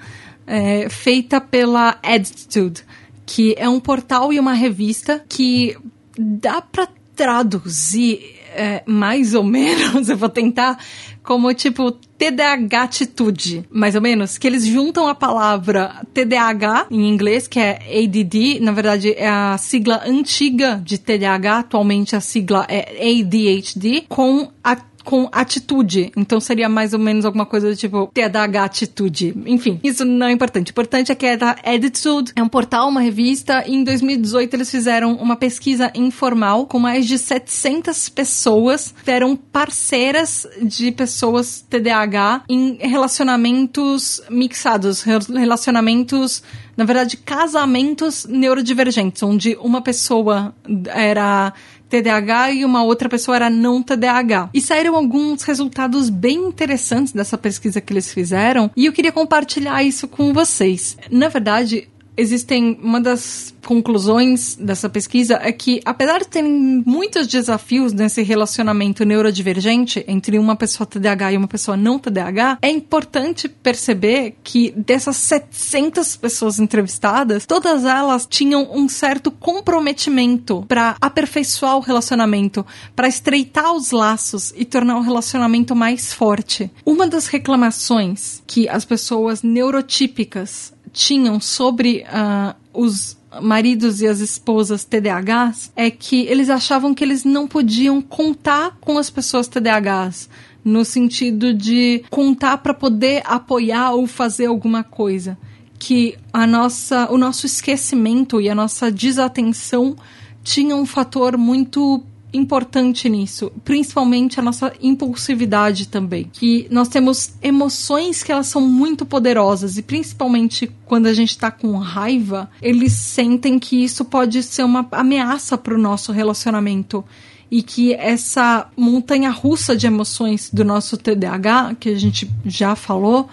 é, 0.47 0.89
feita 0.89 1.41
pela 1.41 1.99
Attitude, 2.03 2.85
que 3.27 3.55
é 3.59 3.69
um 3.69 3.81
portal 3.81 4.33
e 4.33 4.41
uma 4.41 4.55
revista 4.55 5.25
que 5.29 5.77
dá 6.17 6.63
para 6.63 6.89
traduzir 7.15 8.38
é, 8.55 8.83
mais 8.87 9.35
ou 9.35 9.43
menos, 9.43 10.09
eu 10.11 10.17
vou 10.17 10.29
tentar, 10.29 10.79
como 11.23 11.53
tipo 11.55 11.91
TDAH 11.91 12.83
atitude, 12.83 13.65
mais 13.71 13.95
ou 13.95 14.01
menos, 14.01 14.39
que 14.39 14.47
eles 14.47 14.67
juntam 14.67 15.07
a 15.07 15.15
palavra 15.15 16.05
TDAH 16.13 16.87
em 16.91 17.09
inglês, 17.09 17.47
que 17.47 17.61
é 17.61 17.79
ADD, 18.03 18.61
na 18.61 18.73
verdade 18.73 19.13
é 19.13 19.29
a 19.29 19.57
sigla 19.59 20.03
antiga 20.07 20.81
de 20.85 20.99
TDAH, 20.99 21.59
atualmente 21.59 22.17
a 22.17 22.21
sigla 22.21 22.67
é 22.69 23.21
ADHD, 23.21 24.05
com 24.09 24.51
a 24.65 24.75
com 25.09 25.27
atitude. 25.33 26.13
Então 26.15 26.39
seria 26.39 26.69
mais 26.69 26.93
ou 26.93 26.99
menos 26.99 27.25
alguma 27.25 27.47
coisa 27.47 27.71
do 27.71 27.75
tipo 27.75 28.11
TDAH 28.13 28.63
atitude. 28.63 29.35
Enfim, 29.47 29.81
isso 29.83 30.05
não 30.05 30.27
é 30.27 30.33
importante. 30.33 30.69
O 30.69 30.73
importante 30.73 31.11
é 31.11 31.15
que 31.15 31.25
é 31.25 31.35
da 31.35 31.53
Attitude, 31.53 32.33
é 32.37 32.43
um 32.43 32.49
portal, 32.49 32.91
uma 32.91 33.01
revista. 33.01 33.65
E 33.67 33.75
em 33.75 33.85
2018 33.85 34.53
eles 34.53 34.71
fizeram 34.71 35.15
uma 35.15 35.35
pesquisa 35.35 35.91
informal 35.95 36.67
com 36.67 36.79
mais 36.79 37.07
de 37.07 37.17
700 37.17 38.11
pessoas, 38.11 38.95
eram 39.07 39.35
parceiras 39.35 40.47
de 40.61 40.93
pessoas 40.93 41.65
TDAH 41.71 42.43
em 42.47 42.77
relacionamentos 42.77 44.21
mixados, 44.29 45.01
relacionamentos 45.01 46.43
na 46.79 46.85
verdade, 46.85 47.17
casamentos 47.17 48.25
neurodivergentes, 48.25 49.21
onde 49.25 49.59
uma 49.61 49.83
pessoa 49.83 50.55
era 50.87 51.53
TDAH 51.89 52.53
e 52.53 52.65
uma 52.65 52.83
outra 52.83 53.09
pessoa 53.09 53.37
era 53.37 53.51
não 53.51 53.83
TDAH. 53.83 54.51
E 54.53 54.61
saíram 54.61 54.95
alguns 54.95 55.43
resultados 55.43 56.11
bem 56.11 56.37
interessantes 56.49 57.13
dessa 57.13 57.39
pesquisa 57.39 57.81
que 57.81 57.93
eles 57.93 58.13
fizeram 58.13 58.71
e 58.77 58.87
eu 58.87 58.93
queria 58.93 59.13
compartilhar 59.13 59.83
isso 59.83 60.07
com 60.07 60.33
vocês. 60.33 60.97
Na 61.11 61.29
verdade, 61.29 61.89
existem 62.19 62.79
uma 62.83 63.01
das 63.01 63.55
conclusões 63.65 64.57
dessa 64.57 64.89
pesquisa 64.89 65.39
é 65.43 65.53
que 65.53 65.81
apesar 65.85 66.19
de 66.19 66.29
terem 66.29 66.83
muitos 66.85 67.27
desafios 67.27 67.93
nesse 67.93 68.23
relacionamento 68.23 69.05
neurodivergente 69.05 70.05
entre 70.09 70.39
uma 70.39 70.57
pessoa 70.57 70.87
TDAH 70.87 71.33
e 71.33 71.37
uma 71.37 71.47
pessoa 71.47 71.77
não 71.77 71.99
TDAH, 71.99 72.59
é 72.61 72.71
importante 72.71 73.49
perceber 73.49 74.37
que 74.43 74.73
dessas 74.73 75.17
700 75.17 76.17
pessoas 76.17 76.59
entrevistadas, 76.59 77.47
todas 77.47 77.85
elas 77.85 78.27
tinham 78.29 78.69
um 78.73 78.89
certo 78.89 79.31
comprometimento 79.31 80.65
para 80.67 80.97
aperfeiçoar 81.01 81.77
o 81.77 81.81
relacionamento, 81.81 82.67
para 82.97 83.07
estreitar 83.07 83.73
os 83.75 83.93
laços 83.93 84.53
e 84.57 84.65
tornar 84.65 84.97
o 84.97 85.03
relacionamento 85.03 85.77
mais 85.77 86.13
forte. 86.13 86.71
Uma 86.85 87.07
das 87.07 87.29
reclamações 87.29 88.43
que 88.47 88.69
as 88.69 88.85
pessoas 88.85 89.43
neurotípicas 89.43 90.73
tinham 90.99 91.41
sobre 91.41 92.05
uh, 92.09 92.57
os 92.75 93.17
maridos 93.41 94.01
e 94.01 94.07
as 94.09 94.19
esposas 94.19 94.85
TDAHs 94.85 95.71
é 95.77 95.93
que 95.93 96.27
eles 96.27 96.51
achavam 96.51 96.93
que 96.93 97.05
eles 97.05 97.23
não 97.23 97.47
podiam 97.47 98.03
contar 98.03 98.77
com 98.81 98.99
as 98.99 99.09
pessoas 99.09 99.47
TDAHs 99.47 100.29
no 100.65 100.85
sentido 100.85 101.55
de 101.55 102.03
contar 102.11 102.59
para 102.59 102.75
poder 102.75 103.23
apoiar 103.25 103.93
ou 103.93 104.09
fazer 104.09 104.47
alguma 104.47 104.83
coisa 104.83 105.39
que 105.79 106.19
a 106.33 106.45
nossa 106.45 107.09
o 107.13 107.17
nosso 107.17 107.47
esquecimento 107.47 108.41
e 108.41 108.49
a 108.49 108.55
nossa 108.55 108.91
desatenção 108.91 109.97
tinham 110.43 110.81
um 110.81 110.87
fator 110.87 111.39
muito 111.39 112.03
importante 112.33 113.09
nisso, 113.09 113.51
principalmente 113.65 114.39
a 114.39 114.43
nossa 114.43 114.73
impulsividade 114.81 115.89
também. 115.89 116.31
Que 116.33 116.67
nós 116.71 116.89
temos 116.89 117.33
emoções 117.43 118.23
que 118.23 118.33
elas 118.33 118.47
são 118.47 118.61
muito 118.61 119.07
poderosas 119.07 119.77
e 119.79 119.83
principalmente 119.83 120.71
quando 120.85 121.07
a 121.07 121.15
gente 121.15 121.31
está 121.31 121.51
com 121.51 121.77
raiva, 121.77 122.51
eles 122.61 122.93
sentem 122.93 123.59
que 123.59 123.83
isso 123.83 124.05
pode 124.05 124.43
ser 124.43 124.65
uma 124.65 124.87
ameaça 124.93 125.57
para 125.57 125.75
o 125.75 125.79
nosso 125.79 126.13
relacionamento 126.13 127.05
e 127.51 127.63
que 127.63 127.95
essa 127.95 128.69
montanha 128.77 129.31
russa 129.31 129.75
de 129.77 129.87
emoções 129.87 130.51
do 130.53 130.65
nosso 130.65 130.97
TDAH, 130.97 131.77
que 131.81 131.89
a 131.89 131.99
gente 131.99 132.31
já 132.45 132.77
falou, 132.77 133.29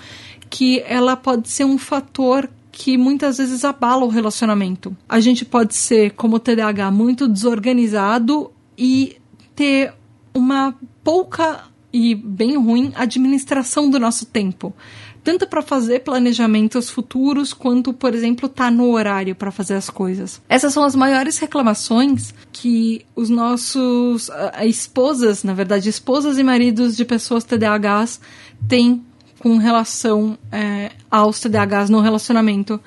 que 0.50 0.82
ela 0.88 1.18
pode 1.18 1.50
ser 1.50 1.66
um 1.66 1.78
fator 1.78 2.50
que 2.72 2.98
muitas 2.98 3.38
vezes 3.38 3.64
abala 3.64 4.04
o 4.04 4.10
relacionamento. 4.10 4.96
A 5.08 5.22
gente 5.22 5.46
pode 5.46 5.74
ser, 5.76 6.12
como 6.12 6.40
TDAH, 6.40 6.92
muito 6.92 7.28
desorganizado 7.28 8.52
e 8.78 9.18
ter 9.56 9.94
uma 10.34 10.76
pouca 11.04 11.64
e 11.94 12.14
bem 12.14 12.58
ruim 12.58 12.92
administração 12.96 13.90
do 13.90 13.98
nosso 13.98 14.26
tempo. 14.26 14.76
Tanto 15.24 15.48
para 15.48 15.62
fazer 15.62 16.02
planejamentos 16.02 16.90
futuros, 16.90 17.54
quanto, 17.54 17.94
por 17.94 18.14
exemplo, 18.14 18.48
estar 18.48 18.66
tá 18.66 18.72
no 18.72 18.92
horário 18.92 19.34
para 19.34 19.50
fazer 19.50 19.76
as 19.76 19.90
coisas. 19.90 20.42
Essas 20.48 20.74
são 20.74 20.84
as 20.84 20.96
maiores 20.96 21.38
reclamações 21.40 22.34
que 22.52 23.06
os 23.16 23.30
nossos 23.30 24.30
esposas, 24.64 25.44
na 25.44 25.54
verdade, 25.54 25.90
esposas 25.90 26.38
e 26.38 26.44
maridos 26.44 26.96
de 26.96 27.06
pessoas 27.06 27.44
TDAHs 27.44 28.20
têm 28.68 29.04
com 29.40 29.58
relação 29.58 30.38
é, 30.52 30.92
aos 31.10 31.40
TDAHs 31.40 31.90
no 31.90 32.02
relacionamento. 32.02 32.80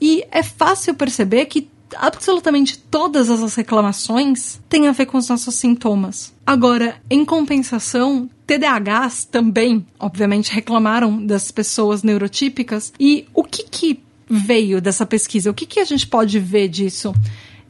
E 0.00 0.24
é 0.30 0.42
fácil 0.42 0.94
perceber 0.94 1.46
que 1.46 1.70
absolutamente 1.96 2.78
todas 2.78 3.30
as 3.30 3.54
reclamações 3.54 4.60
têm 4.68 4.88
a 4.88 4.92
ver 4.92 5.06
com 5.06 5.18
os 5.18 5.28
nossos 5.28 5.54
sintomas. 5.54 6.34
Agora, 6.46 6.96
em 7.10 7.24
compensação, 7.24 8.28
TDAHs 8.46 9.24
também, 9.24 9.84
obviamente, 9.98 10.52
reclamaram 10.52 11.24
das 11.24 11.50
pessoas 11.50 12.02
neurotípicas. 12.02 12.92
E 12.98 13.26
o 13.34 13.44
que, 13.44 13.64
que 13.64 14.00
veio 14.28 14.80
dessa 14.80 15.06
pesquisa? 15.06 15.50
O 15.50 15.54
que, 15.54 15.66
que 15.66 15.80
a 15.80 15.84
gente 15.84 16.06
pode 16.06 16.38
ver 16.38 16.68
disso? 16.68 17.14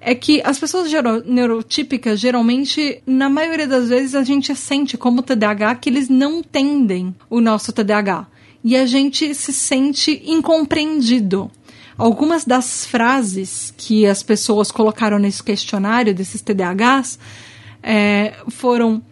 é 0.00 0.14
que 0.14 0.40
as 0.44 0.59
pessoas 0.59 0.90
neurotípicas, 1.26 2.20
geralmente, 2.20 3.02
na 3.07 3.28
maioria 3.28 3.66
das 3.66 3.88
vezes, 3.88 4.14
a 4.14 4.22
gente 4.22 4.54
sente 4.54 4.96
como 4.96 5.22
TDAH 5.22 5.74
que 5.76 5.88
eles 5.90 6.09
não 6.09 6.38
entendem 6.38 7.14
o 7.28 7.40
nosso 7.40 7.72
TDAH. 7.72 8.26
E 8.62 8.76
a 8.76 8.87
gente 8.87 9.35
se 9.35 9.52
sente 9.52 10.22
incompreendido. 10.24 11.50
Algumas 11.98 12.44
das 12.44 12.87
frases 12.87 13.74
que 13.76 14.06
as 14.06 14.22
pessoas 14.22 14.70
colocaram 14.70 15.18
nesse 15.18 15.42
questionário 15.42 16.14
desses 16.14 16.40
TDAHs 16.40 17.18
é, 17.82 18.34
foram 18.46 19.02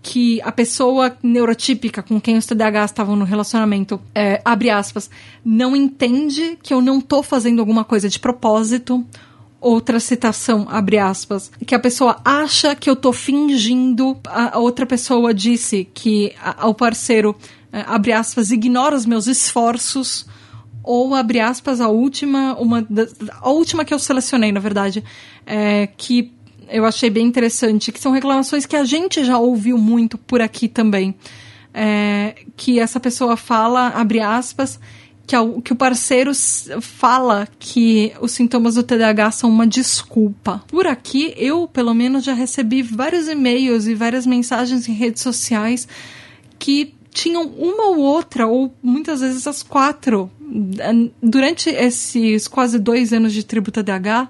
que 0.00 0.40
a 0.42 0.52
pessoa 0.52 1.16
neurotípica 1.20 2.04
com 2.04 2.20
quem 2.20 2.36
os 2.36 2.46
TDAHs 2.46 2.92
estavam 2.92 3.16
no 3.16 3.24
relacionamento, 3.24 4.00
é, 4.14 4.40
abre 4.44 4.70
aspas, 4.70 5.10
não 5.44 5.74
entende 5.74 6.56
que 6.62 6.72
eu 6.72 6.80
não 6.80 7.00
tô 7.00 7.20
fazendo 7.20 7.58
alguma 7.58 7.84
coisa 7.84 8.08
de 8.08 8.20
propósito. 8.20 9.04
Outra 9.60 9.98
citação, 9.98 10.68
abre 10.70 10.98
aspas, 10.98 11.50
que 11.66 11.74
a 11.74 11.80
pessoa 11.80 12.20
acha 12.24 12.76
que 12.76 12.88
eu 12.88 12.94
tô 12.94 13.12
fingindo. 13.12 14.16
A 14.26 14.56
outra 14.60 14.86
pessoa 14.86 15.34
disse 15.34 15.88
que 15.92 16.32
a, 16.40 16.68
o 16.68 16.74
parceiro, 16.74 17.34
é, 17.72 17.82
abre 17.88 18.12
aspas, 18.12 18.52
ignora 18.52 18.94
os 18.94 19.04
meus 19.04 19.26
esforços 19.26 20.26
ou 20.86 21.14
abre 21.14 21.40
aspas 21.40 21.80
a 21.80 21.88
última, 21.88 22.54
uma 22.54 22.86
a 23.40 23.50
última 23.50 23.84
que 23.84 23.92
eu 23.92 23.98
selecionei, 23.98 24.52
na 24.52 24.60
verdade, 24.60 25.02
é, 25.44 25.88
que 25.88 26.32
eu 26.68 26.84
achei 26.84 27.10
bem 27.10 27.26
interessante, 27.26 27.92
que 27.92 28.00
são 28.00 28.12
reclamações 28.12 28.64
que 28.64 28.76
a 28.76 28.84
gente 28.84 29.24
já 29.24 29.36
ouviu 29.36 29.76
muito 29.76 30.16
por 30.16 30.40
aqui 30.40 30.68
também. 30.68 31.14
É, 31.74 32.36
que 32.56 32.80
essa 32.80 32.98
pessoa 32.98 33.36
fala, 33.36 33.88
abre 33.88 34.20
aspas, 34.20 34.80
que, 35.26 35.36
que 35.62 35.72
o 35.72 35.76
parceiro 35.76 36.32
fala 36.80 37.46
que 37.58 38.12
os 38.20 38.32
sintomas 38.32 38.76
do 38.76 38.82
TDAH 38.82 39.32
são 39.32 39.50
uma 39.50 39.66
desculpa. 39.66 40.64
Por 40.68 40.86
aqui, 40.86 41.34
eu, 41.36 41.68
pelo 41.68 41.92
menos, 41.92 42.24
já 42.24 42.32
recebi 42.32 42.80
vários 42.80 43.28
e-mails 43.28 43.86
e 43.86 43.94
várias 43.94 44.24
mensagens 44.24 44.88
em 44.88 44.92
redes 44.94 45.20
sociais 45.20 45.86
que 46.58 46.95
tinham 47.16 47.44
uma 47.44 47.86
ou 47.86 47.98
outra, 47.98 48.46
ou 48.46 48.74
muitas 48.82 49.22
vezes 49.22 49.46
as 49.46 49.62
quatro. 49.62 50.30
Durante 51.22 51.70
esses 51.70 52.46
quase 52.46 52.78
dois 52.78 53.10
anos 53.10 53.32
de 53.32 53.42
Tributa 53.42 53.82
DH, 53.82 54.28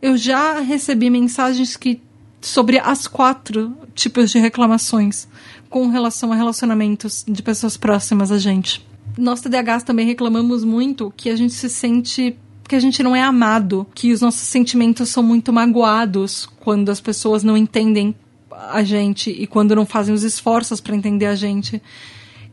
eu 0.00 0.16
já 0.16 0.58
recebi 0.60 1.10
mensagens 1.10 1.76
que 1.76 2.00
sobre 2.40 2.78
as 2.78 3.06
quatro 3.06 3.76
tipos 3.94 4.30
de 4.30 4.38
reclamações 4.38 5.28
com 5.68 5.88
relação 5.88 6.32
a 6.32 6.34
relacionamentos 6.34 7.22
de 7.28 7.42
pessoas 7.42 7.76
próximas 7.76 8.32
a 8.32 8.38
gente. 8.38 8.84
Nós 9.18 9.42
TDAHs 9.42 9.82
também 9.82 10.06
reclamamos 10.06 10.64
muito 10.64 11.12
que 11.14 11.28
a 11.28 11.36
gente 11.36 11.52
se 11.52 11.68
sente 11.68 12.34
que 12.66 12.74
a 12.74 12.80
gente 12.80 13.02
não 13.02 13.14
é 13.14 13.22
amado, 13.22 13.86
que 13.94 14.10
os 14.10 14.22
nossos 14.22 14.48
sentimentos 14.48 15.10
são 15.10 15.22
muito 15.22 15.52
magoados 15.52 16.48
quando 16.60 16.88
as 16.88 17.00
pessoas 17.00 17.44
não 17.44 17.56
entendem 17.56 18.14
a 18.50 18.82
gente 18.82 19.30
e 19.30 19.46
quando 19.46 19.76
não 19.76 19.84
fazem 19.84 20.14
os 20.14 20.22
esforços 20.22 20.80
para 20.80 20.96
entender 20.96 21.26
a 21.26 21.34
gente 21.34 21.82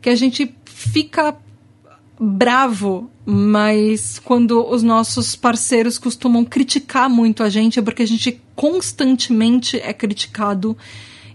que 0.00 0.08
a 0.08 0.14
gente 0.14 0.54
fica 0.64 1.36
bravo, 2.18 3.10
mas 3.24 4.18
quando 4.18 4.62
os 4.66 4.82
nossos 4.82 5.34
parceiros 5.34 5.96
costumam 5.96 6.44
criticar 6.44 7.08
muito 7.08 7.42
a 7.42 7.48
gente 7.48 7.78
é 7.78 7.82
porque 7.82 8.02
a 8.02 8.06
gente 8.06 8.40
constantemente 8.54 9.78
é 9.78 9.92
criticado. 9.92 10.76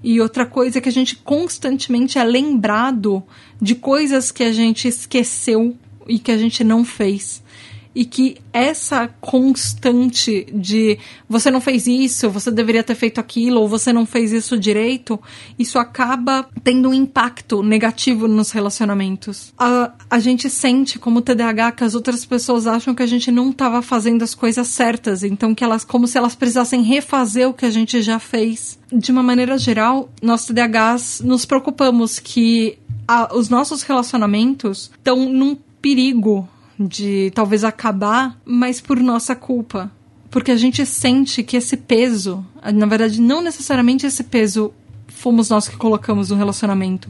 E 0.04 0.22
outra 0.22 0.46
coisa 0.46 0.78
é 0.78 0.82
que 0.82 0.90
a 0.90 0.92
gente 0.92 1.16
constantemente 1.16 2.20
é 2.20 2.24
lembrado 2.24 3.24
de 3.60 3.74
coisas 3.74 4.32
que 4.32 4.44
a 4.44 4.52
gente 4.52 4.88
esqueceu 4.88 5.76
e 6.08 6.20
que 6.20 6.32
a 6.32 6.38
gente 6.38 6.64
não 6.64 6.86
fez. 6.86 7.42
E 7.96 8.04
que 8.04 8.38
essa 8.52 9.08
constante 9.22 10.46
de 10.54 11.00
você 11.30 11.50
não 11.50 11.62
fez 11.62 11.88
isso, 11.88 12.30
você 12.30 12.52
deveria 12.52 12.84
ter 12.84 12.94
feito 12.94 13.20
aquilo, 13.20 13.62
ou 13.62 13.70
você 13.70 13.94
não 13.94 14.06
fez 14.06 14.34
isso 14.34 14.60
direito, 14.60 15.20
isso 15.58 15.80
acaba 15.80 16.46
tendo 16.64 16.90
um 16.90 16.94
impacto 16.94 17.64
negativo 17.64 18.28
nos 18.28 18.52
relacionamentos. 18.52 19.54
A, 19.58 19.94
a 20.10 20.20
gente 20.20 20.50
sente 20.50 21.00
como 21.00 21.22
TDAH 21.22 21.72
que 21.72 21.84
as 21.86 21.96
outras 21.96 22.26
pessoas 22.26 22.68
acham 22.68 22.94
que 22.94 23.04
a 23.04 23.08
gente 23.08 23.32
não 23.32 23.52
estava 23.52 23.82
fazendo 23.82 24.24
as 24.24 24.36
coisas 24.36 24.68
certas, 24.68 25.24
então 25.24 25.56
que 25.56 25.64
elas 25.64 25.86
como 25.86 26.06
se 26.06 26.18
elas 26.18 26.36
precisassem 26.36 26.84
refazer 26.84 27.48
o 27.48 27.54
que 27.54 27.66
a 27.66 27.72
gente 27.72 28.02
já 28.02 28.20
fez. 28.20 28.78
De 28.92 29.12
uma 29.12 29.24
maneira 29.24 29.58
geral, 29.58 30.10
nós 30.22 30.46
TDAHs 30.46 31.22
nos 31.24 31.46
preocupamos 31.46 32.20
que 32.20 32.78
a, 33.08 33.36
os 33.36 33.50
nossos 33.50 33.84
relacionamentos 33.84 34.92
estão 34.98 35.30
num 35.30 35.56
perigo 35.82 36.50
de 36.80 37.32
talvez 37.34 37.64
acabar, 37.64 38.40
mas 38.46 38.82
por 38.82 39.00
nossa 39.00 39.36
culpa. 39.36 39.92
Porque 40.30 40.52
a 40.52 40.58
gente 40.58 40.86
sente 40.86 41.44
que 41.44 41.56
esse 41.56 41.78
peso, 41.78 42.46
na 42.74 42.86
verdade, 42.86 43.22
não 43.22 43.42
necessariamente 43.42 44.06
esse 44.06 44.24
peso 44.24 44.74
fomos 45.08 45.50
nós 45.50 45.68
que 45.68 45.78
colocamos 45.78 46.30
no 46.30 46.36
relacionamento, 46.36 47.10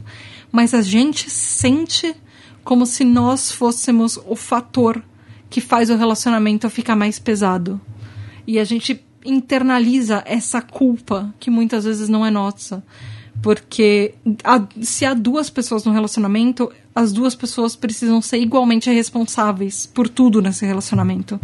mas 0.52 0.72
a 0.72 0.80
gente 0.80 1.28
sente 1.28 2.14
como 2.62 2.86
se 2.86 3.04
nós 3.04 3.50
fôssemos 3.50 4.18
o 4.26 4.36
fator 4.36 5.02
que 5.50 5.60
faz 5.60 5.90
o 5.90 5.96
relacionamento 5.96 6.68
ficar 6.70 6.96
mais 6.96 7.18
pesado. 7.18 7.80
E 8.46 8.58
a 8.58 8.64
gente 8.64 9.04
internaliza 9.24 10.22
essa 10.24 10.62
culpa 10.62 11.34
que 11.38 11.50
muitas 11.50 11.84
vezes 11.84 12.08
não 12.08 12.24
é 12.24 12.30
nossa. 12.30 12.82
Porque 13.42 14.14
há, 14.42 14.66
se 14.80 15.04
há 15.04 15.14
duas 15.14 15.50
pessoas 15.50 15.84
no 15.84 15.92
relacionamento, 15.92 16.72
as 16.96 17.12
duas 17.12 17.34
pessoas 17.34 17.76
precisam 17.76 18.22
ser 18.22 18.38
igualmente 18.38 18.90
responsáveis 18.90 19.84
por 19.84 20.08
tudo 20.08 20.40
nesse 20.40 20.64
relacionamento. 20.64 21.38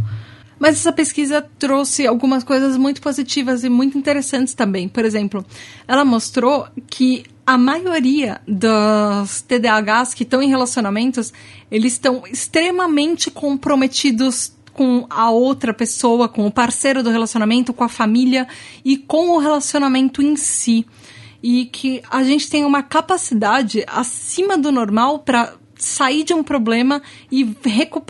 Mas 0.59 0.77
essa 0.77 0.93
pesquisa 0.93 1.47
trouxe 1.59 2.07
algumas 2.07 2.43
coisas 2.43 2.75
muito 2.79 3.03
positivas 3.03 3.63
e 3.63 3.69
muito 3.69 3.99
interessantes 3.99 4.55
também. 4.55 4.89
Por 4.89 5.05
exemplo, 5.05 5.45
ela 5.87 6.07
mostrou 6.07 6.67
que 6.89 7.25
a 7.47 7.59
maioria 7.59 8.41
dos 8.49 9.43
TDAHs 9.43 10.15
que 10.15 10.23
estão 10.23 10.41
em 10.43 10.49
relacionamentos, 10.49 11.35
eles 11.71 11.95
estão 11.95 12.23
extremamente 12.27 13.31
comprometidos 13.31 14.53
com 14.73 15.05
a 15.11 15.31
outra 15.31 15.75
pessoa, 15.75 16.31
com 16.31 16.47
o 16.47 16.51
parceiro 16.51 17.03
do 17.03 17.11
relacionamento, 17.11 17.75
com 17.75 17.85
a 17.85 17.91
família 17.91 18.49
e 18.83 18.97
com 18.97 19.37
o 19.37 19.39
relacionamento 19.39 20.23
em 20.23 20.35
si 20.35 20.87
e 21.43 21.67
que 21.67 22.03
a 22.11 22.23
gente 22.23 22.49
tem 22.49 22.65
uma 22.65 22.83
capacidade 22.83 23.85
acima 23.87 24.57
do 24.57 24.71
normal 24.71 25.19
para 25.19 25.55
sair 25.85 26.23
de 26.23 26.33
um 26.33 26.43
problema 26.43 27.03
e, 27.31 27.57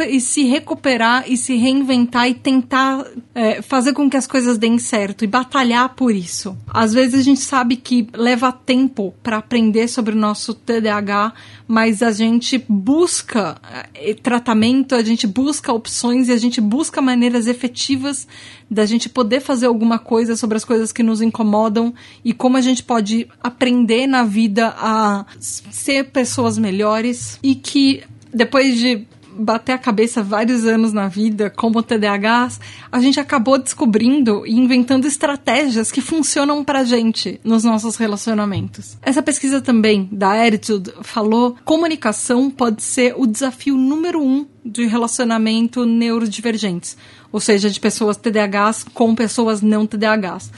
e, 0.08 0.20
se 0.20 0.44
recuperar 0.44 1.24
e 1.26 1.36
se 1.36 1.56
reinventar 1.56 2.28
e 2.28 2.34
tentar 2.34 3.04
é, 3.34 3.62
fazer 3.62 3.94
com 3.94 4.10
que 4.10 4.16
as 4.16 4.26
coisas 4.26 4.58
deem 4.58 4.78
certo 4.78 5.24
e 5.24 5.26
batalhar 5.26 5.88
por 5.94 6.14
isso. 6.14 6.56
Às 6.68 6.92
vezes 6.92 7.18
a 7.18 7.22
gente 7.22 7.40
sabe 7.40 7.76
que 7.76 8.06
leva 8.12 8.52
tempo 8.52 9.14
para 9.22 9.38
aprender 9.38 9.88
sobre 9.88 10.14
o 10.14 10.18
nosso 10.18 10.52
TDAH, 10.52 11.32
mas 11.66 12.02
a 12.02 12.12
gente 12.12 12.62
busca 12.68 13.58
é, 13.94 14.12
tratamento, 14.14 14.94
a 14.94 15.02
gente 15.02 15.26
busca 15.26 15.72
opções 15.72 16.28
e 16.28 16.32
a 16.32 16.36
gente 16.36 16.60
busca 16.60 17.00
maneiras 17.00 17.46
efetivas 17.46 18.26
da 18.70 18.86
gente 18.86 19.08
poder 19.08 19.40
fazer 19.40 19.66
alguma 19.66 19.98
coisa 19.98 20.36
sobre 20.36 20.56
as 20.56 20.64
coisas 20.64 20.92
que 20.92 21.02
nos 21.02 21.20
incomodam 21.20 21.94
e 22.24 22.32
como 22.32 22.56
a 22.56 22.60
gente 22.60 22.82
pode 22.82 23.28
aprender 23.42 24.06
na 24.06 24.24
vida 24.24 24.74
a 24.78 25.26
ser 25.38 26.10
pessoas 26.10 26.56
melhores 26.56 27.38
e 27.42 27.54
que 27.62 28.02
depois 28.32 28.78
de 28.78 29.06
bater 29.34 29.72
a 29.72 29.78
cabeça 29.78 30.22
vários 30.22 30.64
anos 30.66 30.92
na 30.92 31.08
vida 31.08 31.50
como 31.50 31.82
TDAHs, 31.82 32.60
a 32.90 33.00
gente 33.00 33.18
acabou 33.18 33.58
descobrindo 33.58 34.46
e 34.46 34.52
inventando 34.52 35.06
estratégias 35.06 35.90
que 35.90 36.00
funcionam 36.00 36.62
pra 36.64 36.84
gente 36.84 37.40
nos 37.42 37.64
nossos 37.64 37.96
relacionamentos. 37.96 38.96
Essa 39.02 39.22
pesquisa 39.22 39.60
também 39.60 40.08
da 40.12 40.44
Attitude 40.46 40.92
falou 41.02 41.56
comunicação 41.64 42.50
pode 42.50 42.82
ser 42.82 43.14
o 43.16 43.26
desafio 43.26 43.76
número 43.76 44.22
um 44.22 44.46
de 44.64 44.86
relacionamento 44.86 45.84
neurodivergentes, 45.84 46.96
ou 47.32 47.40
seja, 47.40 47.70
de 47.70 47.80
pessoas 47.80 48.16
TDAHs 48.16 48.84
com 48.94 49.14
pessoas 49.14 49.62
não 49.62 49.86
TDAHs 49.86 50.50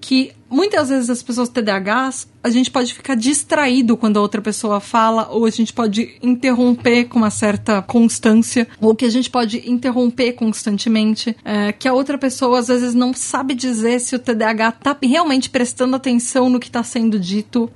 que 0.00 0.32
muitas 0.50 0.88
vezes 0.88 1.10
as 1.10 1.22
pessoas 1.22 1.48
TDAHs, 1.48 2.28
a 2.42 2.50
gente 2.50 2.70
pode 2.70 2.94
ficar 2.94 3.14
distraído 3.14 3.96
quando 3.96 4.16
a 4.18 4.22
outra 4.22 4.40
pessoa 4.40 4.80
fala, 4.80 5.28
ou 5.30 5.44
a 5.44 5.50
gente 5.50 5.72
pode 5.72 6.16
interromper 6.22 7.04
com 7.04 7.18
uma 7.18 7.30
certa 7.30 7.82
constância, 7.82 8.66
ou 8.80 8.94
que 8.94 9.04
a 9.04 9.10
gente 9.10 9.28
pode 9.28 9.70
interromper 9.70 10.32
constantemente, 10.32 11.36
é, 11.44 11.72
que 11.72 11.88
a 11.88 11.92
outra 11.92 12.16
pessoa 12.16 12.58
às 12.58 12.68
vezes 12.68 12.94
não 12.94 13.12
sabe 13.12 13.54
dizer 13.54 14.00
se 14.00 14.14
o 14.16 14.18
TDAH 14.18 14.72
tá 14.72 14.96
realmente 15.02 15.50
prestando 15.50 15.96
atenção 15.96 16.48
no 16.48 16.60
que 16.60 16.68
está 16.68 16.82
sendo 16.82 17.18
dito. 17.18 17.70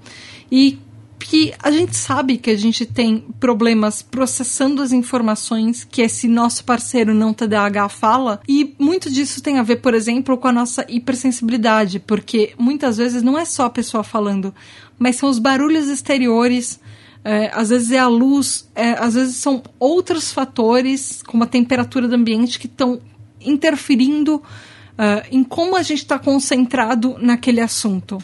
E 0.51 0.79
que 1.25 1.53
a 1.63 1.71
gente 1.71 1.97
sabe 1.97 2.37
que 2.37 2.51
a 2.51 2.57
gente 2.57 2.87
tem 2.87 3.25
problemas 3.41 4.03
processando 4.03 4.83
as 4.83 4.93
informações 4.93 5.85
que 5.85 6.03
esse 6.03 6.29
nosso 6.29 6.65
parceiro 6.65 7.15
não 7.15 7.35
TDAH 7.35 7.89
fala, 7.89 8.41
e 8.49 8.75
muito 8.79 9.11
disso 9.11 9.43
tem 9.43 9.59
a 9.59 9.63
ver, 9.63 9.77
por 9.77 9.95
exemplo, 9.95 10.37
com 10.37 10.49
a 10.49 10.53
nossa 10.53 10.85
hipersensibilidade, 10.89 12.01
porque 12.01 12.55
muitas 12.59 12.97
vezes 12.97 13.23
não 13.23 13.39
é 13.39 13.45
só 13.45 13.67
a 13.67 13.71
pessoa 13.71 14.05
falando, 14.05 14.55
mas 14.99 15.17
são 15.17 15.29
os 15.29 15.39
barulhos 15.39 15.89
exteriores. 15.89 16.81
É, 17.25 17.53
às 17.55 17.69
vezes 17.69 17.93
é 17.93 18.01
a 18.01 18.09
luz, 18.09 18.69
é, 18.75 18.93
às 18.93 19.15
vezes 19.15 19.37
são 19.37 19.63
outros 19.79 20.33
fatores, 20.33 21.23
como 21.23 21.45
a 21.45 21.47
temperatura 21.47 22.09
do 22.09 22.17
ambiente, 22.17 22.59
que 22.59 22.67
estão 22.67 23.01
interferindo 23.41 24.37
uh, 24.37 25.27
em 25.31 25.45
como 25.45 25.77
a 25.77 25.83
gente 25.83 25.99
está 25.99 26.19
concentrado 26.19 27.17
naquele 27.21 27.61
assunto. 27.61 28.19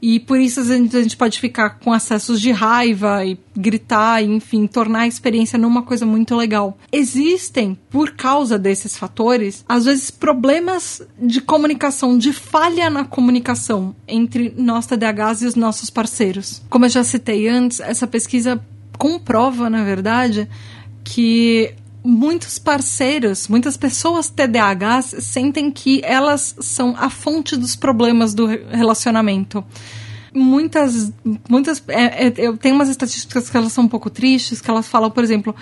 E 0.00 0.20
por 0.20 0.38
isso 0.38 0.60
a 0.60 0.64
gente, 0.64 1.16
pode 1.16 1.40
ficar 1.40 1.78
com 1.78 1.92
acessos 1.92 2.40
de 2.40 2.50
raiva 2.50 3.24
e 3.24 3.38
gritar, 3.56 4.22
enfim, 4.22 4.66
tornar 4.66 5.00
a 5.00 5.06
experiência 5.06 5.58
numa 5.58 5.82
coisa 5.82 6.04
muito 6.04 6.36
legal. 6.36 6.76
Existem, 6.92 7.78
por 7.90 8.12
causa 8.12 8.58
desses 8.58 8.96
fatores, 8.96 9.64
às 9.68 9.84
vezes 9.86 10.10
problemas 10.10 11.02
de 11.18 11.40
comunicação, 11.40 12.18
de 12.18 12.32
falha 12.32 12.90
na 12.90 13.04
comunicação 13.04 13.94
entre 14.06 14.54
nós 14.56 14.86
TDAHs 14.86 15.42
e 15.42 15.46
os 15.46 15.54
nossos 15.54 15.90
parceiros. 15.90 16.62
Como 16.68 16.84
eu 16.84 16.90
já 16.90 17.02
citei 17.02 17.48
antes, 17.48 17.80
essa 17.80 18.06
pesquisa 18.06 18.60
comprova, 18.98 19.68
na 19.70 19.84
verdade, 19.84 20.48
que 21.04 21.74
muitos 22.06 22.56
parceiros, 22.56 23.48
muitas 23.48 23.76
pessoas 23.76 24.30
TDAHs 24.30 25.16
sentem 25.18 25.72
que 25.72 26.00
elas 26.04 26.54
são 26.60 26.94
a 26.96 27.10
fonte 27.10 27.56
dos 27.56 27.74
problemas 27.74 28.32
do 28.32 28.46
relacionamento. 28.46 29.64
Muitas, 30.32 31.12
muitas, 31.48 31.82
é, 31.88 32.28
é, 32.28 32.32
eu 32.36 32.56
tenho 32.56 32.76
umas 32.76 32.88
estatísticas 32.88 33.50
que 33.50 33.56
elas 33.56 33.72
são 33.72 33.84
um 33.84 33.88
pouco 33.88 34.08
tristes, 34.08 34.60
que 34.60 34.70
elas 34.70 34.86
falam, 34.86 35.10
por 35.10 35.24
exemplo, 35.24 35.54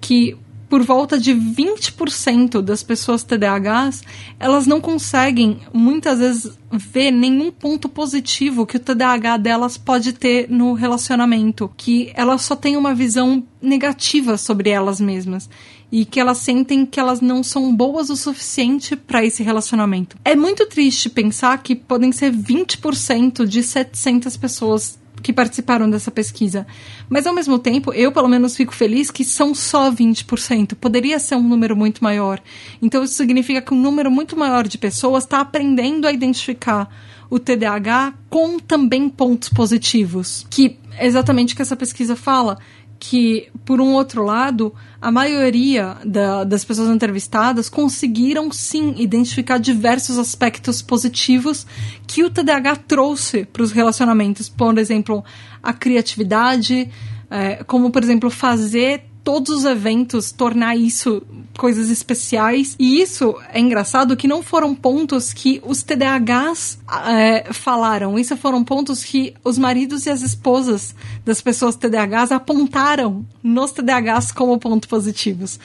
que 0.00 0.36
por 0.68 0.82
volta 0.82 1.18
de 1.18 1.34
20% 1.34 2.62
das 2.62 2.82
pessoas 2.82 3.22
TDAHs, 3.22 4.02
elas 4.40 4.66
não 4.66 4.80
conseguem 4.80 5.60
muitas 5.72 6.18
vezes 6.18 6.58
ver 6.72 7.10
nenhum 7.10 7.52
ponto 7.52 7.90
positivo 7.90 8.64
que 8.64 8.78
o 8.78 8.80
TDAH 8.80 9.36
delas 9.36 9.76
pode 9.76 10.14
ter 10.14 10.48
no 10.48 10.72
relacionamento, 10.72 11.70
que 11.76 12.10
elas 12.14 12.40
só 12.40 12.56
têm 12.56 12.74
uma 12.74 12.94
visão 12.94 13.44
negativa 13.60 14.38
sobre 14.38 14.70
elas 14.70 14.98
mesmas 14.98 15.48
e 15.92 16.06
que 16.06 16.18
elas 16.18 16.38
sentem 16.38 16.86
que 16.86 16.98
elas 16.98 17.20
não 17.20 17.42
são 17.42 17.76
boas 17.76 18.08
o 18.08 18.16
suficiente 18.16 18.96
para 18.96 19.22
esse 19.22 19.42
relacionamento. 19.42 20.16
É 20.24 20.34
muito 20.34 20.66
triste 20.66 21.10
pensar 21.10 21.62
que 21.62 21.76
podem 21.76 22.10
ser 22.10 22.32
20% 22.32 23.46
de 23.46 23.62
700 23.62 24.34
pessoas 24.38 24.98
que 25.22 25.32
participaram 25.32 25.88
dessa 25.88 26.10
pesquisa. 26.10 26.66
Mas 27.08 27.26
ao 27.26 27.34
mesmo 27.34 27.58
tempo, 27.58 27.92
eu 27.92 28.10
pelo 28.10 28.26
menos 28.26 28.56
fico 28.56 28.74
feliz 28.74 29.10
que 29.10 29.24
são 29.24 29.54
só 29.54 29.92
20%. 29.92 30.74
Poderia 30.74 31.18
ser 31.18 31.36
um 31.36 31.42
número 31.42 31.76
muito 31.76 32.02
maior. 32.02 32.40
Então 32.80 33.04
isso 33.04 33.14
significa 33.14 33.60
que 33.60 33.74
um 33.74 33.80
número 33.80 34.10
muito 34.10 34.36
maior 34.36 34.66
de 34.66 34.78
pessoas 34.78 35.24
está 35.24 35.40
aprendendo 35.40 36.06
a 36.06 36.12
identificar 36.12 36.88
o 37.30 37.38
TDAH 37.38 38.14
com 38.28 38.58
também 38.58 39.08
pontos 39.08 39.48
positivos, 39.48 40.46
que 40.50 40.78
é 40.98 41.06
exatamente 41.06 41.54
o 41.54 41.56
que 41.56 41.62
essa 41.62 41.76
pesquisa 41.76 42.14
fala 42.14 42.58
que, 43.04 43.48
por 43.64 43.80
um 43.80 43.94
outro 43.94 44.22
lado, 44.22 44.72
a 45.00 45.10
maioria 45.10 45.96
da, 46.04 46.44
das 46.44 46.64
pessoas 46.64 46.88
entrevistadas 46.88 47.68
conseguiram 47.68 48.52
sim 48.52 48.94
identificar 48.96 49.58
diversos 49.58 50.18
aspectos 50.18 50.80
positivos 50.80 51.66
que 52.06 52.22
o 52.22 52.30
TDAH 52.30 52.76
trouxe 52.76 53.44
para 53.44 53.64
os 53.64 53.72
relacionamentos. 53.72 54.48
Por 54.48 54.78
exemplo, 54.78 55.24
a 55.60 55.72
criatividade, 55.72 56.88
é, 57.28 57.64
como, 57.64 57.90
por 57.90 58.04
exemplo, 58.04 58.30
fazer 58.30 59.02
todos 59.24 59.58
os 59.58 59.64
eventos 59.64 60.32
tornar 60.32 60.76
isso 60.76 61.22
coisas 61.56 61.90
especiais. 61.90 62.74
E 62.78 63.00
isso 63.00 63.34
é 63.52 63.60
engraçado 63.60 64.16
que 64.16 64.26
não 64.26 64.42
foram 64.42 64.74
pontos 64.74 65.32
que 65.32 65.60
os 65.64 65.82
TDAHs 65.82 66.78
é, 67.06 67.52
falaram. 67.52 68.18
Isso 68.18 68.36
foram 68.36 68.64
pontos 68.64 69.04
que 69.04 69.34
os 69.44 69.58
maridos 69.58 70.06
e 70.06 70.10
as 70.10 70.22
esposas 70.22 70.94
das 71.24 71.40
pessoas 71.40 71.76
TDAHs 71.76 72.32
apontaram 72.32 73.24
nos 73.42 73.70
TDAHs 73.70 74.32
como 74.32 74.58
pontos 74.58 74.88
positivos. 74.88 75.56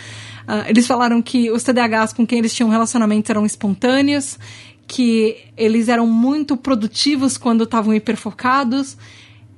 Uh, 0.48 0.64
eles 0.68 0.86
falaram 0.88 1.22
que 1.22 1.52
os 1.52 1.64
TDAHs 1.64 2.14
com 2.14 2.26
quem 2.26 2.40
eles 2.40 2.54
tinham 2.54 2.70
relacionamento 2.70 3.32
eram 3.32 3.46
espontâneos, 3.46 4.38
que 4.88 5.38
eles 5.58 5.90
eram 5.90 6.08
muito 6.08 6.56
produtivos 6.56 7.38
quando 7.38 7.64
estavam 7.64 7.94
hiperfocados 7.94 8.98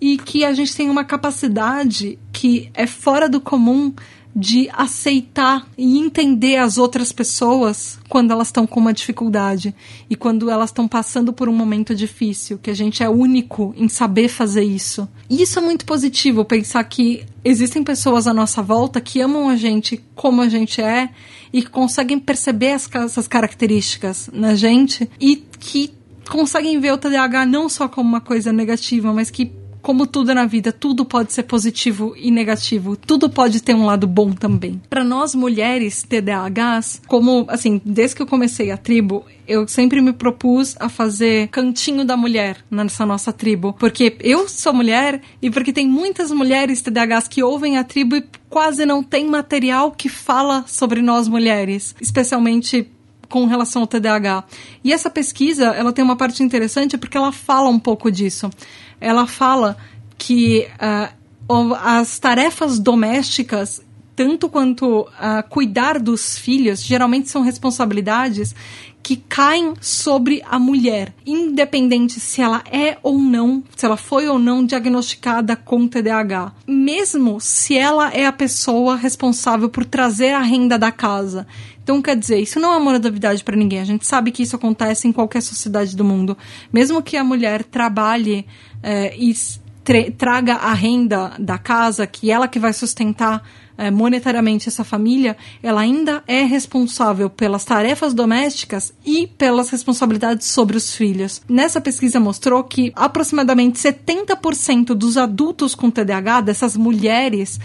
e 0.02 0.18
que 0.18 0.44
a 0.46 0.54
gente 0.54 0.76
tem 0.76 0.90
uma 0.90 1.04
capacidade 1.04 2.18
que 2.32 2.70
é 2.74 2.88
fora 2.88 3.28
do 3.28 3.42
comum 3.42 3.94
de 4.36 4.70
aceitar 4.72 5.68
e 5.78 5.98
entender 5.98 6.58
as 6.58 6.78
outras 6.78 7.12
pessoas 7.12 8.00
quando 8.08 8.32
elas 8.32 8.48
estão 8.48 8.68
com 8.68 8.80
uma 8.80 8.94
dificuldade 8.94 9.74
e 10.10 10.16
quando 10.16 10.50
elas 10.50 10.70
estão 10.70 10.88
passando 10.88 11.34
por 11.34 11.50
um 11.50 11.54
momento 11.54 11.96
difícil, 11.96 12.58
que 12.58 12.70
a 12.70 12.74
gente 12.74 13.04
é 13.04 13.10
único 13.10 13.74
em 13.76 13.90
saber 13.90 14.30
fazer 14.30 14.64
isso. 14.64 15.08
E 15.30 15.42
isso 15.42 15.58
é 15.60 15.62
muito 15.62 15.84
positivo, 15.84 16.46
pensar 16.46 16.84
que 16.84 17.26
existem 17.44 17.84
pessoas 17.84 18.28
à 18.28 18.34
nossa 18.34 18.62
volta 18.62 19.02
que 19.02 19.20
amam 19.20 19.50
a 19.50 19.56
gente 19.56 20.02
como 20.16 20.42
a 20.42 20.48
gente 20.48 20.80
é 20.80 21.10
e 21.52 21.64
que 21.64 21.70
conseguem 21.70 22.20
perceber 22.20 22.74
as, 22.74 22.90
essas 22.94 23.28
características 23.28 24.30
na 24.32 24.54
gente 24.54 25.10
e 25.20 25.38
que 25.60 25.92
conseguem 26.30 26.80
ver 26.80 26.94
o 26.94 26.98
TDAH 26.98 27.46
não 27.48 27.68
só 27.68 27.88
como 27.88 28.08
uma 28.08 28.22
coisa 28.22 28.54
negativa, 28.54 29.12
mas 29.12 29.32
que 29.32 29.52
como 29.82 30.06
tudo 30.06 30.34
na 30.34 30.46
vida, 30.46 30.72
tudo 30.72 31.06
pode 31.06 31.34
ser 31.34 31.44
positivo 31.44 32.14
e 32.18 32.32
negativo, 32.32 32.96
tudo 32.96 33.30
pode 33.30 33.62
ter 33.62 33.74
um 33.74 33.86
lado 33.86 34.08
bom 34.08 34.32
também. 34.32 34.82
Para 34.90 35.04
nós 35.04 35.34
mulheres 35.34 36.04
TDAHs, 36.04 37.02
como 37.08 37.46
assim, 37.48 37.82
desde 37.84 38.16
que 38.16 38.22
eu 38.22 38.28
comecei 38.28 38.72
a 38.72 38.78
tribo, 38.78 39.26
eu 39.48 39.68
sempre 39.68 40.02
me 40.02 40.14
propus 40.14 40.76
a 40.80 40.90
fazer 40.90 41.48
cantinho 41.48 42.06
da 42.06 42.16
mulher 42.16 42.58
nessa 42.70 43.06
nossa 43.06 43.34
tribo, 43.34 43.74
porque 43.80 44.16
eu 44.20 44.48
sou 44.48 44.74
mulher 44.74 45.22
e 45.42 45.50
porque 45.50 45.74
tem 45.74 45.88
muitas 45.88 46.32
mulheres 46.32 46.82
TDAHs 46.82 47.28
que 47.28 47.42
ouvem 47.42 47.78
a 47.78 47.84
tribo 47.84 48.16
e 48.16 48.24
quase 48.50 48.86
não 48.86 49.02
tem 49.02 49.26
material 49.28 49.92
que 49.92 50.10
fala 50.10 50.64
sobre 50.68 51.02
nós 51.02 51.28
mulheres, 51.28 51.96
especialmente 52.02 52.88
com 53.30 53.46
relação 53.46 53.84
ao 53.84 53.88
TDAH. 53.88 54.44
E 54.84 54.92
essa 54.92 55.10
pesquisa, 55.10 55.66
ela 55.68 55.94
tem 55.94 56.04
uma 56.04 56.16
parte 56.16 56.42
interessante 56.42 56.98
porque 56.98 57.16
ela 57.16 57.32
fala 57.32 57.70
um 57.70 57.80
pouco 57.80 58.12
disso 58.12 58.50
ela 59.00 59.26
fala 59.28 59.78
que 60.18 60.68
uh, 60.76 61.74
as 61.82 62.20
tarefas 62.20 62.78
domésticas, 62.78 63.82
tanto 64.16 64.50
quanto 64.50 65.02
uh, 65.02 65.48
cuidar 65.50 65.98
dos 66.00 66.38
filhos, 66.38 66.84
geralmente 66.84 67.30
são 67.30 67.42
responsabilidades 67.42 68.54
que 69.02 69.16
caem 69.16 69.74
sobre 69.80 70.42
a 70.46 70.60
mulher, 70.60 71.14
independente 71.26 72.20
se 72.20 72.42
ela 72.42 72.62
é 72.72 72.98
ou 73.02 73.18
não, 73.18 73.64
se 73.76 73.86
ela 73.86 73.98
foi 73.98 74.28
ou 74.28 74.38
não 74.38 74.64
diagnosticada 74.64 75.56
com 75.56 75.88
TDAH. 75.88 76.54
Mesmo 76.68 77.40
se 77.40 77.78
ela 77.78 78.10
é 78.14 78.26
a 78.26 78.32
pessoa 78.32 78.96
responsável 78.96 79.70
por 79.70 79.86
trazer 79.86 80.34
a 80.34 80.42
renda 80.42 80.78
da 80.78 80.92
casa. 80.92 81.48
Então, 81.90 82.04
quer 82.04 82.16
dizer, 82.16 82.40
isso 82.40 82.60
não 82.60 82.72
é 82.72 82.78
uma 82.78 83.00
novidade 83.00 83.44
para 83.44 83.56
ninguém. 83.56 83.80
A 83.80 83.84
gente 83.84 84.06
sabe 84.06 84.32
que 84.32 84.44
isso 84.44 84.56
acontece 84.56 85.08
em 85.08 85.12
qualquer 85.12 85.42
sociedade 85.42 85.96
do 85.96 86.06
mundo. 86.06 86.38
Mesmo 86.72 87.02
que 87.02 87.18
a 87.18 87.24
mulher 87.24 87.64
trabalhe 87.64 88.46
é, 88.84 89.18
e 89.18 89.34
traga 90.16 90.54
a 90.54 90.72
renda 90.72 91.34
da 91.40 91.58
casa, 91.58 92.06
que 92.06 92.30
ela 92.30 92.48
que 92.48 92.60
vai 92.60 92.74
sustentar 92.74 93.42
é, 93.76 93.90
monetariamente 93.90 94.70
essa 94.70 94.84
família, 94.84 95.36
ela 95.64 95.82
ainda 95.82 96.24
é 96.28 96.44
responsável 96.44 97.28
pelas 97.28 97.66
tarefas 97.66 98.14
domésticas 98.14 98.94
e 99.04 99.26
pelas 99.26 99.72
responsabilidades 99.72 100.46
sobre 100.46 100.78
os 100.78 100.96
filhos. 100.96 101.42
Nessa 101.50 101.82
pesquisa 101.82 102.20
mostrou 102.20 102.64
que 102.64 102.94
aproximadamente 102.96 103.80
70% 103.80 104.94
dos 104.94 105.18
adultos 105.18 105.74
com 105.74 105.90
TDAH, 105.90 106.42
dessas 106.42 106.78
mulheres, 106.78 107.60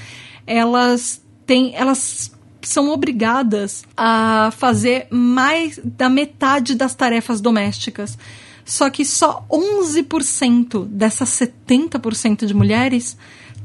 elas 0.47 1.23
têm, 1.45 1.75
elas 1.75 2.34
são 2.69 2.91
obrigadas 2.91 3.85
a 3.97 4.51
fazer 4.57 5.07
mais 5.11 5.81
da 5.83 6.09
metade 6.09 6.75
das 6.75 6.95
tarefas 6.95 7.41
domésticas. 7.41 8.19
Só 8.65 8.89
que 8.89 9.05
só 9.05 9.47
11% 9.51 10.87
dessas 10.87 11.29
70% 11.31 12.47
de 12.47 12.55
mulheres 12.55 13.17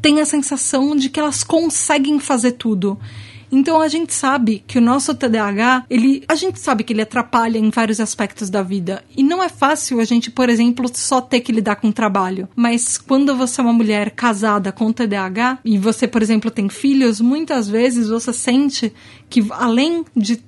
têm 0.01 0.19
a 0.19 0.25
sensação 0.25 0.95
de 0.95 1.09
que 1.09 1.19
elas 1.19 1.43
conseguem 1.43 2.19
fazer 2.19 2.53
tudo. 2.53 2.99
Então 3.51 3.81
a 3.81 3.87
gente 3.87 4.13
sabe 4.13 4.63
que 4.65 4.77
o 4.77 4.81
nosso 4.81 5.13
TDAH, 5.15 5.85
ele, 5.89 6.23
a 6.27 6.35
gente 6.35 6.59
sabe 6.59 6.83
que 6.83 6.93
ele 6.93 7.01
atrapalha 7.01 7.57
em 7.57 7.69
vários 7.69 7.99
aspectos 7.99 8.49
da 8.49 8.61
vida. 8.61 9.03
E 9.15 9.23
não 9.23 9.43
é 9.43 9.49
fácil 9.49 9.99
a 9.99 10.05
gente, 10.05 10.29
por 10.29 10.49
exemplo, 10.49 10.89
só 10.93 11.19
ter 11.21 11.41
que 11.41 11.51
lidar 11.51 11.77
com 11.77 11.89
o 11.89 11.93
trabalho. 11.93 12.47
Mas 12.55 12.97
quando 12.97 13.35
você 13.35 13.61
é 13.61 13.63
uma 13.63 13.73
mulher 13.73 14.11
casada 14.11 14.71
com 14.71 14.91
TDAH 14.91 15.59
e 15.65 15.77
você, 15.77 16.07
por 16.07 16.21
exemplo, 16.21 16.51
tem 16.51 16.69
filhos, 16.69 17.19
muitas 17.19 17.67
vezes 17.67 18.09
você 18.09 18.31
sente 18.33 18.93
que 19.29 19.45
além 19.51 20.05
de 20.15 20.41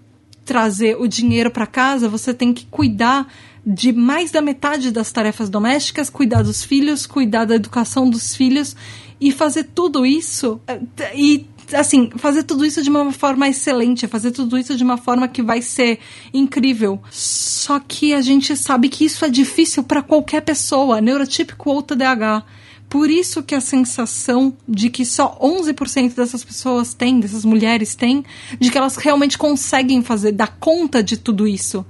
trazer 0.45 0.97
o 0.99 1.07
dinheiro 1.07 1.49
para 1.49 1.67
casa, 1.67 2.09
você 2.09 2.33
tem 2.33 2.53
que 2.53 2.65
cuidar 2.65 3.27
de 3.65 3.93
mais 3.93 4.31
da 4.31 4.41
metade 4.41 4.91
das 4.91 5.11
tarefas 5.11 5.49
domésticas, 5.49 6.09
cuidar 6.09 6.41
dos 6.41 6.63
filhos, 6.63 7.05
cuidar 7.05 7.45
da 7.45 7.55
educação 7.55 8.09
dos 8.09 8.35
filhos 8.35 8.75
e 9.19 9.31
fazer 9.31 9.65
tudo 9.65 10.03
isso 10.05 10.59
eh, 10.67 10.81
e 11.15 11.45
assim, 11.73 12.09
fazer 12.17 12.43
tudo 12.43 12.65
isso 12.65 12.81
de 12.81 12.89
uma 12.89 13.11
forma 13.11 13.47
excelente, 13.47 14.07
fazer 14.07 14.31
tudo 14.31 14.57
isso 14.57 14.75
de 14.75 14.83
uma 14.83 14.97
forma 14.97 15.27
que 15.27 15.41
vai 15.41 15.61
ser 15.61 15.99
incrível. 16.33 17.01
Só 17.09 17.79
que 17.79 18.13
a 18.13 18.21
gente 18.21 18.55
sabe 18.55 18.89
que 18.89 19.05
isso 19.05 19.23
é 19.25 19.29
difícil 19.29 19.83
para 19.83 20.01
qualquer 20.01 20.41
pessoa, 20.41 21.01
neurotípico 21.01 21.69
ou 21.69 21.81
TDAH. 21.81 22.43
Por 22.89 23.09
isso 23.09 23.41
que 23.41 23.55
a 23.55 23.61
sensação 23.61 24.53
de 24.67 24.89
que 24.89 25.05
só 25.05 25.39
11% 25.41 26.13
dessas 26.13 26.43
pessoas 26.43 26.93
têm, 26.93 27.21
dessas 27.21 27.45
mulheres 27.45 27.95
têm, 27.95 28.25
de 28.59 28.69
que 28.69 28.77
elas 28.77 28.97
realmente 28.97 29.37
conseguem 29.37 30.01
fazer, 30.01 30.33
dar 30.33 30.57
conta 30.59 31.01
de 31.01 31.15
tudo 31.15 31.47
isso. 31.47 31.85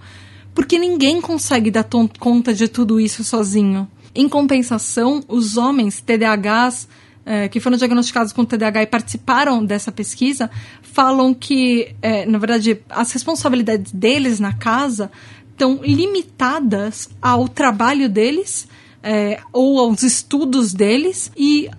Porque 0.53 0.77
ninguém 0.77 1.19
consegue 1.19 1.71
dar 1.71 1.87
conta 2.19 2.53
de 2.53 2.67
tudo 2.67 2.99
isso 2.99 3.23
sozinho. 3.23 3.89
Em 4.13 4.29
compensação, 4.29 5.23
os 5.27 5.57
homens 5.57 6.01
TDAHs 6.01 6.87
é, 7.25 7.47
que 7.47 7.59
foram 7.59 7.77
diagnosticados 7.77 8.33
com 8.33 8.43
TDAH 8.43 8.83
e 8.83 8.87
participaram 8.87 9.63
dessa 9.63 9.91
pesquisa 9.91 10.49
falam 10.81 11.33
que, 11.33 11.95
é, 12.01 12.25
na 12.25 12.37
verdade, 12.37 12.81
as 12.89 13.11
responsabilidades 13.11 13.91
deles 13.91 14.39
na 14.39 14.53
casa 14.53 15.11
estão 15.51 15.79
limitadas 15.83 17.09
ao 17.21 17.47
trabalho 17.47 18.09
deles 18.09 18.67
é, 19.03 19.39
ou 19.53 19.79
aos 19.79 20.03
estudos 20.03 20.73
deles 20.73 21.31
e 21.37 21.69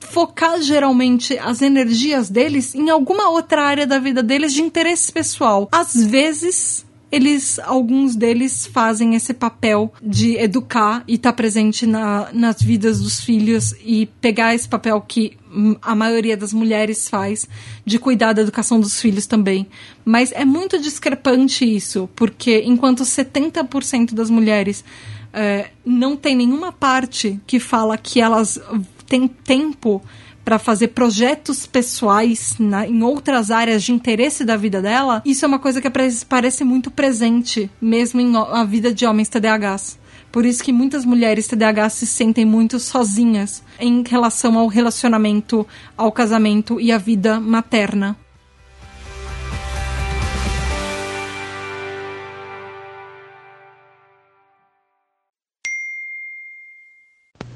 focar 0.00 0.60
geralmente 0.60 1.38
as 1.38 1.62
energias 1.62 2.28
deles 2.28 2.74
em 2.74 2.90
alguma 2.90 3.30
outra 3.30 3.62
área 3.62 3.86
da 3.86 3.98
vida 3.98 4.22
deles 4.22 4.52
de 4.52 4.60
interesse 4.60 5.12
pessoal. 5.12 5.68
Às 5.70 5.94
vezes, 5.94 6.84
eles, 7.10 7.58
alguns 7.60 8.14
deles 8.14 8.66
fazem 8.66 9.14
esse 9.14 9.32
papel 9.32 9.92
de 10.02 10.36
educar 10.36 11.02
e 11.08 11.14
estar 11.14 11.32
tá 11.32 11.36
presente 11.36 11.86
na, 11.86 12.28
nas 12.32 12.60
vidas 12.60 13.00
dos 13.00 13.20
filhos 13.20 13.74
e 13.82 14.06
pegar 14.20 14.54
esse 14.54 14.68
papel 14.68 15.00
que 15.00 15.36
a 15.80 15.94
maioria 15.94 16.36
das 16.36 16.52
mulheres 16.52 17.08
faz 17.08 17.48
de 17.84 17.98
cuidar 17.98 18.34
da 18.34 18.42
educação 18.42 18.78
dos 18.78 19.00
filhos 19.00 19.26
também. 19.26 19.66
Mas 20.04 20.32
é 20.32 20.44
muito 20.44 20.78
discrepante 20.78 21.64
isso, 21.64 22.08
porque 22.14 22.62
enquanto 22.64 23.02
70% 23.02 24.12
das 24.12 24.28
mulheres 24.28 24.84
é, 25.32 25.70
não 25.84 26.16
tem 26.16 26.36
nenhuma 26.36 26.72
parte 26.72 27.40
que 27.46 27.58
fala 27.58 27.96
que 27.96 28.20
elas 28.20 28.60
têm 29.06 29.26
tempo 29.26 30.02
para 30.48 30.58
fazer 30.58 30.88
projetos 30.88 31.66
pessoais 31.66 32.56
na, 32.58 32.88
em 32.88 33.02
outras 33.02 33.50
áreas 33.50 33.82
de 33.82 33.92
interesse 33.92 34.46
da 34.46 34.56
vida 34.56 34.80
dela, 34.80 35.20
isso 35.22 35.44
é 35.44 35.48
uma 35.48 35.58
coisa 35.58 35.78
que 35.78 35.90
parece 36.26 36.64
muito 36.64 36.90
presente, 36.90 37.70
mesmo 37.78 38.18
em 38.18 38.34
a 38.34 38.64
vida 38.64 38.90
de 38.90 39.04
homens 39.04 39.28
TDAHs. 39.28 39.98
Por 40.32 40.46
isso 40.46 40.64
que 40.64 40.72
muitas 40.72 41.04
mulheres 41.04 41.46
TDAH 41.48 41.90
se 41.90 42.06
sentem 42.06 42.46
muito 42.46 42.78
sozinhas 42.78 43.62
em 43.78 44.02
relação 44.02 44.58
ao 44.58 44.68
relacionamento, 44.68 45.66
ao 45.94 46.10
casamento 46.10 46.80
e 46.80 46.90
à 46.90 46.96
vida 46.96 47.38
materna. 47.38 48.16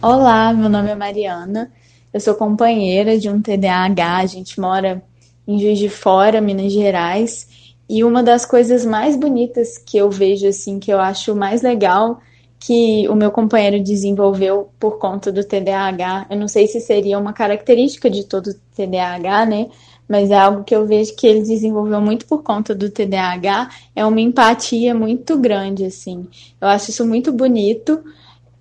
Olá, 0.03 0.53
meu 0.53 0.68
nome 0.68 0.90
é 0.90 0.95
Mariana 0.95 1.72
eu 2.13 2.21
sou 2.21 2.35
companheira 2.35 3.19
de 3.19 3.29
um 3.29 3.41
TDAH, 3.41 4.17
a 4.19 4.27
gente 4.27 4.61
mora 4.61 5.03
em 5.47 5.59
Juiz 5.59 5.79
de 5.79 5.89
Fora, 5.89 6.41
Minas 6.41 6.73
Gerais, 6.73 7.49
e 7.89 8.05
uma 8.05 8.23
das 8.23 8.45
coisas 8.45 8.85
mais 8.85 9.17
bonitas 9.17 9.77
que 9.79 9.97
eu 9.97 10.11
vejo, 10.11 10.47
assim, 10.47 10.79
que 10.79 10.93
eu 10.93 11.01
acho 11.01 11.35
mais 11.35 11.63
legal 11.63 12.21
que 12.59 13.09
o 13.09 13.15
meu 13.15 13.31
companheiro 13.33 13.83
desenvolveu 13.83 14.71
por 14.79 14.99
conta 14.99 15.33
do 15.33 15.43
TDAH, 15.43 16.27
eu 16.31 16.37
não 16.37 16.47
sei 16.47 16.69
se 16.69 16.81
seria 16.81 17.19
uma 17.19 17.33
característica 17.33 18.09
de 18.09 18.25
todo 18.25 18.55
TDAH, 18.77 19.47
né? 19.47 19.69
mas 20.13 20.31
é 20.31 20.39
algo 20.39 20.63
que 20.63 20.77
eu 20.77 20.87
vejo 20.87 21.17
que 21.17 21.27
ele 21.27 21.41
desenvolveu 21.41 21.99
muito 21.99 22.27
por 22.27 22.43
conta 22.43 22.75
do 22.75 22.91
TDAH, 22.91 23.71
é 23.97 24.05
uma 24.05 24.21
empatia 24.21 24.95
muito 24.95 25.39
grande, 25.39 25.87
assim. 25.87 26.29
Eu 26.61 26.69
acho 26.69 26.91
isso 26.91 27.07
muito 27.07 27.33
bonito 27.33 27.99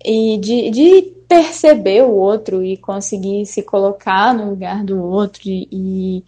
e 0.02 0.38
de, 0.38 0.70
de 0.70 1.12
perceber 1.32 2.02
o 2.02 2.10
outro 2.10 2.62
e 2.62 2.76
conseguir 2.76 3.46
se 3.46 3.62
colocar 3.62 4.34
no 4.34 4.50
lugar 4.50 4.84
do 4.84 5.02
outro 5.02 5.40
e, 5.46 5.66
e 5.72 6.24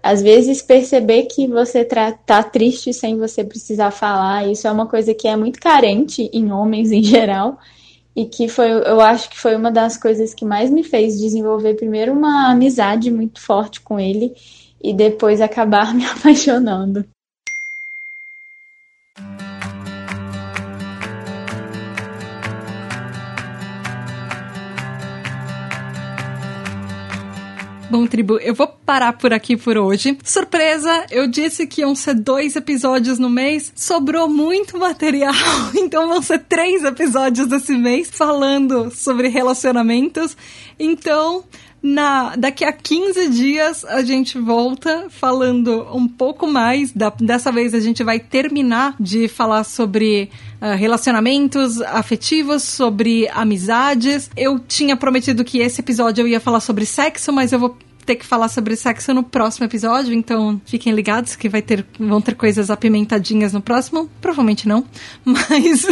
às 0.00 0.22
vezes 0.22 0.62
perceber 0.62 1.24
que 1.24 1.48
você 1.48 1.84
tá 1.84 2.42
triste 2.44 2.92
sem 2.92 3.18
você 3.18 3.42
precisar 3.42 3.90
falar, 3.90 4.48
isso 4.48 4.68
é 4.68 4.70
uma 4.70 4.86
coisa 4.86 5.12
que 5.12 5.26
é 5.26 5.34
muito 5.34 5.58
carente 5.58 6.30
em 6.32 6.52
homens 6.52 6.92
em 6.92 7.02
geral 7.02 7.58
e 8.14 8.26
que 8.26 8.46
foi, 8.46 8.70
eu 8.70 9.00
acho 9.00 9.28
que 9.28 9.36
foi 9.36 9.56
uma 9.56 9.72
das 9.72 9.96
coisas 9.96 10.32
que 10.32 10.44
mais 10.44 10.70
me 10.70 10.84
fez 10.84 11.18
desenvolver 11.18 11.74
primeiro 11.74 12.12
uma 12.12 12.48
amizade 12.48 13.10
muito 13.10 13.40
forte 13.40 13.80
com 13.80 13.98
ele 13.98 14.32
e 14.80 14.94
depois 14.94 15.40
acabar 15.40 15.92
me 15.94 16.06
apaixonando. 16.06 17.04
Bom, 27.90 28.06
tribo, 28.06 28.36
eu 28.40 28.54
vou 28.54 28.66
parar 28.66 29.14
por 29.14 29.32
aqui 29.32 29.56
por 29.56 29.78
hoje. 29.78 30.18
Surpresa, 30.22 31.06
eu 31.10 31.26
disse 31.26 31.66
que 31.66 31.80
iam 31.80 31.94
ser 31.94 32.12
dois 32.12 32.54
episódios 32.54 33.18
no 33.18 33.30
mês. 33.30 33.72
Sobrou 33.74 34.28
muito 34.28 34.76
material, 34.76 35.32
então 35.74 36.06
vão 36.06 36.20
ser 36.20 36.40
três 36.40 36.84
episódios 36.84 37.46
desse 37.46 37.74
mês 37.74 38.10
falando 38.10 38.90
sobre 38.90 39.28
relacionamentos. 39.28 40.36
Então, 40.78 41.44
na, 41.82 42.36
daqui 42.36 42.62
a 42.62 42.72
15 42.72 43.28
dias 43.30 43.84
a 43.86 44.02
gente 44.02 44.38
volta 44.38 45.06
falando 45.08 45.86
um 45.90 46.06
pouco 46.06 46.46
mais. 46.46 46.92
Da, 46.92 47.08
dessa 47.08 47.50
vez 47.50 47.72
a 47.72 47.80
gente 47.80 48.04
vai 48.04 48.20
terminar 48.20 48.96
de 49.00 49.28
falar 49.28 49.64
sobre 49.64 50.30
uh, 50.60 50.76
relacionamentos 50.76 51.80
afetivos, 51.80 52.62
sobre 52.62 53.28
amizades. 53.28 54.30
Eu 54.36 54.58
tinha 54.58 54.96
prometido 54.96 55.44
que 55.44 55.58
esse 55.58 55.80
episódio 55.80 56.22
eu 56.22 56.28
ia 56.28 56.40
falar 56.40 56.60
sobre 56.60 56.84
sexo, 56.84 57.32
mas 57.32 57.52
eu 57.52 57.58
vou 57.58 57.76
ter 58.08 58.16
que 58.16 58.24
falar 58.24 58.48
sobre 58.48 58.74
sexo 58.74 59.12
no 59.12 59.22
próximo 59.22 59.66
episódio, 59.66 60.14
então 60.14 60.58
fiquem 60.64 60.94
ligados 60.94 61.36
que 61.36 61.46
vai 61.46 61.60
ter, 61.60 61.84
vão 62.00 62.22
ter 62.22 62.34
coisas 62.34 62.70
apimentadinhas 62.70 63.52
no 63.52 63.60
próximo. 63.60 64.08
Provavelmente 64.18 64.66
não, 64.66 64.84
mas. 65.22 65.84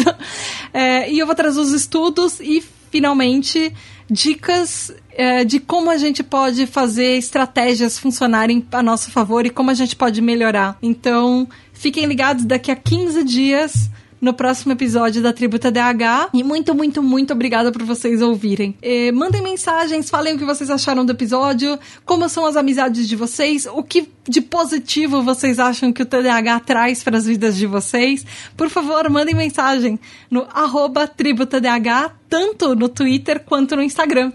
é, 0.73 1.12
e 1.12 1.19
eu 1.19 1.27
vou 1.27 1.35
trazer 1.35 1.61
os 1.61 1.73
estudos 1.73 2.41
e 2.41 2.64
finalmente 2.91 3.71
dicas 4.11 4.95
é, 5.12 5.45
de 5.45 5.61
como 5.61 5.91
a 5.91 5.99
gente 5.99 6.23
pode 6.23 6.67
fazer 6.67 7.19
estratégias 7.19 7.99
funcionarem 7.99 8.64
a 8.73 8.83
nosso 8.83 9.11
favor 9.11 9.45
e 9.45 9.51
como 9.51 9.71
a 9.71 9.75
gente 9.75 9.95
pode 9.95 10.23
melhorar. 10.23 10.79
Então, 10.83 11.47
fiquem 11.75 12.07
ligados 12.07 12.47
daqui 12.47 12.71
a 12.71 12.77
15 12.77 13.25
dias 13.25 13.91
no 14.21 14.33
próximo 14.33 14.73
episódio 14.73 15.23
da 15.23 15.33
Tributa 15.33 15.71
DH. 15.71 16.31
E 16.33 16.43
muito, 16.43 16.75
muito, 16.75 17.03
muito 17.03 17.33
obrigada 17.33 17.71
por 17.71 17.83
vocês 17.83 18.23
ouvirem. 18.23 18.77
E 18.83 19.12
mandem 19.12 19.43
mensagens, 19.43 20.11
falem 20.11 20.35
o 20.35 20.39
que 20.39 20.45
vocês 20.45 20.71
acharam 20.71 21.05
do 21.05 21.12
episódio, 21.12 21.79
como 22.05 22.29
são 22.29 22.47
as 22.47 22.57
amizades 22.57 23.09
de 23.09 23.17
vocês, 23.17 23.67
o 23.67 23.83
que 23.83 24.09
de 24.29 24.41
positivo 24.41 25.23
vocês 25.23 25.59
acham 25.59 25.93
que 25.93 26.03
o 26.03 26.07
TDAH 26.07 26.61
traz 26.61 27.03
para 27.03 27.17
as 27.17 27.27
vidas 27.27 27.57
de 27.57 27.67
vocês. 27.67 28.25
Por 28.57 28.69
favor, 28.69 29.09
mandem 29.09 29.35
mensagem 29.35 29.99
no 30.31 30.47
arroba 30.53 31.07
TributaDH, 31.07 32.12
tanto 32.29 32.75
no 32.75 32.89
Twitter 32.89 33.41
quanto 33.41 33.77
no 33.77 33.83
Instagram. 33.83 34.33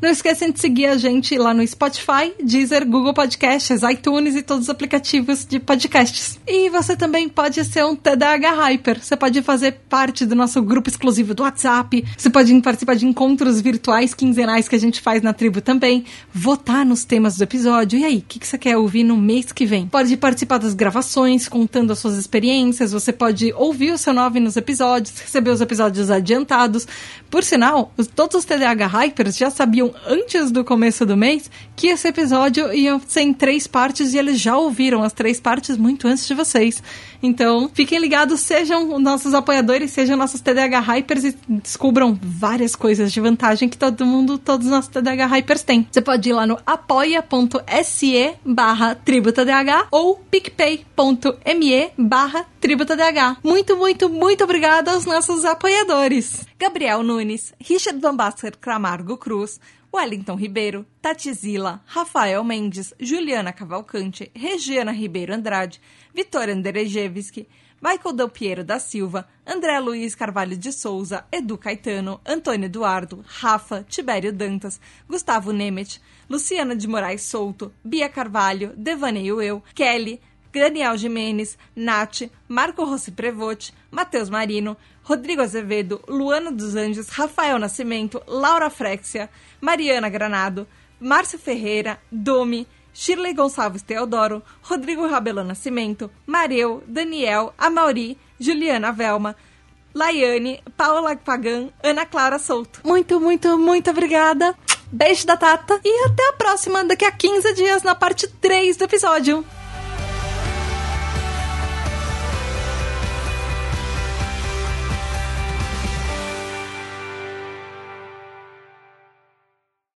Não 0.00 0.10
esquecem 0.10 0.52
de 0.52 0.60
seguir 0.60 0.86
a 0.86 0.96
gente 0.96 1.36
lá 1.38 1.54
no 1.54 1.66
Spotify, 1.66 2.34
Deezer, 2.42 2.86
Google 2.86 3.14
Podcasts, 3.14 3.82
iTunes 3.82 4.34
e 4.34 4.42
todos 4.42 4.64
os 4.64 4.70
aplicativos 4.70 5.44
de 5.44 5.58
podcasts. 5.58 6.38
E 6.46 6.68
você 6.68 6.96
também 6.96 7.28
pode 7.28 7.64
ser 7.64 7.84
um 7.84 7.96
TDAH 7.96 8.50
Hyper. 8.50 9.02
Você 9.02 9.16
pode 9.16 9.40
fazer 9.42 9.80
parte 9.88 10.26
do 10.26 10.34
nosso 10.34 10.60
grupo 10.62 10.90
exclusivo 10.90 11.34
do 11.34 11.42
WhatsApp. 11.42 12.04
Você 12.16 12.28
pode 12.28 12.54
participar 12.60 12.94
de 12.96 13.06
encontros 13.06 13.60
virtuais 13.60 14.12
quinzenais 14.12 14.68
que 14.68 14.76
a 14.76 14.78
gente 14.78 15.00
faz 15.00 15.22
na 15.22 15.32
tribo 15.32 15.60
também. 15.60 16.04
Votar 16.32 16.84
nos 16.84 17.04
temas 17.04 17.36
do 17.36 17.44
episódio. 17.44 17.98
E 17.98 18.04
aí, 18.04 18.18
o 18.18 18.22
que, 18.22 18.38
que 18.38 18.46
você 18.46 18.58
quer 18.58 18.76
ouvir 18.76 19.04
no 19.04 19.16
mês 19.16 19.52
que 19.52 19.64
vem? 19.64 19.86
Pode 19.86 20.16
participar 20.16 20.58
das 20.58 20.74
gravações, 20.74 21.48
contando 21.48 21.92
as 21.92 21.98
suas 21.98 22.16
experiências. 22.16 22.92
Você 22.92 23.12
pode 23.12 23.52
ouvir 23.54 23.92
o 23.92 23.98
seu 23.98 24.12
nome 24.12 24.40
nos 24.40 24.56
episódios, 24.56 25.18
receber 25.18 25.50
os 25.50 25.60
episódios 25.60 26.10
adiantados. 26.10 26.86
Por 27.30 27.42
sinal, 27.42 27.92
todos 28.14 28.36
os 28.36 28.44
TDAH 28.44 28.86
Hypers 28.86 29.36
já 29.36 29.50
sabiam 29.64 29.94
antes 30.06 30.50
do 30.50 30.62
começo 30.62 31.06
do 31.06 31.16
mês 31.16 31.50
que 31.74 31.86
esse 31.86 32.06
episódio 32.06 32.70
ia 32.72 33.00
ser 33.08 33.22
em 33.22 33.32
três 33.32 33.66
partes 33.66 34.12
e 34.12 34.18
eles 34.18 34.38
já 34.38 34.58
ouviram 34.58 35.02
as 35.02 35.12
três 35.12 35.40
partes 35.40 35.78
muito 35.78 36.06
antes 36.06 36.28
de 36.28 36.34
vocês. 36.34 36.82
Então, 37.22 37.70
fiquem 37.72 37.98
ligados, 37.98 38.40
sejam 38.40 38.98
nossos 38.98 39.32
apoiadores, 39.32 39.90
sejam 39.90 40.18
nossos 40.18 40.42
TDH 40.42 40.80
Hypers 40.80 41.24
e 41.24 41.36
descubram 41.48 42.18
várias 42.22 42.76
coisas 42.76 43.10
de 43.10 43.18
vantagem 43.20 43.66
que 43.66 43.78
todo 43.78 44.04
mundo, 44.04 44.36
todos 44.36 44.66
os 44.66 44.72
nossos 44.72 44.90
TDH 44.90 45.26
Hypers 45.26 45.62
têm. 45.62 45.88
Você 45.90 46.02
pode 46.02 46.28
ir 46.28 46.34
lá 46.34 46.46
no 46.46 46.58
apoia.se 46.66 48.34
barra 48.44 48.94
tributadh 48.94 49.86
ou 49.90 50.16
picpay.me 50.30 51.88
barra 51.96 52.44
tributadh. 52.64 53.36
Muito, 53.44 53.76
muito, 53.76 54.08
muito 54.08 54.42
obrigada 54.42 54.90
aos 54.92 55.04
nossos 55.04 55.44
apoiadores. 55.44 56.46
Gabriel 56.58 57.02
Nunes, 57.02 57.52
Richard 57.60 57.98
Van 57.98 58.16
Baster 58.16 58.56
Cramargo 58.56 59.18
Cruz, 59.18 59.60
Wellington 59.92 60.34
Ribeiro, 60.34 60.86
Tatizila, 61.02 61.82
Rafael 61.84 62.42
Mendes, 62.42 62.94
Juliana 62.98 63.52
Cavalcante, 63.52 64.30
Regiana 64.34 64.92
Ribeiro 64.92 65.34
Andrade, 65.34 65.78
Vitória 66.14 66.54
Anderejevski, 66.54 67.46
Michael 67.82 68.16
Del 68.16 68.30
Piero 68.30 68.64
da 68.64 68.78
Silva, 68.78 69.28
André 69.44 69.78
Luiz 69.78 70.14
Carvalho 70.14 70.56
de 70.56 70.72
Souza, 70.72 71.26
Edu 71.30 71.58
Caetano, 71.58 72.18
Antônio 72.24 72.64
Eduardo, 72.64 73.22
Rafa, 73.26 73.84
Tibério 73.86 74.32
Dantas, 74.32 74.80
Gustavo 75.06 75.52
Nemet, 75.52 76.00
Luciana 76.30 76.74
de 76.74 76.88
Moraes 76.88 77.20
Souto, 77.24 77.74
Bia 77.84 78.08
Carvalho, 78.08 78.72
Devaneio 78.74 79.42
Eu, 79.42 79.62
Kelly, 79.74 80.18
Daniel 80.60 80.96
Jimenez, 80.96 81.56
Nath, 81.74 82.22
Marco 82.48 82.84
Rossi 82.84 83.10
Prevote, 83.10 83.72
Matheus 83.90 84.28
Marino, 84.28 84.76
Rodrigo 85.02 85.42
Azevedo, 85.42 86.00
Luana 86.08 86.50
dos 86.50 86.74
Anjos, 86.74 87.08
Rafael 87.08 87.58
Nascimento, 87.58 88.22
Laura 88.26 88.70
Frexia, 88.70 89.28
Mariana 89.60 90.08
Granado, 90.08 90.66
Márcio 91.00 91.38
Ferreira, 91.38 91.98
Domi, 92.10 92.66
Shirley 92.92 93.34
Gonçalves 93.34 93.82
Teodoro, 93.82 94.42
Rodrigo 94.62 95.06
Rabelo 95.06 95.44
Nascimento, 95.44 96.10
Mareu, 96.26 96.82
Daniel, 96.86 97.52
Amauri, 97.58 98.16
Juliana 98.38 98.92
Velma, 98.92 99.36
Laiane, 99.94 100.62
Paula 100.76 101.16
Pagan, 101.16 101.68
Ana 101.82 102.06
Clara 102.06 102.38
Souto. 102.38 102.80
Muito, 102.84 103.20
muito, 103.20 103.58
muito 103.58 103.90
obrigada. 103.90 104.54
Beijo 104.90 105.26
da 105.26 105.36
Tata 105.36 105.80
e 105.84 106.04
até 106.06 106.28
a 106.28 106.32
próxima, 106.34 106.84
daqui 106.84 107.04
a 107.04 107.12
15 107.12 107.54
dias, 107.54 107.82
na 107.82 107.94
parte 107.94 108.28
3 108.28 108.76
do 108.76 108.84
episódio. 108.84 109.44